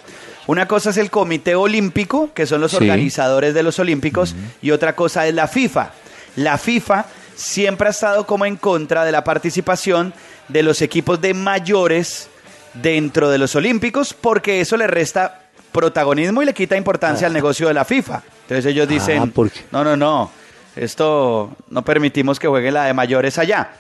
Una 0.48 0.68
cosa 0.68 0.90
es 0.92 0.98
el 0.98 1.10
Comité 1.10 1.56
Olímpico, 1.56 2.32
que 2.34 2.46
son 2.46 2.62
los 2.62 2.72
Sí. 2.72 2.78
organizadores 2.78 3.54
de 3.54 3.64
los 3.64 3.80
Olímpicos, 3.80 4.36
y 4.62 4.72
otra 4.72 4.96
cosa 4.96 5.26
es 5.28 5.34
la 5.34 5.48
FIFA. 5.48 5.92
La 6.36 6.58
FIFA 6.58 7.06
siempre 7.36 7.88
ha 7.88 7.92
estado 7.92 8.26
como 8.28 8.46
en 8.46 8.56
contra 8.58 9.06
de 9.06 9.12
la 9.12 9.24
participación 9.24 10.14
de 10.48 10.64
los 10.64 10.82
equipos 10.82 11.20
de 11.22 11.34
mayores 11.34 12.30
dentro 12.74 13.30
de 13.30 13.38
los 13.38 13.56
Olímpicos, 13.56 14.14
porque 14.14 14.62
eso 14.62 14.78
le 14.78 14.88
resta 14.88 15.42
protagonismo 15.72 16.42
y 16.42 16.46
le 16.46 16.54
quita 16.54 16.78
importancia 16.78 17.28
al 17.28 17.34
negocio 17.34 17.68
de 17.68 17.74
la 17.74 17.84
FIFA. 17.86 18.22
Entonces 18.44 18.66
ellos 18.68 18.88
dicen, 18.88 19.24
Ah, 19.24 19.28
¿por 19.34 19.50
qué? 19.50 19.62
no, 19.72 19.84
no, 19.84 19.98
no, 19.98 20.32
esto 20.76 21.56
no 21.70 21.84
permitimos 21.84 22.40
que 22.40 22.48
juegue 22.48 22.72
la 22.72 22.86
de 22.86 22.94
mayores 22.94 23.38
allá. 23.38 23.72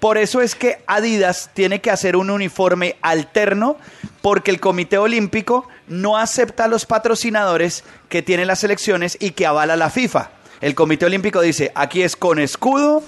Por 0.00 0.16
eso 0.16 0.40
es 0.40 0.54
que 0.54 0.78
Adidas 0.86 1.50
tiene 1.52 1.82
que 1.82 1.90
hacer 1.90 2.16
un 2.16 2.30
uniforme 2.30 2.96
alterno 3.02 3.76
porque 4.22 4.50
el 4.50 4.58
Comité 4.58 4.96
Olímpico 4.96 5.68
no 5.88 6.16
acepta 6.16 6.64
a 6.64 6.68
los 6.68 6.86
patrocinadores 6.86 7.84
que 8.08 8.22
tienen 8.22 8.46
las 8.46 8.60
selecciones 8.60 9.18
y 9.20 9.32
que 9.32 9.46
avala 9.46 9.76
la 9.76 9.90
FIFA. 9.90 10.30
El 10.62 10.74
Comité 10.74 11.04
Olímpico 11.04 11.42
dice, 11.42 11.70
aquí 11.74 12.02
es 12.02 12.16
con 12.16 12.38
escudo 12.38 13.02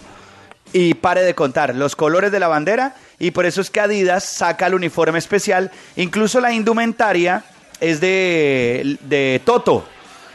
y 0.75 0.95
pare 0.95 1.23
de 1.23 1.35
contar 1.35 1.75
los 1.75 1.97
colores 1.97 2.31
de 2.31 2.41
la 2.41 2.49
bandera 2.49 2.95
y 3.19 3.31
por 3.31 3.47
eso 3.47 3.63
es 3.63 3.71
que 3.71 3.81
Adidas 3.81 4.25
saca 4.25 4.67
el 4.67 4.75
uniforme 4.75 5.19
especial. 5.19 5.71
Incluso 5.97 6.41
la 6.41 6.53
indumentaria 6.53 7.45
es 7.81 8.01
de, 8.01 8.99
de 9.01 9.41
Toto, 9.45 9.87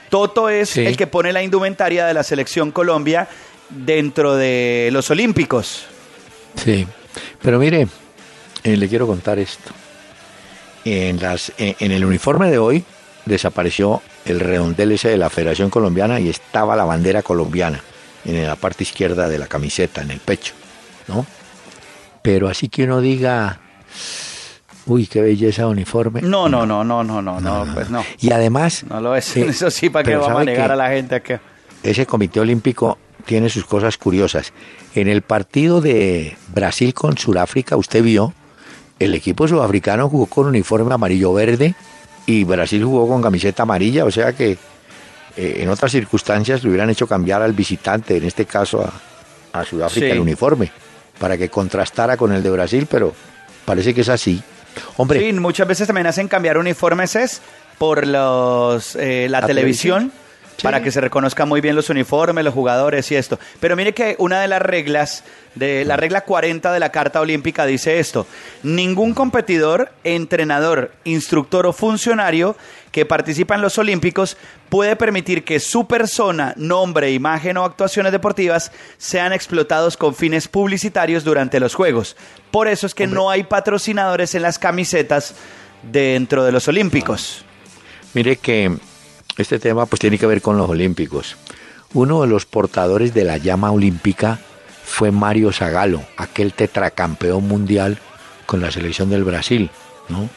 Toto 0.10 0.50
es 0.50 0.70
Sí. 0.70 0.86
el 0.86 0.96
que 0.98 1.08
pone 1.08 1.34
la 1.34 1.44
indumentaria 1.44 2.06
de 2.06 2.14
la 2.14 2.24
selección 2.24 2.72
Colombia 2.72 3.28
dentro 3.70 4.36
de 4.36 4.90
los 4.92 5.10
Olímpicos. 5.12 5.86
Sí, 6.56 6.88
pero 7.42 7.60
mire, 7.60 7.88
eh, 8.64 8.78
le 8.78 8.88
quiero 8.88 9.06
contar 9.08 9.40
esto. 9.40 9.72
En, 10.86 11.20
las, 11.22 11.52
en, 11.58 11.76
en 11.80 11.92
el 11.92 12.06
uniforme 12.06 12.50
de 12.50 12.58
hoy 12.58 12.84
desapareció 13.26 14.02
el 14.26 14.40
redondel 14.40 14.94
ese 14.94 15.10
de 15.10 15.18
la 15.18 15.30
Federación 15.30 15.70
Colombiana 15.70 16.20
y 16.20 16.30
estaba 16.30 16.76
la 16.78 16.86
bandera 16.86 17.22
colombiana 17.24 17.82
en 18.24 18.46
la 18.48 18.56
parte 18.56 18.84
izquierda 18.84 19.28
de 19.28 19.38
la 19.38 19.48
camiseta, 19.48 20.02
en 20.02 20.12
el 20.12 20.20
pecho, 20.20 20.54
¿no? 21.08 21.26
Pero 22.22 22.48
así 22.48 22.70
que 22.70 22.84
uno 22.84 23.02
diga, 23.02 23.60
uy, 24.88 25.06
qué 25.08 25.22
belleza 25.22 25.64
de 25.64 25.68
uniforme. 25.70 26.22
No, 26.22 26.50
no, 26.50 26.66
no, 26.66 26.84
no, 26.84 27.04
no, 27.04 27.22
no, 27.22 27.40
no, 27.40 27.66
pues 27.74 27.90
no. 27.90 28.04
Y 28.20 28.32
además, 28.32 28.84
No 28.90 29.00
lo 29.02 29.16
es. 29.16 29.36
eh, 29.38 29.48
Eso 29.50 29.70
sí, 29.70 29.90
¿para 29.90 30.04
qué 30.04 30.16
vamos 30.16 30.30
a 30.30 30.34
¿sabe 30.34 30.46
negar 30.46 30.72
a 30.72 30.76
la 30.76 30.90
gente 30.90 31.16
a 31.16 31.20
que... 31.22 31.40
ese 31.84 32.06
comité 32.06 32.40
olímpico 32.40 32.98
tiene 33.26 33.50
sus 33.50 33.66
cosas 33.66 33.98
curiosas. 33.98 34.54
En 34.96 35.08
el 35.08 35.22
partido 35.22 35.82
de 35.82 36.38
Brasil 36.54 36.94
con 36.94 37.18
Sudáfrica, 37.18 37.76
usted 37.76 38.02
vio, 38.02 38.34
el 39.00 39.14
equipo 39.14 39.48
sudafricano 39.48 40.10
jugó 40.10 40.26
con 40.28 40.48
uniforme 40.48 40.94
amarillo-verde 40.94 41.76
y 42.26 42.44
Brasil 42.46 42.84
jugó 42.84 43.08
con 43.08 43.22
camiseta 43.22 43.64
amarilla, 43.64 44.06
o 44.06 44.12
sea 44.12 44.34
que 44.34 44.58
eh, 45.36 45.58
en 45.60 45.70
otras 45.70 45.92
circunstancias 45.92 46.64
le 46.64 46.70
hubieran 46.70 46.90
hecho 46.90 47.06
cambiar 47.06 47.42
al 47.42 47.54
visitante, 47.54 48.18
en 48.18 48.24
este 48.24 48.46
caso 48.46 48.82
a, 49.54 49.60
a 49.60 49.64
Sudáfrica, 49.66 50.08
Sí. 50.08 50.12
el 50.14 50.20
uniforme, 50.20 50.72
para 51.20 51.38
que 51.38 51.50
contrastara 51.50 52.18
con 52.18 52.32
el 52.32 52.42
de 52.42 52.50
Brasil, 52.50 52.88
pero 52.90 53.14
parece 53.66 53.94
que 53.94 54.02
es 54.02 54.10
así. 54.10 54.42
Hombre, 54.98 55.20
Sí, 55.20 55.34
muchas 55.34 55.68
veces 55.68 55.88
también 55.88 56.08
hacen 56.08 56.28
cambiar 56.28 56.58
uniformes 56.58 57.16
es 57.16 57.42
por 57.78 58.06
los 58.08 58.96
eh, 58.96 59.28
la, 59.30 59.42
¿La 59.42 59.48
televisión, 59.48 60.10
televisión? 60.10 60.27
Sí. 60.58 60.64
para 60.64 60.82
que 60.82 60.90
se 60.90 61.02
reconozcan 61.02 61.48
muy 61.48 61.62
bien 61.62 61.76
los 61.76 61.92
uniformes, 61.92 62.44
los 62.44 62.54
jugadores 62.54 63.12
y 63.12 63.16
esto. 63.16 63.40
Pero 63.60 63.76
mire 63.76 63.94
que 63.94 64.16
una 64.18 64.42
de 64.42 64.48
las 64.48 64.60
reglas 64.60 65.24
de 65.54 65.86
la 65.86 65.98
regla 65.98 66.22
40 66.22 66.72
de 66.72 66.80
la 66.80 66.92
Carta 66.92 67.22
Olímpica 67.22 67.68
dice 67.68 68.00
esto: 68.00 68.26
ningún 68.64 69.14
competidor, 69.14 69.92
entrenador, 70.04 70.94
instructor 71.04 71.68
o 71.68 71.74
funcionario 71.74 72.56
que 72.92 73.06
participa 73.06 73.54
en 73.54 73.62
los 73.62 73.78
Olímpicos 73.78 74.36
puede 74.70 74.96
permitir 74.96 75.44
que 75.44 75.60
su 75.60 75.86
persona, 75.86 76.56
nombre, 76.58 77.12
imagen 77.12 77.58
o 77.58 77.64
actuaciones 77.64 78.12
deportivas 78.12 78.72
sean 78.98 79.34
explotados 79.34 79.96
con 79.96 80.16
fines 80.16 80.48
publicitarios 80.48 81.24
durante 81.24 81.60
los 81.60 81.76
Juegos. 81.76 82.18
Por 82.50 82.68
eso 82.68 82.88
es 82.88 82.96
que 82.96 83.06
no 83.06 83.30
hay 83.30 83.44
patrocinadores 83.44 84.34
en 84.34 84.42
las 84.42 84.58
camisetas 84.58 85.36
dentro 85.84 86.44
de 86.44 86.52
los 86.52 86.68
Olímpicos. 86.68 87.46
Mire 88.16 88.38
que 88.38 88.76
este 89.38 89.60
tema 89.60 89.86
pues 89.86 90.00
tiene 90.00 90.18
que 90.18 90.26
ver 90.26 90.42
con 90.42 90.58
los 90.58 90.70
Olímpicos. 90.70 91.38
Uno 91.94 92.22
de 92.22 92.28
los 92.28 92.46
portadores 92.46 93.14
de 93.14 93.24
la 93.24 93.38
llama 93.38 93.72
olímpica 93.72 94.40
fue 94.84 95.12
Mario 95.12 95.52
Zagalo, 95.52 96.04
aquel 96.18 96.54
tetracampeón 96.54 97.48
mundial 97.48 98.00
con 98.46 98.62
la 98.62 98.72
selección 98.72 99.10
del 99.10 99.24
Brasil, 99.24 99.70
¿no? 100.10 100.30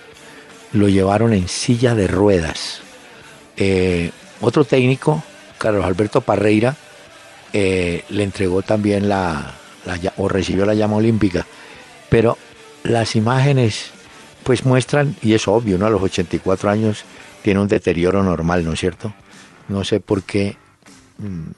Lo 0.73 0.89
llevaron 0.89 1.33
en 1.33 1.49
silla 1.49 1.95
de 1.95 2.07
ruedas. 2.07 2.83
Eh, 3.57 4.11
otro 4.41 4.65
técnico, 4.65 5.23
Carlos 5.59 5.85
Alberto 5.85 6.21
Parreira, 6.21 6.77
eh, 7.53 8.05
le 8.11 8.23
entregó 8.23 8.63
también 8.63 9.09
la, 9.09 9.55
o 10.17 10.29
recibió 10.29 10.65
la 10.67 10.75
llama 10.75 10.97
olímpica. 10.97 11.47
Pero 12.09 12.39
las 12.85 13.17
imágenes 13.17 13.91
pues 14.45 14.65
muestran, 14.65 15.17
y 15.23 15.35
es 15.35 15.49
obvio, 15.49 15.79
¿no? 15.79 15.87
A 15.87 15.91
los 15.91 16.03
84 16.03 16.71
años 16.71 17.05
tiene 17.43 17.61
un 17.61 17.69
deterioro 17.69 18.23
normal, 18.23 18.65
¿no 18.65 18.73
es 18.73 18.81
cierto? 18.81 19.13
No 19.69 19.85
sé 19.85 20.01
por 20.01 20.23
qué 20.23 20.57
mm, 21.19 21.51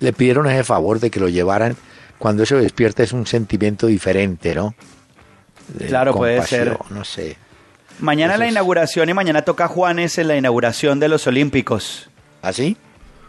le 0.00 0.12
pidieron 0.12 0.46
ese 0.48 0.64
favor 0.64 1.00
de 1.00 1.10
que 1.10 1.20
lo 1.20 1.28
llevaran. 1.28 1.76
Cuando 2.18 2.44
eso 2.44 2.56
despierta 2.56 3.02
es 3.02 3.12
un 3.12 3.26
sentimiento 3.26 3.86
diferente, 3.86 4.54
¿no? 4.54 4.74
De 5.68 5.86
Claro, 5.86 6.14
puede 6.14 6.42
ser. 6.46 6.78
No 6.90 7.04
sé. 7.04 7.36
Mañana 7.98 8.36
la 8.36 8.48
inauguración 8.48 9.08
y 9.08 9.14
mañana 9.14 9.42
toca 9.42 9.68
Juanes 9.68 10.18
en 10.18 10.28
la 10.28 10.36
inauguración 10.36 10.98
de 11.00 11.08
los 11.08 11.26
Olímpicos. 11.26 12.10
¿Así? 12.42 12.76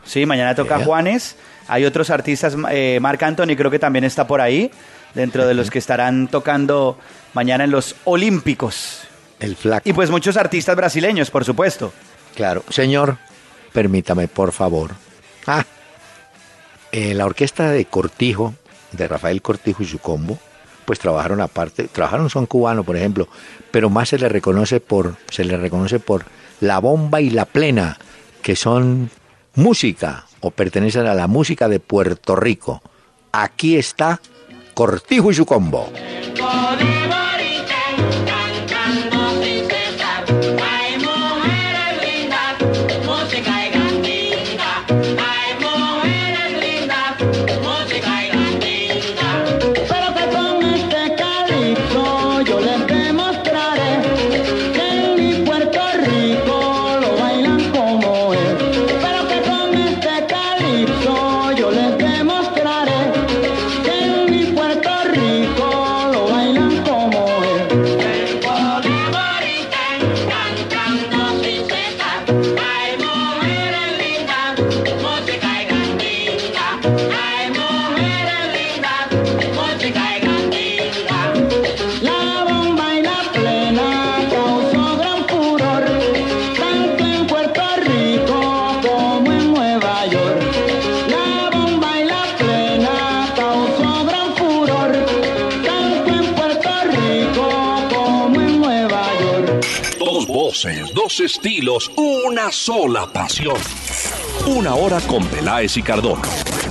Sí, 0.06 0.26
mañana 0.26 0.56
toca. 0.56 0.80
Juanes. 0.84 1.36
Hay 1.68 1.86
otros 1.86 2.10
artistas, 2.10 2.58
eh, 2.72 3.00
Marc 3.02 3.24
Anthony 3.24 3.56
creo 3.56 3.72
que 3.72 3.80
también 3.80 4.04
está 4.04 4.28
por 4.28 4.42
ahí, 4.42 4.70
dentro 5.14 5.48
de 5.48 5.54
los 5.54 5.72
que 5.72 5.80
estarán 5.80 6.28
tocando 6.28 6.98
mañana 7.34 7.64
en 7.64 7.72
los 7.72 7.96
Olímpicos. 8.04 9.08
El 9.44 9.58
flaco. 9.58 9.90
Y 9.90 9.92
pues 9.92 10.10
muchos 10.10 10.38
artistas 10.38 10.74
brasileños, 10.78 11.30
por 11.30 11.44
supuesto. 11.44 11.92
Claro, 12.34 12.64
señor, 12.70 13.18
permítame, 13.74 14.30
por 14.30 14.54
favor. 14.54 14.92
Ah, 15.46 15.66
eh, 16.94 17.14
la 17.14 17.26
orquesta 17.26 17.70
de 17.70 17.84
Cortijo, 17.84 18.54
de 18.94 19.06
Rafael 19.06 19.42
Cortijo 19.42 19.84
y 19.84 19.86
su 19.86 20.00
combo, 20.00 20.40
pues 20.86 21.00
trabajaron 21.00 21.42
aparte, 21.42 21.90
trabajaron 21.90 22.30
son 22.30 22.46
cubano, 22.46 22.86
por 22.86 22.96
ejemplo, 22.96 23.28
pero 23.70 23.90
más 23.90 24.08
se 24.08 24.18
le 24.18 24.30
reconoce 24.30 24.80
por, 24.80 25.18
se 25.30 25.44
le 25.44 25.58
reconoce 25.58 26.00
por 26.00 26.24
la 26.62 26.80
bomba 26.80 27.20
y 27.20 27.30
la 27.30 27.44
plena, 27.44 27.98
que 28.42 28.56
son 28.56 29.10
música 29.56 30.24
o 30.40 30.52
pertenecen 30.52 31.06
a 31.06 31.16
la 31.16 31.28
música 31.28 31.68
de 31.68 31.82
Puerto 31.82 32.38
Rico. 32.38 32.82
Aquí 33.34 33.76
está 33.76 34.22
Cortijo 34.74 35.32
y 35.32 35.34
su 35.34 35.46
combo. 35.46 35.92
Dos 101.14 101.20
estilos, 101.20 101.92
una 101.96 102.52
sola 102.52 103.06
pasión. 103.12 103.56
Una 104.48 104.74
hora 104.74 105.00
con 105.02 105.24
Peláez 105.28 105.78
y 105.78 105.84
Cardona. 105.84 106.24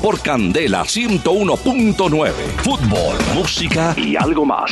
Por 0.03 0.20
Candela 0.20 0.82
101.9. 0.82 2.30
Fútbol, 2.64 3.16
música 3.34 3.95
y 3.97 4.16
algo 4.16 4.45
más. 4.45 4.70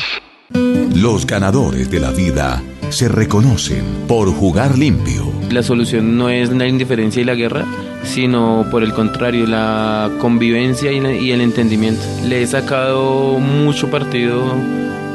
Los 0.94 1.24
ganadores 1.24 1.88
de 1.88 2.00
la 2.00 2.10
vida 2.10 2.60
se 2.88 3.08
reconocen 3.08 3.84
por 4.08 4.32
jugar 4.34 4.76
limpio. 4.76 5.30
La 5.50 5.62
solución 5.62 6.16
no 6.18 6.28
es 6.30 6.50
la 6.50 6.66
indiferencia 6.66 7.22
y 7.22 7.24
la 7.24 7.34
guerra, 7.36 7.64
sino 8.02 8.66
por 8.72 8.82
el 8.82 8.92
contrario, 8.92 9.46
la 9.46 10.10
convivencia 10.20 10.90
y, 10.90 10.98
la- 11.00 11.12
y 11.14 11.30
el 11.30 11.40
entendimiento. 11.42 12.02
Le 12.24 12.42
he 12.42 12.46
sacado 12.48 13.38
mucho 13.38 13.88
partido 13.88 14.42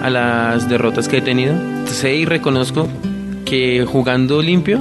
a 0.02 0.10
las 0.10 0.70
derrotas 0.70 1.10
que 1.10 1.18
he 1.18 1.22
tenido. 1.22 1.56
Sé 1.88 2.16
y 2.16 2.26
reconozco 2.26 2.88
que 3.46 3.86
jugando 3.86 4.42
limpio 4.42 4.80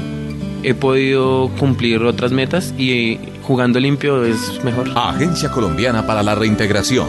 he 0.62 0.74
podido 0.74 1.50
cumplir 1.58 2.02
otras 2.02 2.32
metas 2.32 2.74
y 2.78 3.18
jugando 3.42 3.78
limpio 3.78 4.24
es 4.24 4.64
mejor. 4.64 4.90
Agencia 4.96 5.50
Colombiana 5.50 6.06
para 6.06 6.22
la 6.22 6.34
Reintegración. 6.34 7.06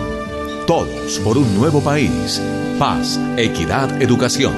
Todos 0.67 1.19
por 1.23 1.37
un 1.37 1.55
nuevo 1.55 1.81
país. 1.81 2.41
Paz, 2.77 3.19
equidad, 3.37 4.01
educación. 4.01 4.53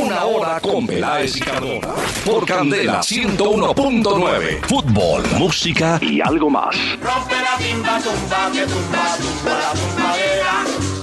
Una 0.00 0.24
hora 0.24 0.60
con 0.60 0.86
Peláez 0.86 1.36
y 1.36 1.40
Cardona. 1.40 1.88
Por 2.24 2.44
Candela 2.44 3.00
101.9. 3.00 4.66
Fútbol, 4.66 5.22
música 5.38 6.00
y 6.02 6.20
algo 6.20 6.50
más. 6.50 6.74
Rompe 7.00 7.34
la 7.36 7.56
timba, 7.58 8.00
tumba, 8.00 8.50
que 8.52 8.62
tumba, 8.62 9.16
tumba 9.16 9.58
la 9.58 9.72
tumbadera. 9.72 10.95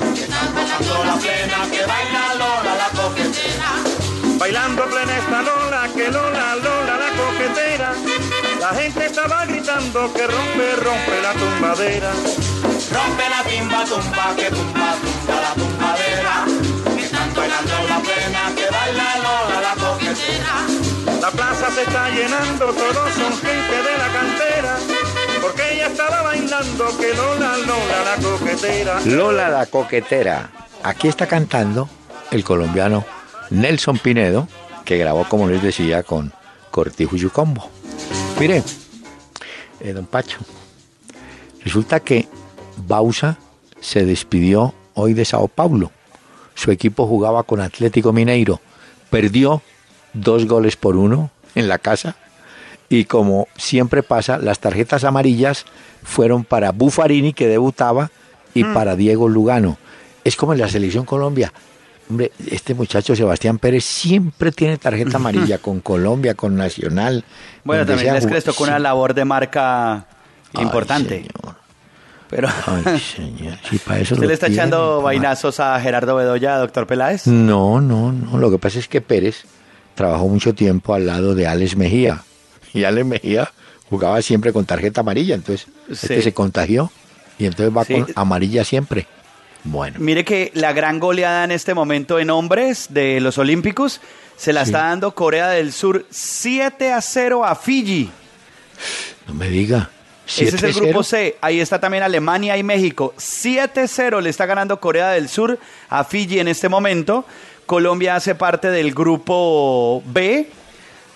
Gozando 0.53 1.03
la 1.03 1.15
plena, 1.15 1.59
que 1.71 1.85
baila 1.85 2.33
Lola 2.35 2.75
la 2.75 2.89
coquetera. 2.89 3.71
Bailando 4.37 4.85
plena 4.85 5.17
esta 5.17 5.41
Lola, 5.41 5.87
que 5.95 6.11
Lola, 6.11 6.55
Lola, 6.55 6.93
gente 8.83 9.05
estaba 9.05 9.45
gritando 9.45 10.11
que 10.13 10.27
rompe, 10.27 10.75
rompe 10.75 11.21
la 11.21 11.33
tumbadera. 11.33 12.11
Rompe 12.91 13.29
la 13.29 13.43
timba, 13.49 13.85
tumba, 13.85 14.35
que 14.35 14.49
tumba, 14.49 14.95
tumba 15.01 15.35
la 15.41 15.53
tumbadera. 15.53 16.45
Que 16.95 17.05
están 17.05 17.33
bailando 17.33 17.75
la 17.87 17.99
pena, 17.99 18.41
que 18.55 18.67
baila 18.69 19.17
Lola 19.25 19.61
la 19.61 19.75
coquetera. 19.75 20.55
La 21.21 21.31
plaza 21.31 21.71
se 21.71 21.83
está 21.83 22.09
llenando, 22.09 22.65
todos 22.73 23.13
son 23.13 23.37
gente 23.37 23.75
de 23.87 23.97
la 23.97 24.09
cantera. 24.17 24.77
Porque 25.43 25.73
ella 25.73 25.87
estaba 25.87 26.21
bailando 26.21 26.85
que 26.97 27.13
Lola, 27.13 27.57
Lola 27.57 28.03
la 28.05 28.23
coquetera. 28.23 29.01
Lola 29.01 29.49
la 29.49 29.65
coquetera. 29.65 30.49
Aquí 30.83 31.09
está 31.09 31.27
cantando 31.27 31.89
el 32.31 32.45
colombiano 32.45 33.03
Nelson 33.49 33.97
Pinedo, 33.97 34.47
que 34.85 34.97
grabó, 34.97 35.27
como 35.27 35.49
les 35.49 35.61
decía, 35.61 36.01
con 36.03 36.31
Cortijo 36.71 37.17
y 37.17 37.19
su 37.19 37.29
combo. 37.29 37.69
Mire, 38.39 38.63
eh, 39.81 39.91
don 39.91 40.05
Pacho, 40.05 40.39
resulta 41.61 41.99
que 41.99 42.29
Bausa 42.77 43.37
se 43.81 44.05
despidió 44.05 44.73
hoy 44.93 45.13
de 45.13 45.25
Sao 45.25 45.49
Paulo. 45.49 45.91
Su 46.55 46.71
equipo 46.71 47.05
jugaba 47.05 47.43
con 47.43 47.59
Atlético 47.59 48.13
Mineiro. 48.13 48.61
Perdió 49.09 49.61
dos 50.13 50.45
goles 50.45 50.77
por 50.77 50.95
uno 50.95 51.31
en 51.53 51.67
la 51.67 51.79
casa. 51.79 52.15
Y 52.93 53.05
como 53.05 53.47
siempre 53.57 54.03
pasa, 54.03 54.37
las 54.37 54.59
tarjetas 54.59 55.03
amarillas 55.03 55.65
fueron 56.03 56.43
para 56.43 56.71
Buffarini, 56.71 57.33
que 57.33 57.47
debutaba, 57.47 58.11
y 58.53 58.63
para 58.65 58.95
Diego 58.95 59.27
Lugano. 59.27 59.79
Es 60.23 60.35
como 60.35 60.53
en 60.53 60.59
la 60.59 60.69
selección 60.69 61.03
Colombia. 61.03 61.51
Hombre, 62.07 62.31
este 62.51 62.75
muchacho 62.75 63.15
Sebastián 63.15 63.57
Pérez 63.57 63.83
siempre 63.83 64.51
tiene 64.51 64.77
tarjeta 64.77 65.17
amarilla 65.17 65.57
con 65.61 65.79
Colombia, 65.79 66.35
con 66.35 66.55
Nacional. 66.55 67.23
Bueno, 67.63 67.83
también 67.83 68.13
les 68.13 68.25
les 68.25 68.43
tocó 68.43 68.63
una 68.65 68.77
labor 68.77 69.15
de 69.15 69.25
marca 69.25 70.05
Ay, 70.53 70.63
importante. 70.63 71.23
señor. 71.23 71.55
Pero 72.29 72.47
Ay, 72.67 72.99
señor. 73.15 73.57
Sí, 73.67 73.79
para 73.79 74.01
eso 74.01 74.13
¿usted 74.13 74.27
le 74.27 74.35
está 74.35 74.45
tienen, 74.45 74.67
echando 74.67 75.01
vainazos 75.01 75.59
a 75.59 75.79
Gerardo 75.79 76.15
Bedoya, 76.15 76.57
doctor 76.57 76.85
Peláez? 76.85 77.25
No, 77.25 77.81
no, 77.81 78.11
no. 78.11 78.37
Lo 78.37 78.51
que 78.51 78.59
pasa 78.59 78.77
es 78.77 78.87
que 78.87 79.01
Pérez 79.01 79.45
trabajó 79.95 80.27
mucho 80.27 80.53
tiempo 80.53 80.93
al 80.93 81.07
lado 81.07 81.33
de 81.33 81.47
Alex 81.47 81.75
Mejía. 81.75 82.21
Y 82.73 82.83
Alex 82.83 83.05
Mejía 83.05 83.51
jugaba 83.89 84.21
siempre 84.21 84.51
con 84.53 84.65
tarjeta 84.65 85.01
amarilla. 85.01 85.35
Entonces, 85.35 85.67
este 85.89 86.21
se 86.21 86.33
contagió. 86.33 86.91
Y 87.37 87.45
entonces 87.45 87.75
va 87.75 87.83
Sí. 87.85 87.93
con 87.93 88.07
amarilla 88.15 88.63
siempre. 88.63 89.07
Bueno. 89.63 89.97
Mire 89.99 90.25
que 90.25 90.51
la 90.55 90.73
gran 90.73 90.99
goleada 90.99 91.43
en 91.45 91.51
este 91.51 91.73
momento 91.73 92.19
en 92.19 92.29
hombres 92.29 92.87
de 92.89 93.19
los 93.21 93.37
Olímpicos 93.37 94.01
se 94.37 94.51
la 94.53 94.65
Sí. 94.65 94.71
está 94.71 94.85
dando 94.89 95.15
Corea 95.15 95.49
del 95.49 95.71
Sur 95.71 96.05
7 96.09 96.91
a 96.91 97.01
0 97.01 97.45
a 97.45 97.55
Fiji. 97.55 98.09
No 99.27 99.33
me 99.33 99.49
diga. 99.49 99.89
Ese 100.27 100.45
es 100.45 100.53
el 100.53 100.59
7-0. 100.73 100.81
grupo 100.85 101.03
C. 101.03 101.37
Ahí 101.41 101.59
está 101.59 101.79
también 101.79 102.03
Alemania 102.03 102.57
y 102.57 102.63
México. 102.63 103.13
7-0 103.17 104.21
le 104.21 104.29
está 104.29 104.45
ganando 104.45 104.79
Corea 104.79 105.11
del 105.11 105.29
Sur 105.29 105.59
a 105.89 106.03
Fiji 106.03 106.39
en 106.39 106.47
este 106.47 106.69
momento. 106.69 107.25
Colombia 107.65 108.15
hace 108.15 108.35
parte 108.35 108.69
del 108.69 108.93
grupo 108.93 110.01
B. 110.05 110.49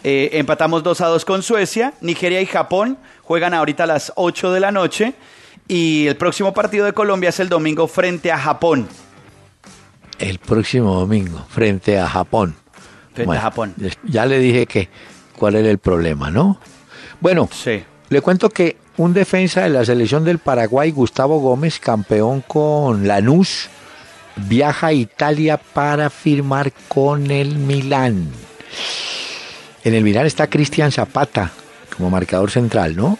Eh, 0.09 0.39
empatamos 0.39 0.83
2 0.83 1.01
a 1.01 1.07
2 1.07 1.25
con 1.25 1.43
Suecia. 1.43 1.91
Nigeria 1.99 2.39
y 2.39 2.45
Japón 2.45 2.97
juegan 3.23 3.53
ahorita 3.53 3.83
a 3.83 3.87
las 3.87 4.13
8 4.15 4.53
de 4.53 4.61
la 4.61 4.71
noche. 4.71 5.15
Y 5.67 6.07
el 6.07 6.15
próximo 6.15 6.53
partido 6.53 6.85
de 6.85 6.93
Colombia 6.93 7.27
es 7.27 7.41
el 7.41 7.49
domingo 7.49 7.89
frente 7.89 8.31
a 8.31 8.37
Japón. 8.37 8.87
El 10.17 10.39
próximo 10.39 10.93
domingo, 10.97 11.45
frente 11.49 11.99
a 11.99 12.07
Japón. 12.07 12.55
Frente 13.13 13.35
a 13.35 13.41
Japón. 13.41 13.75
Ya 14.05 14.25
le 14.25 14.39
dije 14.39 14.65
que 14.65 14.87
cuál 15.37 15.55
era 15.55 15.69
el 15.69 15.77
problema, 15.77 16.31
¿no? 16.31 16.57
Bueno, 17.19 17.49
Sí. 17.51 17.83
le 18.07 18.21
cuento 18.21 18.49
que 18.49 18.77
un 18.95 19.13
defensa 19.13 19.63
de 19.63 19.69
la 19.71 19.83
selección 19.83 20.23
del 20.23 20.39
Paraguay, 20.39 20.89
Gustavo 20.91 21.41
Gómez, 21.41 21.79
campeón 21.81 22.39
con 22.47 23.09
Lanús, 23.09 23.67
viaja 24.37 24.87
a 24.87 24.93
Italia 24.93 25.57
para 25.57 26.09
firmar 26.09 26.71
con 26.87 27.29
el 27.29 27.57
Milán. 27.57 28.29
En 29.83 29.93
el 29.93 30.03
Milán 30.03 30.25
está 30.25 30.47
Cristian 30.47 30.91
Zapata 30.91 31.51
como 31.95 32.09
marcador 32.09 32.51
central, 32.51 32.95
¿no? 32.95 33.17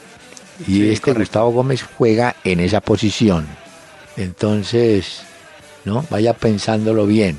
Y 0.61 0.65
Sí, 0.65 0.89
este 0.89 1.01
correcto. 1.11 1.19
Gustavo 1.21 1.51
Gómez 1.51 1.83
juega 1.97 2.35
en 2.43 2.59
esa 2.59 2.81
posición. 2.81 3.47
Entonces, 4.17 5.21
¿no? 5.85 6.05
Vaya 6.09 6.33
pensándolo 6.33 7.05
bien. 7.05 7.37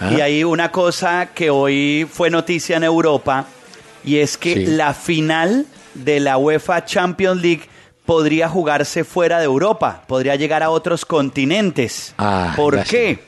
¿ah? 0.00 0.12
Y 0.16 0.20
hay 0.20 0.44
una 0.44 0.70
cosa 0.72 1.30
que 1.34 1.50
hoy 1.50 2.06
fue 2.10 2.30
noticia 2.30 2.76
en 2.76 2.84
Europa 2.84 3.46
y 4.04 4.18
es 4.18 4.36
que 4.36 4.54
Sí. 4.54 4.66
la 4.66 4.94
final 4.94 5.66
de 5.94 6.20
la 6.20 6.36
UEFA 6.36 6.84
Champions 6.84 7.40
League 7.40 7.62
podría 8.04 8.48
jugarse 8.48 9.04
fuera 9.04 9.38
de 9.38 9.44
Europa, 9.44 10.02
podría 10.06 10.34
llegar 10.36 10.62
a 10.62 10.70
otros 10.70 11.04
continentes. 11.04 12.14
Ah, 12.18 12.52
¿Por 12.56 12.82
qué? 12.84 13.18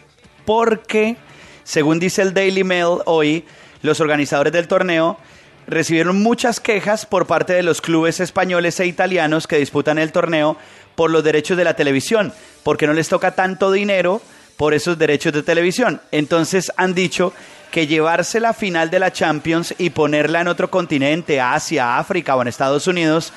Porque, 0.44 1.16
según 1.64 1.98
dice 2.00 2.22
el 2.22 2.32
Daily 2.34 2.64
Mail 2.64 2.98
hoy, 3.04 3.44
los 3.82 4.00
organizadores 4.00 4.52
del 4.52 4.68
torneo 4.68 5.18
recibieron 5.66 6.20
muchas 6.20 6.60
quejas 6.60 7.06
por 7.06 7.26
parte 7.26 7.52
de 7.52 7.62
los 7.62 7.80
clubes 7.80 8.20
españoles 8.20 8.78
e 8.80 8.86
italianos 8.86 9.46
que 9.46 9.58
disputan 9.58 9.98
el 9.98 10.12
torneo 10.12 10.56
por 10.96 11.10
los 11.10 11.24
derechos 11.24 11.56
de 11.56 11.64
la 11.64 11.74
televisión, 11.74 12.32
porque 12.62 12.86
no 12.86 12.92
les 12.92 13.08
toca 13.08 13.34
tanto 13.34 13.70
dinero 13.70 14.20
por 14.56 14.74
esos 14.74 14.98
derechos 14.98 15.32
de 15.32 15.42
televisión. 15.42 16.00
Entonces 16.10 16.72
han 16.76 16.94
dicho 16.94 17.32
que 17.70 17.86
llevarse 17.86 18.40
la 18.40 18.52
final 18.52 18.90
de 18.90 18.98
la 18.98 19.12
Champions 19.12 19.74
y 19.78 19.90
ponerla 19.90 20.40
en 20.40 20.48
otro 20.48 20.70
continente, 20.70 21.40
Asia, 21.40 21.98
África 21.98 22.36
o 22.36 22.42
en 22.42 22.48
Estados 22.48 22.86
Unidos, 22.86 23.32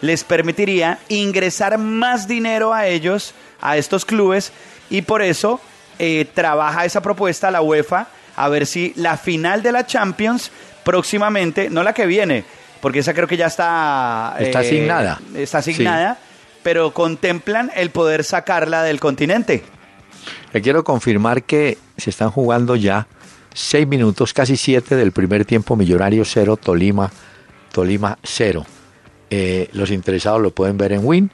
les 0.00 0.24
permitiría 0.24 0.98
ingresar 1.08 1.78
más 1.78 2.28
dinero 2.28 2.74
a 2.74 2.86
ellos, 2.86 3.32
a 3.60 3.76
estos 3.76 4.04
clubes, 4.04 4.52
y 4.90 5.02
por 5.02 5.22
eso 5.22 5.60
eh, 5.98 6.26
trabaja 6.34 6.84
esa 6.84 7.00
propuesta 7.00 7.50
la 7.50 7.62
UEFA 7.62 8.08
a 8.36 8.48
ver 8.48 8.66
si 8.66 8.92
la 8.96 9.16
final 9.16 9.62
de 9.62 9.72
la 9.72 9.86
Champions 9.86 10.50
próximamente, 10.84 11.68
no 11.70 11.82
la 11.82 11.92
que 11.92 12.06
viene, 12.06 12.44
porque 12.80 13.00
esa 13.00 13.14
creo 13.14 13.26
que 13.26 13.36
ya 13.36 13.46
está... 13.46 14.36
Está 14.38 14.60
asignada. 14.60 15.20
Está 15.34 15.58
asignada, 15.58 16.18
pero 16.62 16.92
contemplan 16.92 17.70
el 17.74 17.90
poder 17.90 18.22
sacarla 18.22 18.82
del 18.82 19.00
continente. 19.00 19.64
Le 20.52 20.62
quiero 20.62 20.84
confirmar 20.84 21.42
que 21.42 21.78
se 21.96 22.10
están 22.10 22.30
jugando 22.30 22.76
ya 22.76 23.08
seis 23.52 23.86
minutos, 23.86 24.32
casi 24.32 24.56
siete 24.56 24.96
del 24.96 25.12
primer 25.12 25.44
tiempo, 25.44 25.76
Millonario 25.76 26.24
cero, 26.24 26.56
Tolima, 26.56 27.10
Tolima 27.72 28.18
cero. 28.22 28.64
Eh, 29.30 29.68
los 29.72 29.90
interesados 29.90 30.40
lo 30.40 30.52
pueden 30.52 30.76
ver 30.76 30.92
en 30.92 31.04
Win. 31.04 31.30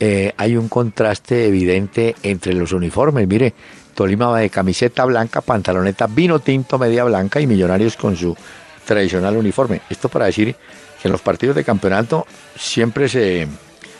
Eh, 0.00 0.32
hay 0.36 0.56
un 0.56 0.68
contraste 0.68 1.46
evidente 1.46 2.16
entre 2.22 2.52
los 2.54 2.72
uniformes. 2.72 3.26
Mire, 3.28 3.54
Tolima 3.94 4.26
va 4.28 4.38
de 4.40 4.50
camiseta 4.50 5.04
blanca, 5.04 5.40
pantaloneta 5.40 6.06
vino 6.06 6.38
tinto, 6.40 6.78
media 6.78 7.04
blanca 7.04 7.40
y 7.40 7.46
Millonarios 7.46 7.96
con 7.96 8.16
su 8.16 8.36
tradicional 8.84 9.36
uniforme. 9.36 9.80
Esto 9.90 10.08
para 10.08 10.26
decir 10.26 10.54
que 11.00 11.08
en 11.08 11.12
los 11.12 11.20
partidos 11.20 11.54
de 11.56 11.64
campeonato 11.64 12.26
siempre 12.58 13.08
se 13.08 13.46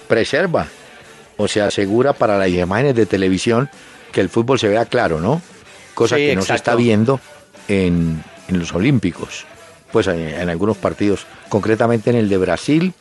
preserva 0.08 0.66
o 1.36 1.48
se 1.48 1.60
asegura 1.60 2.12
para 2.12 2.38
las 2.38 2.48
imágenes 2.48 2.94
de 2.94 3.06
televisión 3.06 3.68
que 4.12 4.20
el 4.20 4.28
fútbol 4.28 4.58
se 4.58 4.68
vea 4.68 4.84
claro, 4.86 5.20
¿no? 5.20 5.40
Cosa 5.94 6.16
Sí, 6.16 6.26
que 6.26 6.36
no 6.36 6.42
se 6.42 6.54
está 6.54 6.74
viendo 6.74 7.20
en, 7.68 8.22
en 8.48 8.58
los 8.58 8.74
Olímpicos, 8.74 9.44
pues 9.90 10.06
en, 10.06 10.20
en 10.20 10.48
algunos 10.48 10.76
partidos, 10.76 11.26
concretamente 11.48 12.10
en 12.10 12.16
el 12.16 12.28
de 12.28 12.38
Brasil 12.38 12.92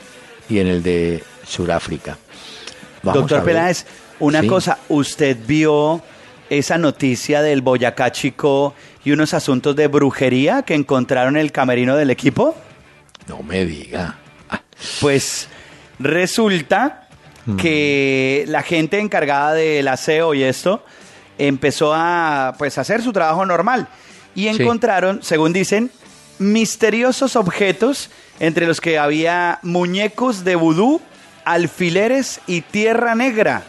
y 0.49 0.59
en 0.59 0.67
el 0.67 0.83
de 0.83 1.23
Sudáfrica. 1.47 2.17
Vamos 3.03 3.21
Doctor. 3.21 3.43
Peláez, 3.43 3.85
una 4.19 4.41
Sí. 4.41 4.47
cosa, 4.47 4.77
¿usted 4.89 5.37
vio 5.45 6.01
esa 6.51 6.77
noticia 6.77 7.41
del 7.41 7.61
Boyacá 7.61 8.11
Chico 8.11 8.75
y 9.05 9.11
unos 9.11 9.33
asuntos 9.33 9.73
de 9.75 9.87
brujería 9.87 10.63
que 10.63 10.73
encontraron 10.75 11.37
en 11.37 11.41
el 11.41 11.51
camerino 11.53 11.95
del 11.95 12.09
equipo? 12.11 12.55
No 13.27 13.41
me 13.41 13.65
diga. 13.65 14.17
Pues 14.99 15.47
resulta 15.99 17.07
Mm. 17.45 17.55
que 17.55 18.43
la 18.49 18.61
gente 18.61 18.99
encargada 18.99 19.53
del 19.53 19.87
aseo 19.87 20.33
y 20.35 20.43
esto 20.43 20.85
empezó 21.39 21.91
a 21.95 22.53
pues 22.59 22.77
hacer 22.77 23.01
su 23.01 23.11
trabajo 23.13 23.45
normal 23.47 23.87
y 24.35 24.43
Sí. 24.43 24.49
encontraron, 24.49 25.23
según 25.23 25.51
dicen, 25.53 25.89
misteriosos 26.37 27.35
objetos 27.35 28.09
entre 28.39 28.67
los 28.67 28.79
que 28.81 28.99
había 28.99 29.57
muñecos 29.63 30.43
de 30.43 30.55
vudú, 30.55 31.01
alfileres 31.45 32.41
y 32.45 32.61
tierra 32.61 33.15
negra. 33.15 33.63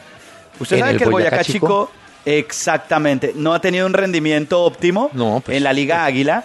Usted 0.60 0.76
¿En 0.76 0.80
sabe 0.84 0.96
que 0.98 1.04
el 1.04 1.10
Boyacá 1.10 1.36
Boyacá 1.36 1.44
Chico? 1.52 1.66
Chico 1.66 1.90
exactamente 2.24 3.32
no 3.34 3.54
ha 3.54 3.60
tenido 3.60 3.86
un 3.86 3.94
rendimiento 3.94 4.62
óptimo 4.62 5.10
No, 5.12 5.42
pues, 5.44 5.56
en 5.56 5.64
la 5.64 5.72
Liga 5.72 6.04
Águila. 6.04 6.44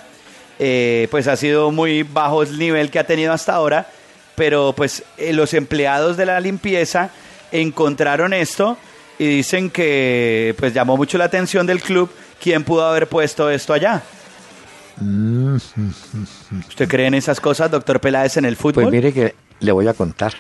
Eh, 0.60 1.08
pues 1.12 1.28
ha 1.28 1.36
sido 1.36 1.72
muy 1.72 2.02
bajo 2.02 2.42
el 2.42 2.58
nivel 2.58 2.90
que 2.90 2.98
ha 2.98 3.06
tenido 3.06 3.32
hasta 3.32 3.54
ahora, 3.54 3.88
pero 4.34 4.74
pues 4.76 5.04
eh, 5.18 5.32
los 5.34 5.54
empleados 5.54 6.18
de 6.18 6.26
la 6.26 6.40
limpieza 6.40 7.12
encontraron 7.52 8.34
esto 8.34 8.76
y 9.20 9.28
dicen 9.28 9.70
que 9.70 10.56
pues 10.58 10.74
llamó 10.74 10.98
mucho 10.98 11.20
la 11.20 11.26
atención 11.26 11.68
del 11.68 11.80
club 11.80 12.10
quién 12.42 12.64
pudo 12.64 12.88
haber 12.88 13.08
puesto 13.08 13.52
esto 13.52 13.74
allá. 13.74 14.02
Mm, 15.00 15.58
¿Usted 16.68 16.88
cree 16.88 17.06
en 17.06 17.14
esas 17.14 17.40
cosas, 17.40 17.70
doctor 17.70 18.00
Peláez, 18.00 18.38
en 18.38 18.46
el 18.46 18.56
fútbol? 18.56 18.86
Pues 18.86 18.92
mire 18.92 19.14
que 19.14 19.36
le 19.60 19.72
voy 19.72 19.88
a 19.88 19.94
contar. 19.94 20.34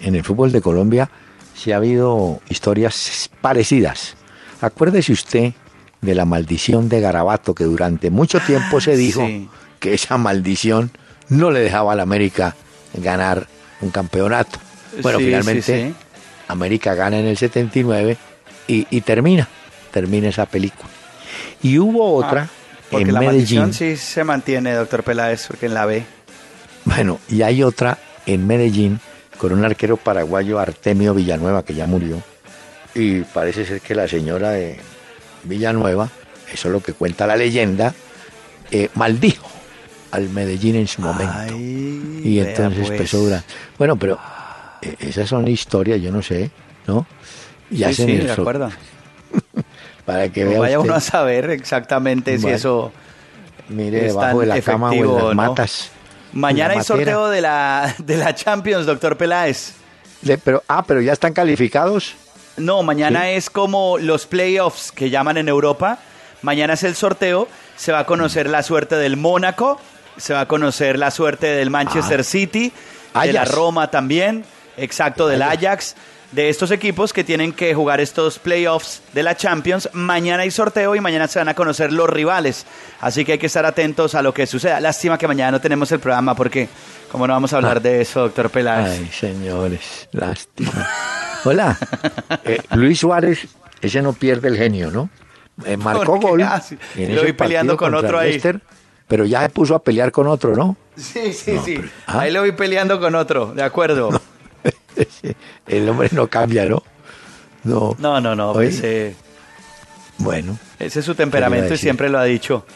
En 0.00 0.14
el 0.14 0.22
fútbol 0.22 0.52
de 0.52 0.60
Colombia 0.60 1.10
sí 1.54 1.72
ha 1.72 1.76
habido 1.76 2.40
historias 2.48 3.28
parecidas. 3.40 4.16
Acuérdese 4.60 5.12
usted 5.12 5.52
de 6.00 6.14
la 6.14 6.24
maldición 6.24 6.88
de 6.88 7.00
Garabato, 7.00 7.54
que 7.54 7.64
durante 7.64 8.10
mucho 8.10 8.40
tiempo 8.40 8.80
se 8.80 8.96
dijo 8.96 9.22
Ah, 9.22 9.26
sí. 9.26 9.48
que 9.80 9.94
esa 9.94 10.18
maldición 10.18 10.90
no 11.28 11.50
le 11.50 11.60
dejaba 11.60 11.92
a 11.92 11.96
la 11.96 12.02
América 12.02 12.54
ganar 12.94 13.46
un 13.80 13.90
campeonato. 13.90 14.58
Bueno, 15.02 15.18
Sí, 15.18 15.24
finalmente 15.26 15.62
sí. 15.88 15.94
América 16.48 16.94
gana 16.94 17.18
en 17.18 17.26
el 17.26 17.36
79 17.36 18.16
y, 18.68 18.86
y 18.90 19.00
termina, 19.00 19.48
termina 19.90 20.28
esa 20.28 20.46
película. 20.46 20.88
Y 21.62 21.78
hubo 21.78 22.14
otra 22.14 22.48
Ah, 22.50 22.88
Porque 22.90 23.08
en 23.08 23.14
la 23.14 23.20
Medellín. 23.20 23.60
maldición 23.60 23.72
sí 23.72 23.96
se 23.96 24.22
mantiene, 24.24 24.72
doctor 24.74 25.02
Peláez, 25.02 25.46
porque 25.48 25.66
en 25.66 25.74
la 25.74 25.86
B. 25.86 26.04
Bueno, 26.84 27.18
y 27.28 27.40
hay 27.42 27.62
otra 27.62 27.98
en 28.26 28.46
Medellín 28.46 29.00
con 29.38 29.52
un 29.52 29.64
arquero 29.64 29.96
paraguayo, 29.96 30.58
Artemio 30.60 31.14
Villanueva, 31.14 31.64
que 31.64 31.74
ya 31.74 31.86
murió. 31.86 32.22
Y 32.94 33.20
parece 33.20 33.64
ser 33.64 33.80
que 33.80 33.94
la 33.94 34.06
señora 34.08 34.50
de 34.50 34.78
Villanueva, 35.44 36.08
eso 36.52 36.68
es 36.68 36.72
lo 36.72 36.80
que 36.80 36.92
cuenta 36.92 37.26
la 37.26 37.36
leyenda, 37.36 37.92
eh, 38.70 38.88
maldijo 38.94 39.46
al 40.12 40.28
Medellín 40.30 40.76
en 40.76 40.86
su 40.86 41.02
momento. 41.02 41.34
Ay, 41.36 42.20
y 42.24 42.38
entonces 42.38 42.88
pues. 42.88 43.10
durar. 43.10 43.42
Bueno, 43.78 43.96
pero 43.96 44.18
eh, 44.80 44.94
esas 45.00 45.28
son 45.28 45.48
historias, 45.48 46.00
yo 46.00 46.12
no 46.12 46.22
sé, 46.22 46.50
¿no? 46.86 47.06
Y 47.70 47.78
Sí, 47.78 47.84
hacen 47.84 48.06
sí, 48.06 48.16
de 48.18 48.32
acuerdo. 48.32 48.70
Para 50.04 50.28
que 50.28 50.44
vea 50.44 50.60
vaya 50.60 50.78
usted, 50.78 50.88
uno 50.90 50.96
a 50.96 51.00
saber 51.00 51.50
exactamente 51.50 52.38
si 52.38 52.48
eso 52.48 52.92
mire 53.70 54.06
es 54.06 54.12
debajo 54.14 54.40
de 54.40 54.46
la 54.46 54.60
cama 54.60 54.90
o 54.90 54.92
en 54.92 55.14
las 55.14 55.24
no. 55.24 55.34
matas. 55.34 55.90
Mañana 56.32 56.74
hay 56.74 56.82
sorteo 56.82 57.28
de 57.28 57.40
la, 57.40 57.94
de 57.98 58.16
la 58.18 58.34
Champions, 58.34 58.86
doctor 58.86 59.16
Peláez. 59.16 59.72
De- 60.22 60.36
pero, 60.38 60.62
ah, 60.68 60.84
pero 60.86 61.00
ya 61.00 61.12
están 61.12 61.32
calificados. 61.32 62.14
No, 62.56 62.82
mañana 62.82 63.30
es 63.30 63.50
como 63.50 63.98
los 63.98 64.26
playoffs 64.26 64.92
que 64.92 65.10
llaman 65.10 65.36
en 65.38 65.48
Europa. 65.48 65.98
Mañana 66.42 66.74
es 66.74 66.84
el 66.84 66.94
sorteo. 66.94 67.48
Se 67.76 67.90
va 67.90 68.00
a 68.00 68.06
conocer 68.06 68.48
la 68.48 68.62
suerte 68.62 68.96
del 68.96 69.16
Mónaco. 69.16 69.80
Se 70.16 70.34
va 70.34 70.42
a 70.42 70.48
conocer 70.48 70.98
la 70.98 71.10
suerte 71.10 71.48
del 71.48 71.70
Manchester 71.70 72.22
City. 72.22 72.72
De 73.14 73.32
la 73.32 73.42
Ajax. 73.42 73.54
Roma 73.54 73.90
también. 73.90 74.44
Exacto, 74.76 75.26
del 75.26 75.42
Ajax. 75.42 75.96
De 76.30 76.48
estos 76.48 76.70
equipos 76.70 77.12
que 77.12 77.24
tienen 77.24 77.52
que 77.52 77.74
jugar 77.74 78.00
estos 78.00 78.38
playoffs 78.38 79.02
de 79.12 79.22
la 79.22 79.36
Champions. 79.36 79.88
Mañana 79.92 80.42
hay 80.42 80.50
sorteo 80.50 80.94
y 80.94 81.00
mañana 81.00 81.26
se 81.28 81.38
van 81.38 81.48
a 81.48 81.54
conocer 81.54 81.92
los 81.92 82.08
rivales. 82.08 82.66
Así 83.00 83.24
que 83.24 83.32
hay 83.32 83.38
que 83.38 83.46
estar 83.46 83.66
atentos 83.66 84.14
a 84.14 84.22
lo 84.22 84.34
que 84.34 84.46
suceda. 84.46 84.80
Lástima 84.80 85.18
que 85.18 85.26
mañana 85.26 85.52
no 85.52 85.60
tenemos 85.60 85.90
el 85.92 86.00
programa 86.00 86.34
porque, 86.34 86.68
como 87.14 87.28
no 87.28 87.32
vamos 87.32 87.52
a 87.52 87.58
hablar 87.58 87.80
de 87.80 88.00
eso, 88.00 88.22
doctor 88.22 88.50
Peláez. 88.50 88.98
Ay, 88.98 89.08
señores, 89.12 90.08
lástima. 90.10 90.84
Hola, 91.44 91.78
eh, 92.44 92.58
Luis 92.74 92.98
Suárez, 92.98 93.46
ese 93.80 94.02
no 94.02 94.14
pierde 94.14 94.48
el 94.48 94.56
genio, 94.56 94.90
¿no? 94.90 95.08
Eh, 95.64 95.76
marcó 95.76 96.18
gol. 96.18 96.42
Ah, 96.42 96.60
en 96.96 97.14
lo 97.14 97.22
vi 97.22 97.32
peleando 97.32 97.76
con 97.76 97.94
otro 97.94 98.18
ahí. 98.18 98.42
Pero 99.06 99.26
ya 99.26 99.42
se 99.42 99.48
puso 99.50 99.76
a 99.76 99.78
pelear 99.84 100.10
con 100.10 100.26
otro, 100.26 100.56
¿no? 100.56 100.76
Sí, 100.96 101.32
sí, 101.32 101.56
sí. 101.64 101.80
ah. 102.08 102.18
Ahí 102.18 102.32
lo 102.32 102.42
vi 102.42 102.50
peleando 102.50 102.98
con 102.98 103.14
otro, 103.14 103.54
de 103.54 103.62
acuerdo. 103.62 104.10
el 105.68 105.88
hombre 105.88 106.08
no 106.10 106.26
cambia, 106.26 106.64
¿no? 106.64 106.82
No. 107.62 107.94
No, 107.96 108.20
no, 108.20 108.34
no. 108.34 108.50
Oye, 108.50 108.70
Ese, 108.70 109.14
Bueno, 110.18 110.58
ese 110.80 110.98
es 110.98 111.04
su 111.04 111.14
¿Qué 111.14 111.22
le 111.22 111.28
iba 111.28 111.30
temperamento 111.30 111.74
y 111.74 111.78
siempre 111.78 112.08
lo 112.08 112.18
ha 112.18 112.24
dicho. 112.24 112.66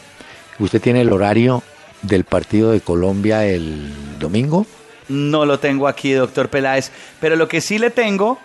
¿usted 0.59 0.79
tiene 0.79 1.01
el 1.01 1.11
horario 1.11 1.61
del 2.01 2.23
partido 2.23 2.71
de 2.71 2.81
Colombia 2.81 3.45
el 3.45 3.91
domingo? 4.19 4.65
No 5.07 5.45
lo 5.45 5.59
tengo 5.59 5.87
aquí, 5.87 6.11
doctor 6.13 6.49
Peláez. 6.49 6.91
Pero 7.19 7.35
lo 7.35 7.47
que 7.47 7.61
sí 7.61 7.79
le 7.79 7.89
tengo 7.89 8.39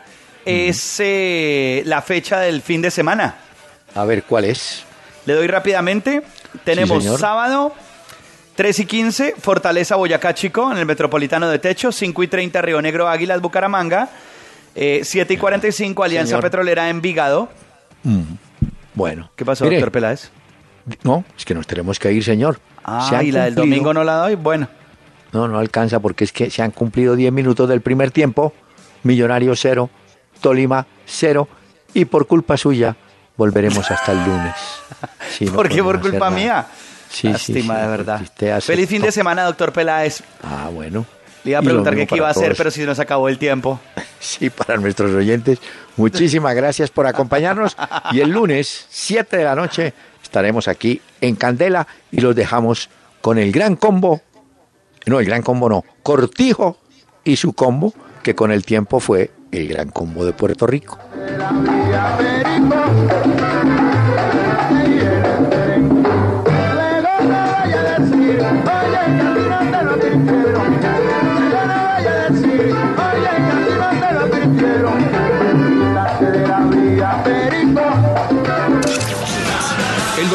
es 0.44 0.96
eh, 1.00 1.82
la 1.86 2.02
fecha 2.02 2.40
del 2.40 2.62
fin 2.62 2.82
de 2.82 2.90
semana. 2.90 3.36
A 3.94 4.04
ver, 4.04 4.24
¿cuál 4.24 4.44
es? 4.44 4.84
Le 5.26 5.34
doy 5.34 5.46
rápidamente. 5.46 6.22
Tenemos 6.64 7.04
sábado 7.18 7.72
3 8.56 8.78
y 8.80 8.86
15, 8.86 9.34
Fortaleza 9.38 9.96
Boyacá 9.96 10.34
Chico, 10.34 10.70
en 10.70 10.78
el 10.78 10.86
Metropolitano 10.86 11.48
de 11.48 11.58
Techo. 11.58 11.92
5 11.92 12.22
y 12.22 12.28
30, 12.28 12.62
Río 12.62 12.80
Negro 12.82 13.08
Águilas 13.08 13.40
Bucaramanga. 13.40 14.08
Eh, 14.74 15.00
7 15.04 15.34
y 15.34 15.36
45, 15.36 16.02
Alianza 16.02 16.30
Señor. 16.30 16.42
Petrolera 16.42 16.88
Envigado. 16.88 17.48
Mm, 18.02 18.22
Bueno. 18.94 19.30
¿Qué 19.36 19.44
pasó, 19.44 19.64
Mire, 19.64 19.76
doctor 19.76 19.92
Peláez? 19.92 20.30
No, 21.02 21.24
es 21.36 21.44
que 21.44 21.54
nos 21.54 21.66
tenemos 21.66 21.98
que 21.98 22.12
ir, 22.12 22.22
señor. 22.24 22.56
Se 23.08 23.16
Ah, 23.16 23.22
y 23.22 23.32
la 23.32 23.44
del 23.44 23.54
domingo 23.54 23.94
no 23.94 24.04
la 24.04 24.16
doy. 24.16 24.34
Bueno. 24.34 24.68
No, 25.32 25.48
no 25.48 25.58
alcanza 25.58 25.98
porque 26.00 26.24
es 26.24 26.32
que 26.32 26.50
se 26.50 26.62
han 26.62 26.70
cumplido 26.70 27.16
10 27.16 27.32
minutos 27.32 27.68
del 27.68 27.80
primer 27.80 28.10
tiempo. 28.10 28.52
Millonario 29.02 29.54
cero, 29.56 29.90
Tolima 30.40 30.86
cero. 31.06 31.48
Y 31.92 32.04
por 32.04 32.26
culpa 32.26 32.56
suya 32.56 32.96
volveremos 33.36 33.90
hasta 33.90 34.12
el 34.12 34.18
lunes. 34.24 34.54
Sí, 35.30 35.46
no 35.46 35.52
¿Por 35.54 35.68
qué 35.68 35.82
por 35.82 36.00
culpa 36.00 36.30
nada. 36.30 36.30
mía? 36.30 36.66
Sí, 37.10 37.28
Lástima, 37.28 37.74
sí, 37.74 37.80
de 37.80 37.86
verdad. 37.88 38.20
Feliz 38.60 38.88
fin 38.88 39.02
de 39.02 39.10
semana, 39.10 39.44
doctor 39.44 39.72
Peláez. 39.72 40.22
Ah, 40.42 40.68
bueno. 40.72 41.04
Le 41.42 41.50
iba 41.50 41.58
a 41.58 41.62
preguntar 41.62 41.94
qué, 41.94 42.06
iba 42.16 42.28
a 42.28 42.30
hacer, 42.30 42.54
pero 42.56 42.70
si 42.70 42.82
nos 42.84 42.98
acabó 43.00 43.28
el 43.28 43.38
tiempo. 43.38 43.80
Sí, 44.20 44.48
para 44.48 44.78
nuestros 44.78 45.10
oyentes, 45.10 45.58
muchísimas 45.98 46.54
gracias 46.54 46.90
por 46.90 47.06
acompañarnos. 47.06 47.76
Y 48.12 48.20
el 48.20 48.30
lunes, 48.30 48.86
7 48.88 49.36
de 49.36 49.44
la 49.44 49.54
noche, 49.54 49.92
estaremos 50.34 50.66
aquí 50.66 51.00
en 51.20 51.36
Candela 51.36 51.86
y 52.10 52.20
los 52.20 52.34
dejamos 52.34 52.90
con 53.20 53.38
el 53.38 53.52
gran 53.52 53.76
combo. 53.76 54.20
No, 55.06 55.20
el 55.20 55.26
gran 55.26 55.42
combo 55.42 55.68
no, 55.68 55.84
Cortijo 56.02 56.76
y 57.22 57.36
su 57.36 57.52
combo, 57.52 57.94
que 58.24 58.34
con 58.34 58.50
el 58.50 58.64
tiempo 58.64 58.98
fue 58.98 59.30
el 59.52 59.68
gran 59.68 59.90
combo 59.90 60.24
de 60.24 60.32
Puerto 60.32 60.66
Rico. 60.66 60.98